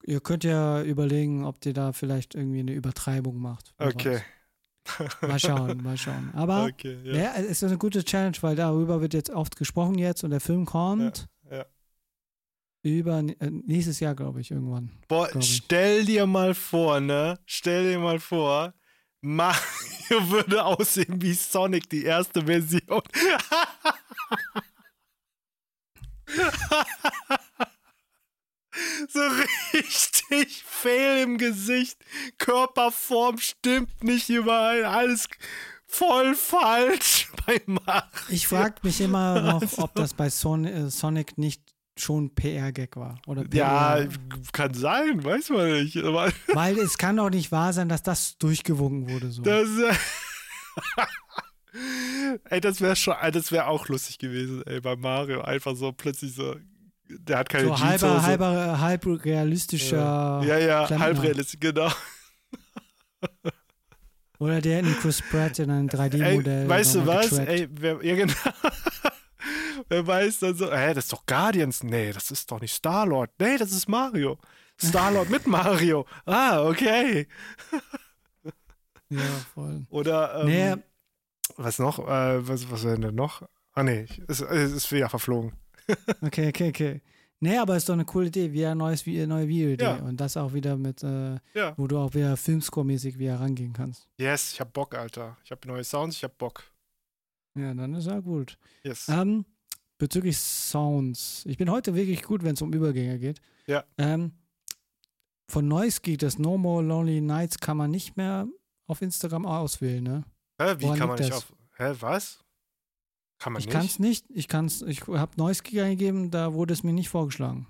Ihr 0.04 0.22
könnt 0.22 0.43
ja 0.43 0.84
überlegen, 0.84 1.45
ob 1.45 1.66
ihr 1.66 1.74
da 1.74 1.91
vielleicht 1.91 2.36
irgendwie 2.36 2.60
eine 2.60 2.74
Übertreibung 2.74 3.39
macht. 3.39 3.74
Okay. 3.78 4.22
Mal 5.22 5.39
schauen, 5.39 5.84
mal 5.84 5.98
schauen. 5.98 6.32
Aber 6.34 6.66
okay, 6.66 6.98
ja. 7.04 7.16
ja. 7.16 7.34
es 7.36 7.48
ist 7.48 7.64
eine 7.66 7.78
gute 7.78 8.04
Challenge, 8.04 8.38
weil 8.41 8.56
darüber 8.56 9.02
wird 9.02 9.14
jetzt 9.14 9.30
oft 9.30 9.58
gesprochen 9.58 9.98
jetzt 9.98 10.24
und 10.24 10.32
der 10.32 10.39
Film 10.39 10.66
kommt 10.66 11.28
ja. 11.52 11.66
über 12.84 13.20
äh, 13.20 13.50
nächstes 13.50 14.00
Jahr, 14.00 14.16
glaube 14.16 14.41
ich, 14.41 14.52
irgendwann. 14.52 14.91
Boah, 15.08 15.30
stell 15.41 16.06
dir 16.06 16.26
mal 16.26 16.54
vor, 16.54 17.00
ne? 17.00 17.39
Stell 17.45 17.91
dir 17.91 18.00
mal 18.00 18.20
vor, 18.20 18.74
Mario 19.22 19.60
würde 20.30 20.64
aussehen 20.64 21.22
wie 21.22 21.34
Sonic, 21.34 21.89
die 21.89 22.04
erste 22.04 22.45
Version. 22.45 23.02
so 29.10 29.20
richtig 29.74 30.64
fehl 30.66 31.24
im 31.24 31.38
Gesicht, 31.38 31.98
Körperform 32.38 33.38
stimmt 33.39 34.04
nicht 34.04 34.30
überall, 34.30 34.86
alles 34.86 35.28
voll 35.86 36.36
falsch 36.36 37.30
bei 37.45 37.62
Mario. 37.66 38.04
Ich 38.30 38.48
frage 38.48 38.76
mich 38.84 39.00
immer 39.02 39.41
noch, 39.41 39.62
Also. 39.62 39.84
ob 39.84 39.95
das 39.95 40.14
bei 40.14 40.30
Son 40.30 40.66
äh, 40.66 40.89
Sonic 40.89 41.38
nicht 41.38 41.62
schon 42.00 42.36
PR-Gag 42.36 42.95
war. 42.95 43.20
Oder 43.26 43.43
Ja, 43.54 43.95
PR, 43.95 44.10
kann 44.52 44.74
sein, 44.76 45.24
weiß 45.24 45.50
man 45.50 45.72
nicht. 45.72 45.98
Aber 45.98 46.32
Weil 46.54 46.78
es 46.78 46.98
kann 46.98 47.18
doch 47.18 47.30
nicht 47.32 47.52
wahr 47.52 47.74
sein, 47.74 47.89
dass 47.89 48.04
das 48.04 48.38
durchgewunken 48.38 49.10
wurde. 49.10 49.32
So. 49.32 49.41
Das, 49.41 49.68
äh, 49.68 49.93
ey, 52.50 52.62
das 52.62 52.82
wäre 52.82 52.95
schon, 52.95 53.16
das 53.32 53.52
wäre 53.52 53.68
auch 53.68 53.88
lustig 53.88 54.20
gewesen, 54.20 54.62
ey, 54.66 54.80
bei 54.82 54.95
Mario. 54.95 55.41
Einfach 55.41 55.76
so 55.76 55.91
plötzlich 55.91 56.34
so, 56.36 56.56
der 57.10 57.39
hat 57.39 57.49
keine 57.49 57.68
so 57.70 57.76
Jeans. 57.76 58.03
halber, 58.03 58.24
halber, 58.24 58.80
halb 58.80 59.05
realistischer. 59.26 60.41
Ja, 60.45 60.58
ja, 60.58 60.86
Klempner. 60.86 61.05
halbrealistisch, 61.05 61.60
genau. 61.60 61.91
Oder 64.39 64.62
der 64.62 64.80
in 64.82 64.93
Chris 64.99 65.22
Pratt 65.22 65.58
in 65.60 65.72
einem 65.72 65.89
Ey, 65.89 65.95
3D-Modell. 65.95 66.70
weißt 66.70 66.95
du 66.95 67.05
was? 67.08 67.30
getrackt. 67.30 67.49
Ey, 67.49 67.68
wer, 67.72 68.03
ja, 68.05 68.16
genau. 68.16 68.34
wer 69.89 70.05
weiß 70.05 70.39
dann 70.39 70.55
so, 70.55 70.72
hä, 70.72 70.93
das 70.93 71.05
ist 71.05 71.14
doch 71.14 71.26
Guardians. 71.26 71.84
Nee, 71.84 72.12
das 72.14 72.30
ist 72.30 72.51
doch 72.51 72.62
nicht 72.62 72.74
Star-Lord. 72.74 73.32
Nee, 73.39 73.58
das 73.58 73.72
ist 73.72 73.89
Mario. 73.89 74.38
Star-Lord 74.80 75.30
mit 75.30 75.47
Mario. 75.47 76.05
Ah, 76.26 76.62
okay. 76.68 77.28
Ja, 79.10 79.22
voll. 79.55 79.88
Oder, 79.89 80.41
ähm, 80.41 80.45
Nee, 80.47 80.76
was 81.55 81.80
noch? 81.80 81.97
Äh, 81.99 82.47
was, 82.47 82.70
was 82.70 82.84
wäre 82.84 82.99
denn 82.99 83.16
noch? 83.16 83.41
Ah, 83.74 83.82
nee, 83.84 84.05
es, 84.28 84.41
es 84.41 84.72
ist 84.74 84.91
wieder 84.91 85.10
verflogen. 85.10 85.53
Okay, 86.21 86.49
okay, 86.49 86.69
okay. 86.69 87.01
Nee, 87.39 87.57
aber 87.57 87.77
ist 87.77 87.88
doch 87.88 87.93
eine 87.93 88.05
coole 88.05 88.27
Idee, 88.27 88.51
wie 88.51 88.65
ein 88.65 88.77
neues, 88.79 89.05
wie 89.05 89.17
eine 89.17 89.27
neue 89.27 89.47
Videoidee. 89.47 89.83
Ja. 89.83 89.95
Und 89.97 90.17
das 90.19 90.35
auch 90.38 90.53
wieder 90.53 90.75
mit, 90.75 91.03
äh, 91.03 91.35
Ja. 91.53 91.73
wo 91.77 91.85
du 91.88 91.99
auch 91.99 92.13
wieder 92.15 92.35
Filmscore-mäßig 92.35 93.19
wieder 93.19 93.39
rangehen 93.39 93.73
kannst. 93.73 94.07
Yes, 94.17 94.53
ich 94.53 94.59
hab 94.59 94.73
Bock, 94.73 94.95
Alter. 94.95 95.38
Ich 95.43 95.51
hab 95.51 95.63
neue 95.65 95.83
Sounds, 95.83 96.15
ich 96.17 96.23
hab 96.23 96.35
Bock. 96.38 96.63
Ja, 97.53 97.73
dann 97.75 97.93
ist 97.93 98.07
ja 98.07 98.19
gut. 98.21 98.57
Yes. 98.83 99.07
Ähm, 99.07 99.45
bezüglich 99.99 100.38
Sounds. 100.38 101.43
Ich 101.45 101.57
bin 101.57 101.69
heute 101.69 101.93
wirklich 101.93 102.23
gut, 102.23 102.43
wenn 102.43 102.55
es 102.55 102.61
um 102.63 102.73
Übergänge 102.73 103.19
geht. 103.19 103.39
Ja. 103.67 103.83
Ähm, 103.99 104.31
von 105.47 105.67
Noisky, 105.67 106.17
das 106.17 106.39
No 106.39 106.57
More 106.57 106.83
Lonely 106.83 107.21
Nights, 107.21 107.59
kann 107.59 107.77
man 107.77 107.91
nicht 107.91 108.17
mehr 108.17 108.47
auf 108.88 109.01
Instagram 109.03 109.45
auswählen, 109.45 110.03
ne? 110.03 110.23
Hä, 110.59 110.75
wie 110.79 110.83
woran 110.83 110.97
kann 110.99 111.07
man 111.09 111.19
nicht 111.19 111.29
das? 111.29 111.38
auf. 111.38 111.53
Hä, 111.77 111.93
was? 111.99 112.39
Kann 113.39 113.53
man 113.53 113.59
Ich 113.59 113.67
nicht? 113.67 113.73
kann 113.73 113.85
es 113.85 113.99
nicht. 113.99 114.25
Ich 114.29 114.47
kann's, 114.47 114.81
ich 114.81 115.07
habe 115.07 115.38
Noisky 115.38 115.81
eingegeben, 115.81 116.31
da 116.31 116.53
wurde 116.53 116.73
es 116.73 116.83
mir 116.83 116.93
nicht 116.93 117.09
vorgeschlagen. 117.09 117.67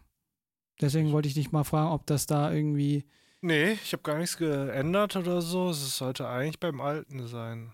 Deswegen 0.80 1.12
wollte 1.12 1.28
ich 1.28 1.34
dich 1.34 1.52
mal 1.52 1.64
fragen, 1.64 1.92
ob 1.92 2.06
das 2.06 2.26
da 2.28 2.52
irgendwie. 2.54 3.06
Nee, 3.42 3.74
ich 3.74 3.94
habe 3.94 4.04
gar 4.04 4.18
nichts 4.18 4.38
geändert 4.38 5.16
oder 5.16 5.42
so. 5.42 5.70
Es 5.70 5.98
sollte 5.98 6.28
eigentlich 6.28 6.60
beim 6.60 6.80
Alten 6.82 7.28
sein. 7.28 7.74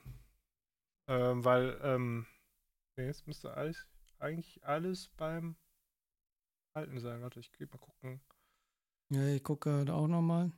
Ähm, 1.08 1.44
weil, 1.44 1.80
ähm. 1.84 2.26
Nee, 2.98 3.08
jetzt 3.08 3.28
müsste 3.28 3.54
alles, 3.56 3.88
eigentlich 4.20 4.64
alles 4.64 5.10
beim 5.18 5.56
Alten 6.76 7.00
sein. 7.00 7.22
Warte, 7.22 7.40
ich 7.40 7.52
geh 7.52 7.66
mal 7.66 7.78
gucken. 7.78 8.22
Ja, 9.10 9.28
ich 9.28 9.44
gucke 9.44 9.84
da 9.86 9.94
auch 9.94 10.08
nochmal. 10.08 10.52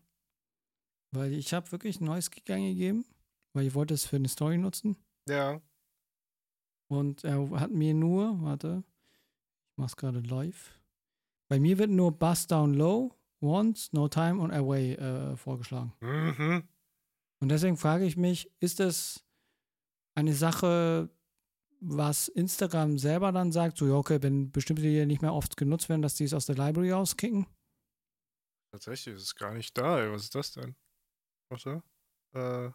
Weil 1.11 1.33
ich 1.33 1.53
habe 1.53 1.71
wirklich 1.71 1.99
Noisky 2.01 2.51
eingegeben, 2.51 3.05
weil 3.53 3.65
ich 3.67 3.73
wollte 3.73 3.93
es 3.93 4.05
für 4.05 4.17
eine 4.17 4.27
Story 4.27 4.57
nutzen. 4.57 4.97
Ja. 5.27 5.61
Und 6.87 7.23
er 7.23 7.49
hat 7.59 7.71
mir 7.71 7.93
nur, 7.93 8.41
warte, 8.41 8.83
ich 9.71 9.77
mach's 9.77 9.95
gerade 9.95 10.19
live. 10.19 10.79
Bei 11.47 11.59
mir 11.59 11.77
wird 11.77 11.89
nur 11.89 12.11
Bust 12.11 12.51
Down 12.51 12.73
Low, 12.73 13.15
Once, 13.41 13.91
No 13.93 14.07
Time 14.07 14.39
und 14.41 14.51
Away 14.51 14.93
äh, 14.93 15.35
vorgeschlagen. 15.35 15.93
Mhm. 16.01 16.67
Und 17.39 17.49
deswegen 17.49 17.77
frage 17.77 18.05
ich 18.05 18.17
mich, 18.17 18.51
ist 18.59 18.79
das 18.79 19.23
eine 20.15 20.33
Sache, 20.33 21.09
was 21.81 22.27
Instagram 22.29 22.97
selber 22.97 23.31
dann 23.31 23.51
sagt, 23.51 23.77
so 23.77 23.87
ja, 23.87 23.93
okay, 23.93 24.21
wenn 24.21 24.51
bestimmte 24.51 24.81
Dinge 24.81 25.05
nicht 25.05 25.21
mehr 25.21 25.33
oft 25.33 25.57
genutzt 25.57 25.89
werden, 25.89 26.01
dass 26.01 26.15
die 26.15 26.23
es 26.23 26.33
aus 26.33 26.45
der 26.45 26.55
Library 26.55 26.91
rauskicken? 26.91 27.45
Tatsächlich, 28.71 29.15
es 29.15 29.23
ist 29.23 29.35
gar 29.35 29.53
nicht 29.53 29.77
da, 29.77 29.99
ey. 29.99 30.11
Was 30.11 30.23
ist 30.23 30.35
das 30.35 30.51
denn? 30.51 30.75
Warte. 31.49 31.83
Äh. 32.33 32.71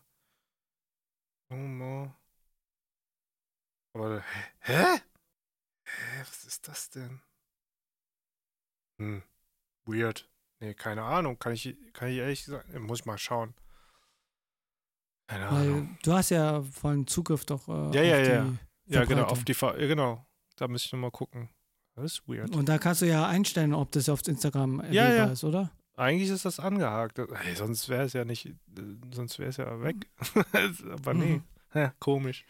Oh, 1.51 1.57
no. 1.57 2.15
Aber, 3.93 4.23
hä? 4.61 4.73
Hä? 4.73 5.01
Was 6.21 6.45
ist 6.45 6.69
das 6.69 6.91
denn? 6.91 7.21
Hm. 8.99 9.23
Weird. 9.87 10.29
Nee, 10.61 10.75
keine 10.75 11.03
Ahnung. 11.03 11.39
Kann 11.39 11.53
ich, 11.53 11.77
kann 11.93 12.09
ich 12.09 12.19
ehrlich 12.19 12.45
sagen, 12.45 12.83
muss 12.83 13.01
ich 13.01 13.07
mal 13.07 13.19
schauen. 13.19 13.55
Keine 15.27 15.51
Weil 15.51 15.69
Ahnung. 15.69 15.99
du 16.03 16.13
hast 16.13 16.31
ja 16.31 16.63
vollen 16.63 17.07
Zugriff 17.07 17.45
doch 17.45 17.69
äh, 17.69 17.97
Ja, 17.97 18.03
ja, 18.03 18.19
ja. 18.19 18.53
Ja, 18.87 19.05
genau, 19.05 19.25
auf 19.25 19.45
die 19.45 19.55
Ver 19.55 19.75
genau. 19.75 20.27
Da 20.57 20.67
muss 20.69 20.85
ich 20.85 20.93
nochmal 20.93 21.13
gucken. 21.13 21.49
Das 21.95 22.13
ist 22.13 22.29
weird. 22.29 22.55
Und 22.55 22.69
da 22.69 22.79
kannst 22.79 23.03
du 23.03 23.07
ja 23.07 23.27
einstellen, 23.27 23.73
ob 23.73 23.93
das 23.93 24.09
auf 24.09 24.27
Instagram 24.27 24.83
Ja, 24.93 25.13
ja. 25.13 25.27
ist, 25.27 25.45
oder? 25.45 25.71
Eigentlich 25.97 26.31
ist 26.31 26.45
das 26.45 26.59
angehakt. 26.61 27.19
Hey, 27.19 27.55
sonst 27.55 27.89
wäre 27.89 28.05
es 28.05 28.13
ja 28.15 28.25
nicht, 28.25 28.47
äh, 28.47 28.55
sonst 29.13 29.39
wäre 29.39 29.51
es 29.51 29.57
ja 29.59 29.81
weg. 29.83 30.09
Aber 30.91 31.15
nee. 31.15 31.37
Mhm. 31.37 31.45
Ja, 31.75 31.95
komisch. 32.01 32.45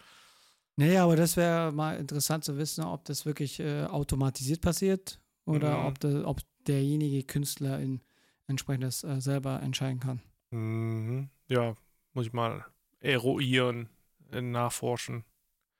Nee, 0.80 0.96
aber 0.96 1.14
das 1.16 1.36
wäre 1.36 1.72
mal 1.72 1.96
interessant 1.98 2.44
zu 2.44 2.56
wissen, 2.56 2.84
ob 2.84 3.04
das 3.04 3.26
wirklich 3.26 3.60
äh, 3.60 3.84
automatisiert 3.84 4.60
passiert 4.60 5.20
oder 5.44 5.78
Mhm. 5.78 5.86
ob, 5.86 5.98
de, 6.00 6.24
ob 6.24 6.40
derjenige 6.66 7.22
Künstler 7.24 7.78
in, 7.80 8.00
entsprechend 8.46 8.84
das 8.84 9.04
äh, 9.04 9.20
selber 9.20 9.60
entscheiden 9.62 10.00
kann. 10.00 10.20
Mhm. 10.50 11.28
Ja, 11.48 11.74
muss 12.14 12.26
ich 12.26 12.32
mal 12.32 12.64
eruieren, 13.00 13.88
äh, 14.32 14.40
nachforschen. 14.40 15.24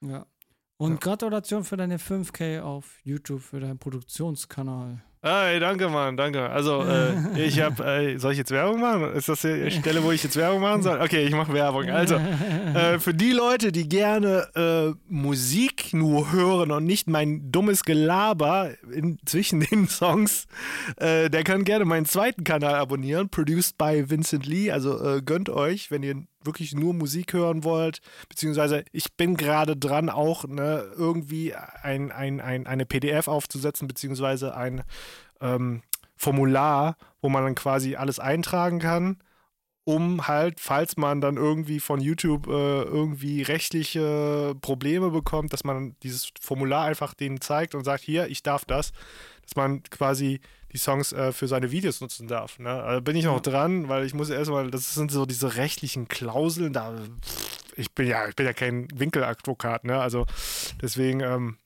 Ja. 0.03 0.27
Und 0.77 0.93
Ja. 0.93 0.99
Gratulation 0.99 1.65
für 1.65 1.77
deine 1.77 1.99
5K 1.99 2.61
auf 2.61 2.99
YouTube, 3.05 3.43
für 3.43 3.61
deinen 3.61 3.79
Produktionskanal. 3.79 5.03
Ey, 5.23 5.61
danke, 5.61 5.91
Mann, 5.91 6.17
danke. 6.17 6.49
Also, 6.49 6.83
äh, 6.83 7.39
ich 7.45 7.61
habe, 7.61 7.85
äh, 7.85 8.19
soll 8.19 8.33
ich 8.33 8.39
jetzt 8.39 8.53
Werbung 8.53 8.81
machen? 8.81 9.13
Ist 9.13 9.29
das 9.29 9.43
die 9.43 9.71
Stelle, 9.71 10.03
wo 10.03 10.13
ich 10.13 10.25
jetzt 10.25 10.35
Werbung 10.37 10.63
machen 10.63 10.81
soll? 10.81 10.99
Okay, 10.99 11.25
ich 11.27 11.35
mache 11.35 11.53
Werbung. 11.53 11.91
Also, 11.91 12.15
äh, 12.15 12.99
für 12.99 13.13
die 13.13 13.33
Leute, 13.33 13.71
die 13.71 13.87
gerne 13.87 14.49
äh, 14.55 14.99
Musik 15.09 15.93
nur 15.93 16.33
hören 16.33 16.71
und 16.71 16.87
nicht 16.87 17.07
mein 17.07 17.53
dummes 17.53 17.85
Gelaber 17.85 18.71
in, 18.91 19.19
zwischen 19.27 19.61
den 19.71 19.89
Songs, 19.89 20.47
äh, 20.97 21.29
der 21.29 21.45
kann 21.45 21.65
gerne 21.65 21.85
meinen 21.85 22.07
zweiten 22.07 22.43
Kanal 22.43 22.77
abonnieren, 22.77 23.29
produced 23.29 23.77
by 23.77 24.09
Vincent 24.09 24.47
Lee. 24.47 24.71
Also 24.71 25.05
äh, 25.05 25.21
gönnt 25.21 25.51
euch, 25.51 25.91
wenn 25.91 26.03
ihr 26.03 26.15
wirklich 26.43 26.75
nur 26.75 26.95
Musik 26.95 27.33
hören 27.33 27.65
wollt, 27.65 28.01
beziehungsweise 28.29 28.85
ich 28.93 29.15
bin 29.15 29.37
gerade 29.37 29.77
dran, 29.77 30.09
auch 30.09 30.47
ne, 30.47 30.85
irgendwie 30.97 31.55
ein, 31.55 32.13
ein, 32.13 32.41
ein, 32.41 32.67
eine 32.67 32.87
PDF 32.87 33.29
aufzusetzen, 33.29 33.89
beziehungsweise 33.89 34.57
ein 34.57 34.83
ähm, 35.41 35.83
Formular, 36.17 36.97
wo 37.21 37.29
man 37.29 37.45
dann 37.45 37.55
quasi 37.55 37.97
alles 37.97 38.19
eintragen 38.19 38.79
kann 38.79 39.19
um 39.85 40.29
halt, 40.29 40.61
falls 40.61 40.97
man 40.97 41.21
dann 41.21 41.37
irgendwie 41.37 41.81
von 41.81 42.01
YouTube 42.01 42.47
äh, 42.47 42.83
irgendwie 42.83 43.43
rechtliche 43.43 44.55
Probleme 44.61 45.11
bekommt, 45.11 45.53
dass 45.53 45.65
man 45.65 45.97
dieses 46.03 46.31
Formular 46.41 46.85
einfach 46.85 47.15
denen 47.15 47.41
zeigt 47.41 47.75
und 47.75 47.85
sagt, 47.85 48.03
hier, 48.03 48.29
ich 48.29 48.43
darf 48.43 48.65
das, 48.65 48.93
dass 49.43 49.57
man 49.57 49.83
quasi 49.85 50.41
die 50.73 50.79
Songs 50.79 51.13
äh, 51.13 51.33
für 51.33 51.49
seine 51.49 51.71
Videos 51.71 52.01
nutzen 52.01 52.29
darf. 52.29 52.59
Ne? 52.59 52.71
Also 52.71 53.03
bin 53.03 53.17
ich 53.17 53.25
noch 53.25 53.41
dran, 53.41 53.89
weil 53.89 54.05
ich 54.05 54.15
muss 54.15 54.31
erstmal, 54.31 54.71
das 54.71 54.95
sind 54.95 55.11
so 55.11 55.27
diese 55.27 55.57
rechtlichen 55.57 56.09
Klauseln, 56.09 56.73
da 56.73 56.95
ich 57.77 57.93
bin 57.93 58.07
ja, 58.07 58.29
ich 58.29 58.37
bin 58.37 58.47
ja 58.47 58.53
kein 58.53 58.89
Winkeladvokat, 58.95 59.85
ne? 59.85 60.01
Also 60.01 60.27
deswegen 60.83 61.21
ähm, 61.21 61.57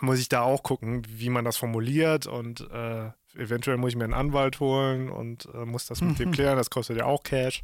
muss 0.00 0.18
ich 0.18 0.28
da 0.28 0.42
auch 0.42 0.62
gucken, 0.62 1.02
wie 1.08 1.28
man 1.28 1.44
das 1.44 1.56
formuliert 1.56 2.26
und 2.26 2.62
äh, 2.70 3.10
eventuell 3.36 3.76
muss 3.76 3.90
ich 3.90 3.96
mir 3.96 4.04
einen 4.04 4.14
Anwalt 4.14 4.60
holen 4.60 5.08
und 5.10 5.48
äh, 5.54 5.64
muss 5.64 5.86
das 5.86 6.00
mit 6.00 6.18
dem 6.18 6.30
klären. 6.32 6.56
Das 6.56 6.70
kostet 6.70 6.96
ja 6.98 7.04
auch 7.06 7.22
Cash. 7.22 7.62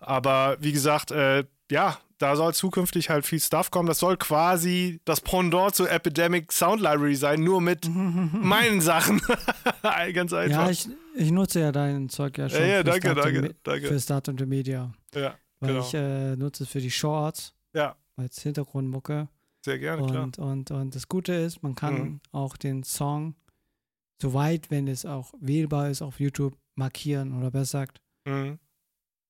Aber 0.00 0.56
wie 0.60 0.72
gesagt, 0.72 1.10
äh, 1.10 1.44
ja, 1.70 1.98
da 2.18 2.36
soll 2.36 2.54
zukünftig 2.54 3.10
halt 3.10 3.26
viel 3.26 3.40
Stuff 3.40 3.70
kommen. 3.70 3.88
Das 3.88 3.98
soll 3.98 4.16
quasi 4.16 5.00
das 5.04 5.20
Pendant 5.20 5.74
zu 5.74 5.86
Epidemic 5.86 6.52
Sound 6.52 6.80
Library 6.80 7.14
sein, 7.16 7.42
nur 7.42 7.60
mit 7.60 7.88
meinen 8.32 8.80
Sachen. 8.80 9.20
Ganz 10.14 10.32
einfach. 10.32 10.64
Ja, 10.64 10.70
ich, 10.70 10.88
ich 11.14 11.30
nutze 11.30 11.60
ja 11.60 11.72
dein 11.72 12.08
Zeug 12.08 12.38
ja 12.38 12.48
schon. 12.48 12.60
Ja, 12.60 12.66
ja, 12.66 12.82
danke, 12.82 13.10
Start 13.10 13.24
danke, 13.24 13.54
danke. 13.62 13.86
Für 13.88 14.00
Start 14.00 14.28
und 14.28 14.46
Media. 14.46 14.92
ja, 15.14 15.34
Weil 15.60 15.72
genau. 15.74 15.80
ich 15.86 15.94
äh, 15.94 16.36
nutze 16.36 16.64
es 16.64 16.70
für 16.70 16.80
die 16.80 16.90
Shorts 16.90 17.52
ja, 17.74 17.96
als 18.16 18.40
Hintergrundmucke. 18.42 19.28
sehr 19.64 19.78
gerne, 19.78 20.06
klar. 20.06 20.22
Und, 20.24 20.38
und, 20.38 20.70
und 20.70 20.94
das 20.94 21.08
Gute 21.08 21.32
ist, 21.34 21.62
man 21.62 21.74
kann 21.74 21.94
Mhm. 21.94 22.20
auch 22.32 22.56
den 22.56 22.82
Song, 22.82 23.34
soweit, 24.20 24.70
wenn 24.70 24.88
es 24.88 25.04
auch 25.04 25.32
wählbar 25.40 25.90
ist, 25.90 26.02
auf 26.02 26.20
YouTube 26.20 26.56
markieren 26.74 27.36
oder 27.36 27.50
besser 27.50 27.86
gesagt, 27.86 28.00
Mhm. 28.26 28.58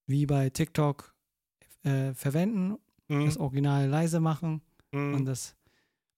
wie 0.06 0.26
bei 0.26 0.50
TikTok 0.50 1.14
äh, 1.84 2.14
verwenden, 2.14 2.78
Mhm. 3.08 3.26
das 3.26 3.36
Original 3.36 3.88
leise 3.88 4.18
machen 4.20 4.60
und 4.92 5.12
Mhm. 5.20 5.24
das 5.24 5.54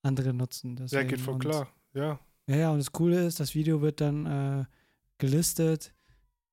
andere 0.03 0.33
nutzen. 0.33 0.77
Ja, 0.77 0.83
Deswegen. 0.85 1.09
geht 1.09 1.21
voll 1.21 1.35
und, 1.35 1.41
klar. 1.41 1.69
Ja. 1.93 2.19
Ja, 2.47 2.57
ja, 2.57 2.71
und 2.71 2.79
das 2.79 2.93
Coole 2.93 3.27
ist, 3.27 3.41
das 3.41 3.55
Video 3.55 3.83
wird 3.83 4.01
dann 4.01 4.25
äh, 4.27 4.65
gelistet, 5.19 5.95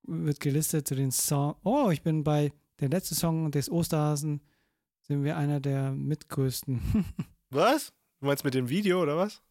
wird 0.04 0.40
gelistet 0.42 0.88
zu 0.88 0.96
den 0.96 1.12
Song. 1.12 1.56
Oh, 1.64 1.90
ich 1.92 2.02
bin 2.02 2.24
bei 2.26 2.52
der 2.82 2.90
letzte 2.90 3.16
Song 3.16 3.52
des 3.52 3.70
Osterhasen, 3.72 4.42
sind 5.04 5.24
wir 5.24 5.38
einer 5.38 5.60
der 5.62 5.92
mitgrößten. 5.92 6.82
Was? 7.52 7.94
Du 8.20 8.26
meinst 8.28 8.44
mit 8.44 8.54
dem 8.56 8.68
Video 8.70 9.02
oder 9.02 9.16
was? 9.18 9.42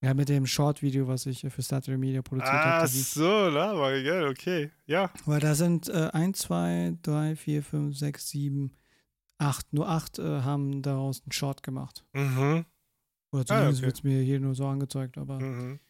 Ja, 0.00 0.14
mit 0.14 0.28
dem 0.28 0.46
Short-Video, 0.46 1.08
was 1.08 1.26
ich 1.26 1.40
für 1.48 1.62
Starter 1.62 1.96
Media 1.98 2.22
produziert 2.22 2.54
Ah, 2.54 2.78
habe. 2.80 2.88
so, 2.88 3.50
na, 3.50 3.76
war 3.76 3.90
geil, 4.02 4.28
okay. 4.28 4.70
Ja. 4.86 5.10
Weil 5.26 5.40
da 5.40 5.54
sind 5.54 5.88
äh, 5.88 6.10
1, 6.12 6.38
2, 6.38 6.96
3, 7.02 7.36
4, 7.36 7.62
5, 7.62 7.96
6, 7.98 8.28
7, 8.28 8.72
8. 9.38 9.72
Nur 9.72 9.88
8 9.88 10.18
äh, 10.18 10.40
haben 10.42 10.82
daraus 10.82 11.22
einen 11.22 11.32
Short 11.32 11.62
gemacht. 11.62 12.04
Mhm. 12.12 12.64
Oder 13.32 13.42
Ah, 13.42 13.44
zumindest 13.46 13.78
okay. 13.78 13.86
wird 13.86 13.96
es 13.96 14.02
mir 14.04 14.22
hier 14.22 14.40
nur 14.40 14.54
so 14.54 14.66
angezeigt. 14.66 15.18
Aber 15.18 15.40
Mhm. 15.40 15.80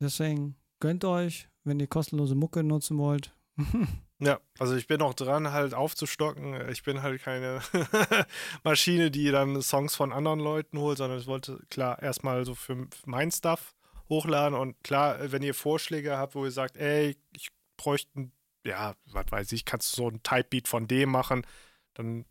deswegen 0.00 0.56
gönnt 0.80 1.04
euch, 1.04 1.48
wenn 1.64 1.80
ihr 1.80 1.86
kostenlose 1.86 2.34
Mucke 2.34 2.62
nutzen 2.62 2.96
wollt. 2.98 3.34
Ja, 4.20 4.40
also 4.58 4.74
ich 4.74 4.88
bin 4.88 5.00
auch 5.00 5.14
dran, 5.14 5.52
halt 5.52 5.74
aufzustocken. 5.74 6.68
Ich 6.70 6.82
bin 6.82 7.02
halt 7.02 7.22
keine 7.22 7.60
Maschine, 8.64 9.10
die 9.12 9.30
dann 9.30 9.62
Songs 9.62 9.94
von 9.94 10.12
anderen 10.12 10.40
Leuten 10.40 10.78
holt, 10.78 10.98
sondern 10.98 11.20
ich 11.20 11.26
wollte 11.28 11.60
klar 11.70 12.02
erstmal 12.02 12.44
so 12.44 12.54
für 12.56 12.88
mein 13.06 13.30
Stuff 13.30 13.74
hochladen 14.08 14.58
und 14.58 14.82
klar, 14.82 15.18
wenn 15.30 15.42
ihr 15.42 15.54
Vorschläge 15.54 16.16
habt, 16.16 16.34
wo 16.34 16.44
ihr 16.44 16.50
sagt, 16.50 16.76
ey, 16.76 17.16
ich 17.36 17.50
bräuchte, 17.76 18.30
ja, 18.64 18.94
was 19.06 19.26
weiß 19.30 19.52
ich, 19.52 19.64
kannst 19.64 19.92
du 19.92 20.02
so 20.02 20.08
ein 20.08 20.22
Typebeat 20.22 20.66
von 20.66 20.88
dem 20.88 21.10
machen, 21.10 21.46
dann, 21.94 22.24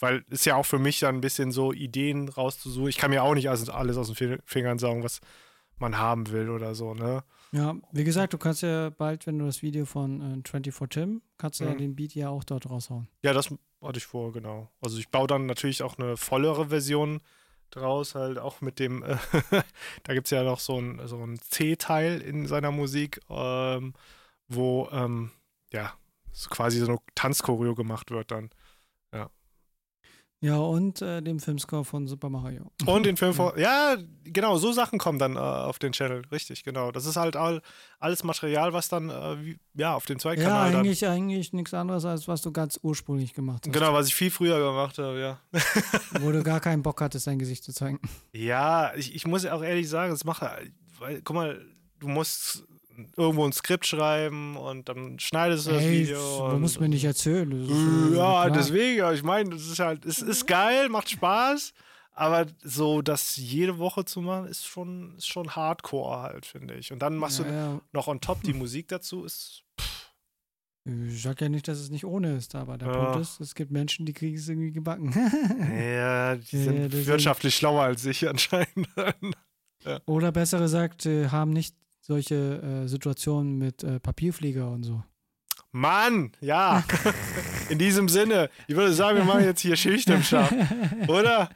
weil 0.00 0.24
ist 0.30 0.44
ja 0.46 0.56
auch 0.56 0.66
für 0.66 0.78
mich 0.80 0.98
dann 1.00 1.16
ein 1.16 1.20
bisschen 1.20 1.52
so 1.52 1.72
Ideen 1.72 2.30
rauszusuchen. 2.30 2.88
Ich 2.88 2.96
kann 2.98 3.10
mir 3.10 3.22
auch 3.22 3.34
nicht 3.34 3.48
alles, 3.48 3.68
aus 3.70 4.08
den 4.08 4.16
Fi- 4.16 4.38
Fingern 4.44 4.78
sagen, 4.78 5.04
was 5.04 5.20
man 5.78 5.98
haben 5.98 6.30
will 6.30 6.50
oder 6.50 6.74
so, 6.74 6.94
ne? 6.94 7.22
Ja, 7.54 7.74
wie 7.92 8.04
gesagt, 8.04 8.32
du 8.32 8.38
kannst 8.38 8.62
ja 8.62 8.88
bald, 8.90 9.26
wenn 9.26 9.38
du 9.38 9.44
das 9.44 9.62
Video 9.62 9.84
von 9.84 10.20
äh, 10.20 10.48
24 10.48 10.88
Tim, 10.88 11.22
kannst 11.36 11.60
du 11.60 11.64
ja 11.64 11.72
Mhm. 11.74 11.78
den 11.78 11.96
Beat 11.96 12.14
ja 12.14 12.30
auch 12.30 12.44
dort 12.44 12.68
raushauen. 12.70 13.08
Ja, 13.22 13.34
das 13.34 13.54
hatte 13.82 13.98
ich 13.98 14.06
vor, 14.06 14.32
genau. 14.32 14.70
Also 14.80 14.98
ich 14.98 15.10
baue 15.10 15.26
dann 15.26 15.44
natürlich 15.46 15.82
auch 15.82 15.98
eine 15.98 16.16
vollere 16.16 16.68
Version 16.68 17.20
draus, 17.70 18.14
halt 18.14 18.38
auch 18.38 18.62
mit 18.62 18.78
dem, 18.78 19.02
äh, 19.02 19.16
da 20.02 20.14
gibt 20.14 20.28
es 20.28 20.30
ja 20.30 20.42
noch 20.44 20.60
so 20.60 20.78
ein, 20.80 21.06
so 21.06 21.22
ein 21.22 21.38
C-Teil 21.38 22.20
in 22.22 22.46
seiner 22.46 22.70
Musik, 22.70 23.20
ähm, 23.28 23.92
wo, 24.48 24.88
ähm, 24.90 25.30
ja, 25.72 25.92
so 26.32 26.48
quasi 26.48 26.78
so 26.80 26.86
eine 26.86 26.98
Tanzchoreo 27.14 27.74
gemacht 27.74 28.10
wird 28.10 28.30
dann. 28.30 28.48
Ja, 30.42 30.56
und 30.56 31.00
äh, 31.02 31.22
dem 31.22 31.38
Filmscore 31.38 31.84
von 31.84 32.08
Super 32.08 32.28
Mario. 32.28 32.70
Und 32.84 33.06
den 33.06 33.16
Film 33.16 33.32
vor, 33.34 33.56
ja, 33.56 33.96
genau, 34.24 34.58
so 34.58 34.72
Sachen 34.72 34.98
kommen 34.98 35.20
dann 35.20 35.36
äh, 35.36 35.38
auf 35.38 35.78
den 35.78 35.92
Channel, 35.92 36.22
richtig, 36.32 36.64
genau. 36.64 36.90
Das 36.90 37.06
ist 37.06 37.14
halt 37.16 37.36
all, 37.36 37.62
alles 38.00 38.24
Material, 38.24 38.72
was 38.72 38.88
dann, 38.88 39.08
äh, 39.08 39.44
wie, 39.44 39.58
ja, 39.74 39.94
auf 39.94 40.04
dem 40.04 40.16
Ja, 40.16 40.20
Zweitkanal 40.20 40.72
dann, 40.72 40.80
eigentlich, 40.80 41.06
eigentlich 41.06 41.52
nichts 41.52 41.72
anderes, 41.72 42.04
als 42.04 42.26
was 42.26 42.42
du 42.42 42.50
ganz 42.50 42.78
ursprünglich 42.82 43.34
gemacht 43.34 43.64
hast. 43.66 43.72
genau, 43.72 43.92
was 43.92 44.08
ich 44.08 44.16
viel 44.16 44.32
früher 44.32 44.58
gemacht 44.58 44.98
habe, 44.98 45.20
ja. 45.20 45.38
Wo 46.20 46.32
du 46.32 46.42
gar 46.42 46.58
keinen 46.58 46.82
Bock 46.82 47.00
hattest, 47.00 47.28
dein 47.28 47.38
Gesicht 47.38 47.62
zu 47.62 47.72
zeigen. 47.72 48.00
Ja, 48.32 48.92
ich, 48.96 49.14
ich 49.14 49.24
muss 49.26 49.46
auch 49.46 49.62
ehrlich 49.62 49.88
sagen, 49.88 50.12
es 50.12 50.24
macht, 50.24 50.42
weil, 50.98 51.22
guck 51.22 51.36
mal, 51.36 51.64
du 52.00 52.08
musst 52.08 52.64
irgendwo 53.16 53.44
ein 53.44 53.52
Skript 53.52 53.86
schreiben 53.86 54.56
und 54.56 54.88
dann 54.88 55.18
schneidest 55.18 55.66
du 55.66 55.70
das 55.72 55.82
Ey, 55.82 56.02
Video. 56.06 56.50
du 56.50 56.58
musst 56.58 56.80
mir 56.80 56.88
nicht 56.88 57.04
erzählen. 57.04 57.50
Äh, 57.52 58.16
Ja, 58.16 58.50
deswegen, 58.50 59.12
ich 59.14 59.22
meine, 59.22 59.54
es 59.54 59.66
ist 59.68 59.78
halt, 59.78 60.04
es 60.04 60.20
ist 60.20 60.46
geil, 60.46 60.88
macht 60.88 61.10
Spaß, 61.10 61.72
aber 62.12 62.46
so 62.62 63.00
das 63.02 63.36
jede 63.36 63.78
Woche 63.78 64.04
zu 64.04 64.20
machen, 64.20 64.46
ist 64.46 64.66
schon, 64.66 65.16
ist 65.16 65.26
schon 65.28 65.50
Hardcore 65.56 66.20
halt, 66.20 66.46
finde 66.46 66.74
ich. 66.74 66.92
Und 66.92 67.00
dann 67.00 67.16
machst 67.16 67.38
ja, 67.38 67.44
du 67.44 67.50
ja. 67.52 67.80
noch 67.92 68.08
on 68.08 68.20
top 68.20 68.42
die 68.42 68.52
Musik 68.62 68.88
dazu, 68.88 69.24
ist. 69.24 69.62
Ich 70.84 71.22
sag 71.22 71.40
ja 71.40 71.48
nicht, 71.48 71.68
dass 71.68 71.78
es 71.78 71.90
nicht 71.90 72.04
ohne 72.04 72.36
ist, 72.36 72.56
aber 72.56 72.76
der 72.76 72.88
Ja. 72.88 73.04
Punkt 73.04 73.20
ist, 73.20 73.40
es 73.40 73.54
gibt 73.54 73.70
Menschen, 73.70 74.04
die 74.04 74.12
kriegen 74.12 74.36
es 74.36 74.48
irgendwie 74.48 74.72
gebacken. 74.72 75.12
Ja, 75.72 76.34
die 76.34 76.56
sind 76.56 77.06
wirtschaftlich 77.06 77.54
schlauer 77.54 77.82
als 77.84 78.04
ich 78.04 78.28
anscheinend. 78.28 78.88
Oder 80.06 80.32
besser 80.32 80.58
gesagt, 80.58 81.06
äh, 81.06 81.28
haben 81.28 81.50
nicht 81.52 81.76
solche 82.02 82.34
äh, 82.84 82.88
Situationen 82.88 83.56
mit 83.56 83.82
äh, 83.82 83.98
Papierflieger 84.00 84.70
und 84.70 84.82
so. 84.82 85.02
Mann, 85.70 86.32
ja. 86.42 86.84
In 87.70 87.78
diesem 87.78 88.08
Sinne, 88.10 88.50
ich 88.66 88.76
würde 88.76 88.92
sagen, 88.92 89.16
wir 89.16 89.24
machen 89.24 89.44
jetzt 89.44 89.60
hier 89.62 89.76
Schicht 89.76 90.10
im 90.10 90.22
Schacht, 90.22 90.52
oder? 91.08 91.48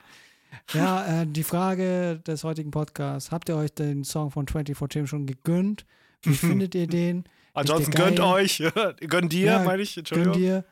Ja, 0.72 1.22
äh, 1.22 1.26
die 1.26 1.42
Frage 1.42 2.20
des 2.26 2.42
heutigen 2.44 2.70
Podcasts: 2.70 3.30
Habt 3.30 3.50
ihr 3.50 3.56
euch 3.56 3.74
den 3.74 4.04
Song 4.04 4.30
von 4.30 4.46
24 4.48 4.88
Tim 4.88 5.06
schon 5.06 5.26
gegönnt? 5.26 5.84
Wie 6.22 6.32
findet 6.34 6.74
ihr 6.74 6.86
den? 6.86 7.24
Ansonsten 7.52 7.90
gönnt 7.92 8.20
euch. 8.20 8.62
Gönnt 9.08 9.32
dir, 9.32 9.46
Ja, 9.46 9.62
meine 9.62 9.82
ich. 9.82 9.96
Entschuldigung. 9.98 10.32
Gönnt 10.34 10.64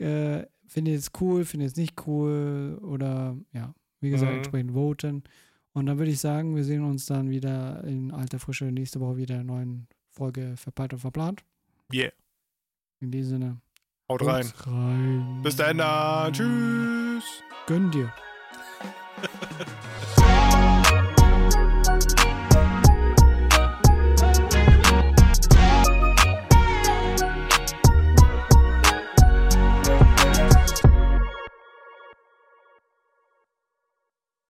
ihr? 0.00 0.38
Äh, 0.40 0.46
findet 0.66 0.92
ihr 0.94 0.98
es 0.98 1.10
cool? 1.20 1.44
Findet 1.44 1.66
ihr 1.68 1.72
es 1.72 1.76
nicht 1.76 2.06
cool? 2.06 2.78
Oder 2.82 3.36
ja, 3.52 3.72
wie 4.00 4.10
gesagt, 4.10 4.30
Mhm. 4.32 4.38
entsprechend 4.38 4.72
voten. 4.72 5.24
Und 5.72 5.86
dann 5.86 5.98
würde 5.98 6.10
ich 6.10 6.20
sagen, 6.20 6.56
wir 6.56 6.64
sehen 6.64 6.84
uns 6.84 7.06
dann 7.06 7.30
wieder 7.30 7.84
in 7.84 8.10
alter 8.10 8.38
Frische 8.38 8.64
nächste 8.66 9.00
Woche 9.00 9.16
wieder 9.16 9.36
in 9.36 9.42
einer 9.42 9.52
neuen 9.52 9.88
Folge 10.08 10.56
Verpeilt 10.56 10.92
und 10.92 10.98
Verplant. 10.98 11.44
Yeah. 11.92 12.10
In 13.00 13.10
diesem 13.10 13.40
Sinne. 13.40 13.60
Haut 14.08 14.26
rein. 14.26 14.46
rein. 14.66 15.40
Bis 15.42 15.56
dann. 15.56 15.78
Tschüss. 16.32 17.24
Gönn 17.66 17.90
dir. 17.90 18.12